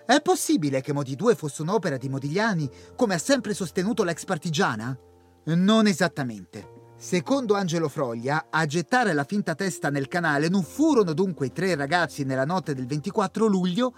È 0.05 0.21
possibile 0.21 0.79
che 0.79 0.93
Modi 0.93 1.17
2 1.17 1.35
fosse 1.35 1.63
un'opera 1.63 1.97
di 1.97 2.07
Modigliani, 2.07 2.69
come 2.95 3.15
ha 3.15 3.19
sempre 3.19 3.53
sostenuto 3.53 4.05
l'ex 4.05 4.23
partigiana? 4.23 4.97
Non 5.43 5.85
esattamente. 5.87 6.93
Secondo 6.95 7.55
Angelo 7.55 7.89
Froglia, 7.89 8.47
a 8.49 8.65
gettare 8.65 9.11
la 9.11 9.25
finta 9.25 9.53
testa 9.53 9.89
nel 9.89 10.07
canale 10.07 10.47
non 10.47 10.63
furono 10.63 11.11
dunque 11.11 11.47
i 11.47 11.51
tre 11.51 11.75
ragazzi 11.75 12.23
nella 12.23 12.45
notte 12.45 12.73
del 12.73 12.85
24 12.85 13.47
luglio, 13.47 13.93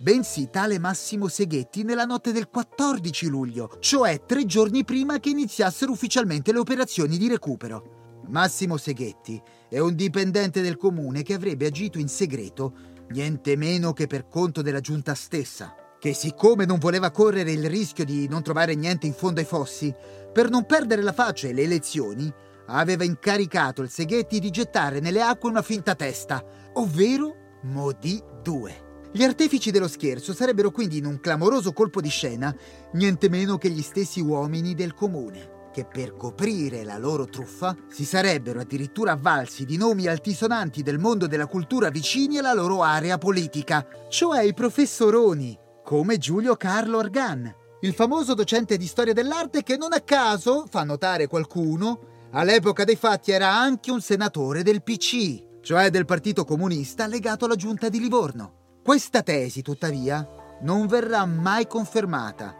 bensì 0.00 0.48
tale 0.48 0.78
Massimo 0.78 1.26
Seghetti 1.26 1.82
nella 1.82 2.04
notte 2.04 2.30
del 2.30 2.48
14 2.48 3.26
luglio, 3.26 3.76
cioè 3.80 4.24
tre 4.24 4.46
giorni 4.46 4.84
prima 4.84 5.18
che 5.18 5.30
iniziassero 5.30 5.90
ufficialmente 5.90 6.52
le 6.52 6.60
operazioni 6.60 7.18
di 7.18 7.28
recupero. 7.28 8.22
Massimo 8.28 8.76
Seghetti 8.76 9.40
è 9.68 9.78
un 9.78 9.94
dipendente 9.96 10.60
del 10.60 10.76
comune 10.76 11.22
che 11.22 11.34
avrebbe 11.34 11.66
agito 11.66 11.98
in 11.98 12.08
segreto, 12.08 12.72
niente 13.10 13.56
meno 13.56 13.92
che 13.92 14.06
per 14.06 14.28
conto 14.28 14.62
della 14.62 14.80
giunta 14.80 15.14
stessa, 15.14 15.74
che 15.98 16.14
siccome 16.14 16.64
non 16.64 16.78
voleva 16.78 17.10
correre 17.10 17.50
il 17.50 17.68
rischio 17.68 18.04
di 18.04 18.28
non 18.28 18.42
trovare 18.42 18.74
niente 18.74 19.06
in 19.06 19.14
fondo 19.14 19.40
ai 19.40 19.46
fossi, 19.46 19.92
per 20.32 20.48
non 20.48 20.64
perdere 20.64 21.02
la 21.02 21.12
faccia 21.12 21.48
e 21.48 21.52
le 21.52 21.62
elezioni, 21.62 22.32
aveva 22.66 23.02
incaricato 23.02 23.82
il 23.82 23.90
Seghetti 23.90 24.38
di 24.38 24.50
gettare 24.50 25.00
nelle 25.00 25.22
acque 25.22 25.50
una 25.50 25.62
finta 25.62 25.96
testa, 25.96 26.44
ovvero 26.74 27.34
Modi 27.62 28.22
2. 28.42 28.87
Gli 29.10 29.24
artefici 29.24 29.70
dello 29.70 29.88
scherzo 29.88 30.34
sarebbero 30.34 30.70
quindi 30.70 30.98
in 30.98 31.06
un 31.06 31.18
clamoroso 31.18 31.72
colpo 31.72 32.02
di 32.02 32.10
scena 32.10 32.54
niente 32.92 33.30
meno 33.30 33.56
che 33.56 33.70
gli 33.70 33.80
stessi 33.80 34.20
uomini 34.20 34.74
del 34.74 34.92
comune, 34.92 35.70
che 35.72 35.86
per 35.86 36.14
coprire 36.14 36.84
la 36.84 36.98
loro 36.98 37.24
truffa 37.24 37.74
si 37.88 38.04
sarebbero 38.04 38.60
addirittura 38.60 39.12
avvalsi 39.12 39.64
di 39.64 39.78
nomi 39.78 40.06
altisonanti 40.06 40.82
del 40.82 40.98
mondo 40.98 41.26
della 41.26 41.46
cultura 41.46 41.88
vicini 41.88 42.36
alla 42.36 42.52
loro 42.52 42.82
area 42.82 43.16
politica, 43.16 43.86
cioè 44.10 44.42
i 44.42 44.52
professoroni, 44.52 45.58
come 45.82 46.18
Giulio 46.18 46.56
Carlo 46.56 46.98
Organ, 46.98 47.50
il 47.80 47.94
famoso 47.94 48.34
docente 48.34 48.76
di 48.76 48.86
storia 48.86 49.14
dell'arte 49.14 49.62
che 49.62 49.78
non 49.78 49.94
a 49.94 50.00
caso, 50.00 50.66
fa 50.68 50.84
notare 50.84 51.28
qualcuno, 51.28 52.26
all'epoca 52.32 52.84
dei 52.84 52.96
fatti 52.96 53.30
era 53.30 53.54
anche 53.54 53.90
un 53.90 54.02
senatore 54.02 54.62
del 54.62 54.82
PC, 54.82 55.60
cioè 55.62 55.88
del 55.88 56.04
Partito 56.04 56.44
Comunista 56.44 57.06
legato 57.06 57.46
alla 57.46 57.56
giunta 57.56 57.88
di 57.88 58.00
Livorno. 58.00 58.57
Questa 58.88 59.22
tesi, 59.22 59.60
tuttavia, 59.60 60.26
non 60.62 60.86
verrà 60.86 61.26
mai 61.26 61.66
confermata, 61.66 62.56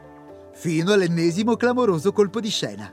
fino 0.52 0.92
all'ennesimo 0.92 1.56
clamoroso 1.56 2.12
colpo 2.12 2.38
di 2.38 2.50
scena. 2.50 2.92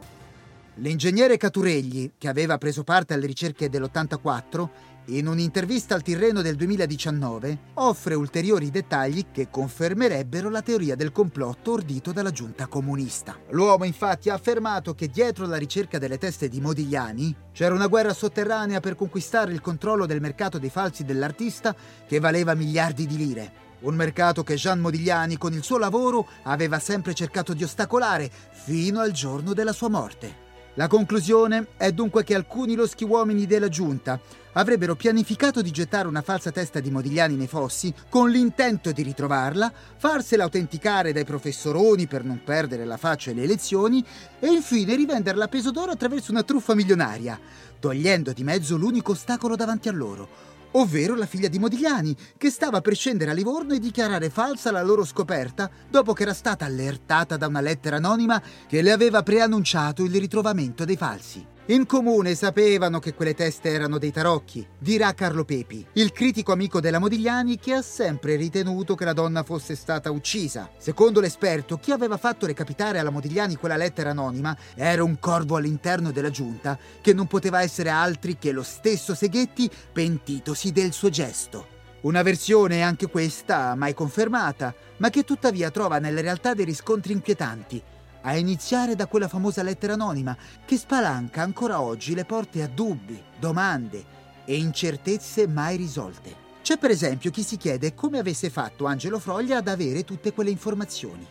L'ingegnere 0.76 1.36
Caturegli, 1.36 2.14
che 2.18 2.30
aveva 2.30 2.58
preso 2.58 2.86
parte 2.86 3.14
alle 3.14 3.26
ricerche 3.26 3.68
dell'84, 3.68 4.70
in 5.08 5.28
un'intervista 5.28 5.94
al 5.94 6.02
Tirreno 6.02 6.42
del 6.42 6.56
2019 6.56 7.58
offre 7.76 8.16
ulteriori 8.16 8.72
dettagli 8.72 9.26
che 9.32 9.50
confermerebbero 9.50 10.50
la 10.50 10.62
teoria 10.62 10.96
del 10.96 11.12
complotto 11.12 11.74
ordito 11.74 12.12
dalla 12.12 12.32
giunta 12.32 12.66
comunista. 12.68 13.38
L'uomo 13.50 13.84
infatti 13.84 14.30
ha 14.30 14.34
affermato 14.34 14.96
che 14.96 15.10
dietro 15.10 15.46
la 15.46 15.58
ricerca 15.58 16.00
delle 16.00 16.18
teste 16.18 16.50
di 16.50 16.60
Modigliani 16.60 17.36
c'era 17.52 17.76
una 17.76 17.88
guerra 17.88 18.14
sotterranea 18.14 18.80
per 18.80 18.96
conquistare 18.96 19.54
il 19.54 19.62
controllo 19.62 20.06
del 20.06 20.22
mercato 20.22 20.58
dei 20.58 20.70
falsi 20.70 21.04
dell'artista 21.04 21.76
che 22.08 22.20
valeva 22.20 22.56
miliardi 22.56 23.06
di 23.06 23.18
lire. 23.18 23.64
Un 23.82 23.94
mercato 23.94 24.44
che 24.44 24.56
Jean 24.56 24.80
Modigliani 24.80 25.38
con 25.38 25.54
il 25.54 25.62
suo 25.62 25.78
lavoro 25.78 26.28
aveva 26.44 26.80
sempre 26.80 27.14
cercato 27.14 27.54
di 27.54 27.64
ostacolare 27.64 28.32
fino 28.52 29.02
al 29.02 29.12
giorno 29.12 29.54
della 29.54 29.74
sua 29.74 29.90
morte. 29.90 30.44
La 30.78 30.88
conclusione 30.88 31.68
è 31.78 31.92
dunque 31.92 32.24
che 32.24 32.36
alcuni 32.36 32.76
loschi 32.76 33.06
uomini 33.06 33.46
della 33.46 33.70
giunta 33.70 34.20
avrebbero 34.58 34.96
pianificato 34.96 35.62
di 35.62 35.72
gettare 35.72 36.08
una 36.08 36.22
falsa 36.22 36.52
testa 36.52 36.80
di 36.80 36.92
Modigliani 36.92 37.36
nei 37.36 37.48
fossi 37.48 37.94
con 38.10 38.30
l'intento 38.30 38.92
di 38.92 39.04
ritrovarla, 39.04 39.72
farsela 39.98 40.44
autenticare 40.44 41.14
dai 41.14 41.26
professoroni 41.26 42.08
per 42.08 42.24
non 42.24 42.42
perdere 42.44 42.86
la 42.86 42.98
faccia 42.98 43.32
alle 43.32 43.44
elezioni 43.44 44.04
e 44.40 44.48
infine 44.48 44.96
rivenderla 44.96 45.46
a 45.46 45.50
peso 45.50 45.72
d'oro 45.72 45.92
attraverso 45.92 46.32
una 46.32 46.44
truffa 46.44 46.76
milionaria, 46.76 47.40
togliendo 47.80 48.34
di 48.34 48.44
mezzo 48.44 48.78
l'unico 48.78 49.12
ostacolo 49.12 49.56
davanti 49.56 49.90
a 49.90 49.94
loro, 49.94 50.54
ovvero 50.72 51.16
la 51.16 51.26
figlia 51.26 51.48
di 51.48 51.60
Modigliani, 51.60 52.16
che 52.38 52.50
stava 52.50 52.82
per 52.82 52.96
scendere 52.96 53.32
a 53.32 53.34
Livorno 53.34 53.74
e 53.74 53.80
dichiarare 53.80 54.30
falsa 54.30 54.72
la 54.72 54.84
loro 54.84 55.06
scoperta 55.06 55.70
dopo 55.90 56.14
che 56.14 56.24
era 56.24 56.34
stata 56.34 56.66
allertata 56.66 57.38
da 57.38 57.48
una 57.48 57.62
lettera 57.62 57.98
anonima 57.98 58.42
che 58.68 58.82
le 58.82 58.92
aveva 58.92 59.24
preannunciato 59.24 60.04
il 60.04 60.12
ritrovamento 60.12 60.86
dei 60.86 60.98
falsi. 60.98 61.54
In 61.70 61.88
comune 61.88 62.36
sapevano 62.36 63.00
che 63.00 63.16
quelle 63.16 63.34
teste 63.34 63.72
erano 63.72 63.98
dei 63.98 64.12
tarocchi, 64.12 64.68
dirà 64.78 65.16
Carlo 65.16 65.46
Pepi, 65.46 65.84
il 65.94 66.12
critico 66.12 66.52
amico 66.52 66.80
della 66.80 67.00
Modigliani 67.00 67.58
che 67.58 67.74
ha 67.74 67.82
sempre 67.82 68.36
ritenuto 68.36 68.94
che 68.94 69.04
la 69.04 69.14
donna 69.14 69.42
fosse 69.42 69.74
stata 69.76 70.12
uccisa. 70.12 70.70
Secondo 70.78 71.20
l'esperto, 71.20 71.78
chi 71.78 71.90
aveva 71.90 72.18
fatto 72.18 72.46
recapitare 72.46 73.00
alla 73.00 73.10
Modigliani 73.10 73.56
quella 73.56 73.78
lettera 73.78 74.12
anonima 74.12 74.56
era 74.76 75.04
un 75.04 75.18
corvo 75.18 75.56
all'interno 75.56 76.12
della 76.12 76.30
giunta 76.30 76.78
che 77.02 77.14
non 77.14 77.26
poteva 77.26 77.64
essere 77.64 77.90
altri 77.90 78.38
che 78.38 78.52
lo 78.52 78.62
stesso 78.62 79.16
Seghetti 79.16 79.68
pentitosi 79.92 80.72
del 80.72 80.94
suo 80.94 81.10
gesto. 81.10 81.74
Una 82.02 82.22
versione 82.22 82.84
anche 82.84 83.08
questa 83.08 83.74
mai 83.74 83.96
confermata, 83.96 84.72
ma 84.98 85.10
che 85.10 85.24
tuttavia 85.24 85.72
trova 85.72 85.98
nella 85.98 86.22
realtà 86.22 86.54
dei 86.54 86.66
riscontri 86.66 87.12
inquietanti, 87.14 87.82
a 88.26 88.36
iniziare 88.36 88.96
da 88.96 89.08
quella 89.08 89.28
famosa 89.28 89.64
lettera 89.64 89.94
anonima 89.94 90.36
che 90.66 90.78
spalanca 90.78 91.42
ancora 91.42 91.80
oggi 91.80 92.16
le 92.16 92.26
porte 92.26 92.64
a 92.64 92.68
dubbi, 92.68 93.22
domande 93.40 94.04
e 94.46 94.58
incertezze 94.58 95.48
mai 95.48 95.78
risolte. 95.78 96.44
C'è 96.62 96.78
per 96.78 96.90
esempio 96.90 97.30
chi 97.30 97.44
si 97.44 97.58
chiede 97.58 97.94
come 97.94 98.18
avesse 98.18 98.50
fatto 98.50 98.86
Angelo 98.86 99.20
Froglia 99.20 99.58
ad 99.58 99.68
avere 99.68 100.04
tutte 100.04 100.34
quelle 100.34 100.50
informazioni. 100.50 101.26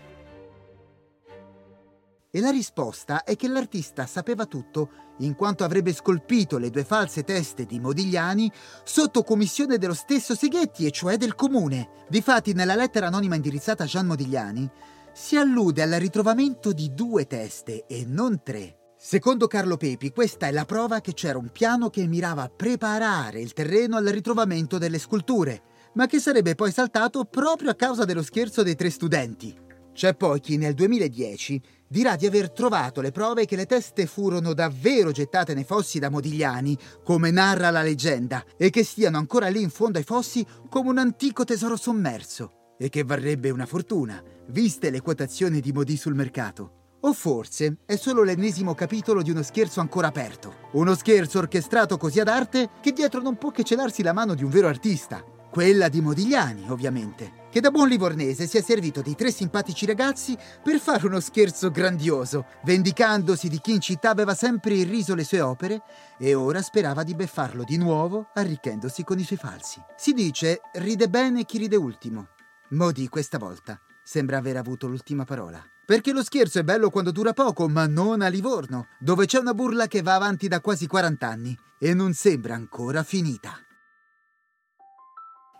E 2.31 2.41
la 2.41 2.51
risposta 2.51 3.23
è 3.25 3.37
che 3.37 3.49
l'artista 3.49 4.07
sapeva 4.07 4.47
tutto, 4.47 4.91
in 5.19 5.37
quanto 5.37 5.63
avrebbe 5.63 5.93
scolpito 5.93 6.59
le 6.59 6.71
due 6.71 6.85
false 6.85 7.23
teste 7.23 7.65
di 7.65 7.79
Modigliani 7.79 8.51
sotto 8.83 9.23
commissione 9.23 9.79
dello 9.79 9.95
stesso 9.95 10.35
Seghetti, 10.35 10.85
e 10.85 10.91
cioè 10.91 11.17
del 11.17 11.37
comune. 11.37 11.91
Difatti, 12.09 12.53
nella 12.53 12.75
lettera 12.75 13.07
anonima 13.07 13.37
indirizzata 13.37 13.85
a 13.85 13.87
Gian 13.87 14.07
Modigliani, 14.07 14.69
si 15.15 15.37
allude 15.37 15.81
al 15.81 15.93
ritrovamento 15.93 16.73
di 16.73 16.93
due 16.93 17.29
teste 17.29 17.87
e 17.87 18.05
non 18.05 18.43
tre. 18.43 18.79
Secondo 18.99 19.47
Carlo 19.47 19.77
Pepi, 19.77 20.11
questa 20.11 20.49
è 20.49 20.51
la 20.51 20.65
prova 20.65 21.01
che 21.01 21.15
c'era 21.15 21.39
un 21.39 21.51
piano 21.53 21.89
che 21.89 22.05
mirava 22.09 22.43
a 22.43 22.49
preparare 22.49 23.41
il 23.41 23.53
terreno 23.53 23.97
al 23.97 24.07
ritrovamento 24.07 24.77
delle 24.77 24.99
sculture, 24.99 25.63
ma 25.95 26.07
che 26.07 26.19
sarebbe 26.19 26.57
poi 26.57 26.73
saltato 26.73 27.25
proprio 27.27 27.71
a 27.71 27.77
causa 27.77 28.05
dello 28.05 28.25
scherzo 28.25 28.65
dei 28.65 28.75
tre 28.75 28.91
studenti. 28.91 29.57
C'è 29.93 30.17
poi 30.17 30.41
chi 30.41 30.57
nel 30.57 30.75
2010 30.75 31.63
dirà 31.87 32.17
di 32.17 32.27
aver 32.27 32.51
trovato 32.51 33.01
le 33.01 33.13
prove 33.13 33.45
che 33.45 33.55
le 33.55 33.67
teste 33.67 34.07
furono 34.07 34.53
davvero 34.53 35.13
gettate 35.13 35.55
nei 35.55 35.63
fossi 35.63 36.01
da 36.01 36.11
Modigliani, 36.11 36.77
come 37.05 37.31
narra 37.31 37.71
la 37.71 37.83
leggenda, 37.83 38.45
e 38.57 38.69
che 38.71 38.83
stiano 38.83 39.19
ancora 39.19 39.47
lì 39.47 39.63
in 39.63 39.71
fondo 39.71 39.99
ai 39.99 40.05
fossi 40.05 40.45
come 40.69 40.91
un 40.91 40.99
antico 40.99 41.45
tesoro 41.45 41.77
sommerso, 41.77 42.75
e 42.77 42.89
che 42.89 43.05
varrebbe 43.05 43.51
una 43.51 43.67
fortuna, 43.67 44.21
viste 44.49 44.91
le 44.91 45.01
quotazioni 45.01 45.61
di 45.61 45.73
Modi 45.73 45.97
sul 45.97 46.15
mercato. 46.15 46.83
O 47.01 47.13
forse 47.13 47.79
è 47.85 47.97
solo 47.97 48.23
l'ennesimo 48.23 48.75
capitolo 48.75 49.21
di 49.21 49.31
uno 49.31 49.43
scherzo 49.43 49.81
ancora 49.81 50.07
aperto. 50.07 50.55
Uno 50.73 50.95
scherzo 50.95 51.39
orchestrato 51.39 51.99
così 51.99 52.19
ad 52.19 52.29
arte 52.29 52.71
che 52.81 52.93
dietro 52.93 53.21
non 53.21 53.37
può 53.37 53.51
che 53.51 53.63
celarsi 53.63 54.03
la 54.03 54.15
mano 54.15 54.35
di 54.35 54.43
un 54.43 54.49
vero 54.49 54.69
artista. 54.69 55.23
Quella 55.51 55.89
di 55.89 56.01
Modigliani, 56.01 56.65
ovviamente, 56.71 57.47
che 57.51 57.61
da 57.61 57.71
buon 57.71 57.89
livornese 57.89 58.47
si 58.47 58.57
è 58.57 58.63
servito 58.63 59.03
di 59.03 59.15
tre 59.15 59.31
simpatici 59.31 59.87
ragazzi 59.87 60.37
per 60.63 60.81
fare 60.81 61.07
uno 61.07 61.21
scherzo 61.21 61.71
grandioso, 61.71 62.47
vendicandosi 62.65 63.49
di 63.49 63.61
chi 63.61 63.75
in 63.75 63.81
città 63.81 64.11
aveva 64.11 64.35
sempre 64.35 64.75
irriso 64.75 65.15
le 65.15 65.25
sue 65.25 65.41
opere 65.41 65.83
e 66.19 66.35
ora 66.35 66.63
sperava 66.63 67.05
di 67.05 67.15
beffarlo 67.15 67.65
di 67.65 67.77
nuovo, 67.77 68.31
arricchendosi 68.35 69.05
con 69.05 69.19
i 69.19 69.25
suoi 69.25 69.39
falsi. 69.39 69.81
Si 69.95 70.13
dice 70.13 70.61
ride 70.73 71.09
bene 71.09 71.45
chi 71.45 71.59
ride 71.59 71.77
ultimo. 71.77 72.29
Modi 72.71 73.09
questa 73.09 73.39
volta 73.39 73.79
sembra 74.05 74.37
aver 74.37 74.57
avuto 74.57 74.87
l'ultima 74.87 75.25
parola. 75.25 75.65
Perché 75.87 76.13
lo 76.13 76.23
scherzo 76.23 76.61
è 76.61 76.63
bello 76.63 76.89
quando 76.91 77.11
dura 77.11 77.33
poco, 77.33 77.69
ma 77.69 77.87
non 77.87 78.23
a 78.23 78.29
Livorno, 78.29 78.87
dove 79.01 79.27
c'è 79.27 79.39
una 79.39 79.53
burla 79.53 79.87
che 79.87 80.03
va 80.03 80.15
avanti 80.15 80.49
da 80.49 80.61
quasi 80.61 80.87
40 80.87 81.27
anni 81.27 81.59
e 81.79 81.93
non 81.93 82.13
sembra 82.15 82.55
ancora 82.55 83.03
finita. 83.03 83.59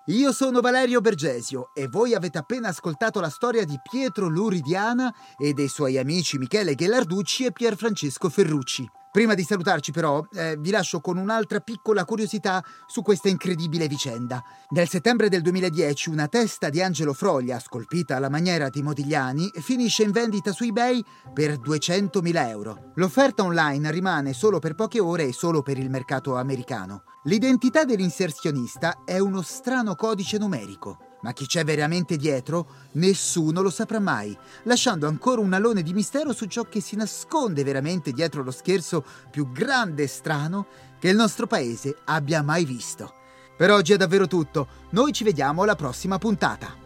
Io 0.09 0.33
sono 0.33 0.61
Valerio 0.61 1.01
Bergesio 1.01 1.71
e 1.75 1.89
voi 1.89 2.15
avete 2.15 2.37
appena 2.37 2.69
ascoltato 2.69 3.21
la 3.21 3.31
storia 3.31 3.65
di 3.65 3.79
Pietro 3.83 4.29
Luridiana 4.29 5.15
e 5.39 5.55
dei 5.55 5.69
suoi 5.69 5.97
amici 5.97 6.37
Michele 6.37 6.75
Ghellarducci 6.75 7.47
e 7.47 7.53
Pierfrancesco 7.53 8.29
Ferrucci. 8.29 8.87
Prima 9.15 9.35
di 9.35 9.45
salutarci 9.45 9.93
però 9.93 10.27
eh, 10.33 10.57
vi 10.59 10.71
lascio 10.71 11.01
con 11.01 11.19
un'altra 11.19 11.61
piccola 11.61 12.05
curiosità 12.05 12.61
su 12.85 13.01
questa 13.01 13.29
incredibile 13.29 13.87
vicenda. 13.87 14.43
Nel 14.71 14.89
settembre 14.89 15.29
del 15.29 15.41
2010 15.41 16.11
una 16.11 16.27
testa 16.27 16.69
di 16.69 16.83
Angelo 16.83 17.13
Froglia, 17.13 17.61
scolpita 17.61 18.17
alla 18.17 18.29
maniera 18.29 18.69
di 18.71 18.83
Modigliani, 18.83 19.53
finisce 19.61 20.03
in 20.03 20.11
vendita 20.11 20.51
su 20.51 20.65
eBay 20.65 21.01
per 21.33 21.61
200.000 21.61 22.49
euro. 22.49 22.91
L'offerta 22.97 23.45
online 23.45 23.93
rimane 23.93 24.33
solo 24.33 24.59
per 24.59 24.75
poche 24.75 24.99
ore 24.99 25.29
e 25.29 25.33
solo 25.33 25.63
per 25.63 25.79
il 25.79 25.91
mercato 25.91 26.35
americano. 26.35 27.05
L'identità 27.27 27.85
dell'inserzionista 27.85 29.05
è 29.05 29.21
uno 29.21 29.43
strano 29.43 29.95
codice 29.95 30.39
numerico. 30.39 31.14
Ma 31.25 31.33
chi 31.33 31.47
c'è 31.47 31.65
veramente 31.65 32.19
dietro? 32.19 32.67
Nessuno 32.93 33.63
lo 33.63 33.71
saprà 33.71 33.99
mai, 33.99 34.37
lasciando 34.65 35.07
ancora 35.07 35.41
un 35.41 35.55
alone 35.55 35.83
di 35.83 35.95
mistero 35.95 36.35
su 36.35 36.45
ciò 36.45 36.65
che 36.65 36.83
si 36.83 36.97
nasconde 36.97 37.65
veramente 37.65 38.13
dietro 38.13 38.43
lo 38.43 38.51
scherzo 38.51 39.03
più 39.31 39.51
grande 39.51 40.03
e 40.03 40.07
strano 40.07 40.67
che 40.99 41.09
il 41.09 41.17
nostro 41.17 41.47
paese 41.47 41.97
abbia 42.05 42.43
mai 42.43 42.67
visto. 42.67 43.15
Per 43.57 43.71
oggi 43.71 43.95
è 43.95 43.97
davvero 43.97 44.27
tutto, 44.27 44.69
noi 44.91 45.13
ci 45.13 45.25
vediamo 45.25 45.63
alla 45.63 45.77
prossima 45.77 46.19
puntata. 46.19 46.77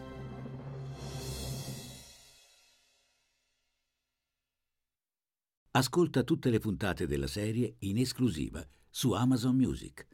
Ascolta 5.71 6.23
tutte 6.23 6.49
le 6.49 6.59
puntate 6.59 7.07
della 7.07 7.27
serie 7.27 7.75
in 7.79 7.97
esclusiva 7.97 8.65
su 8.89 9.11
Amazon 9.11 9.57
Music 9.57 10.09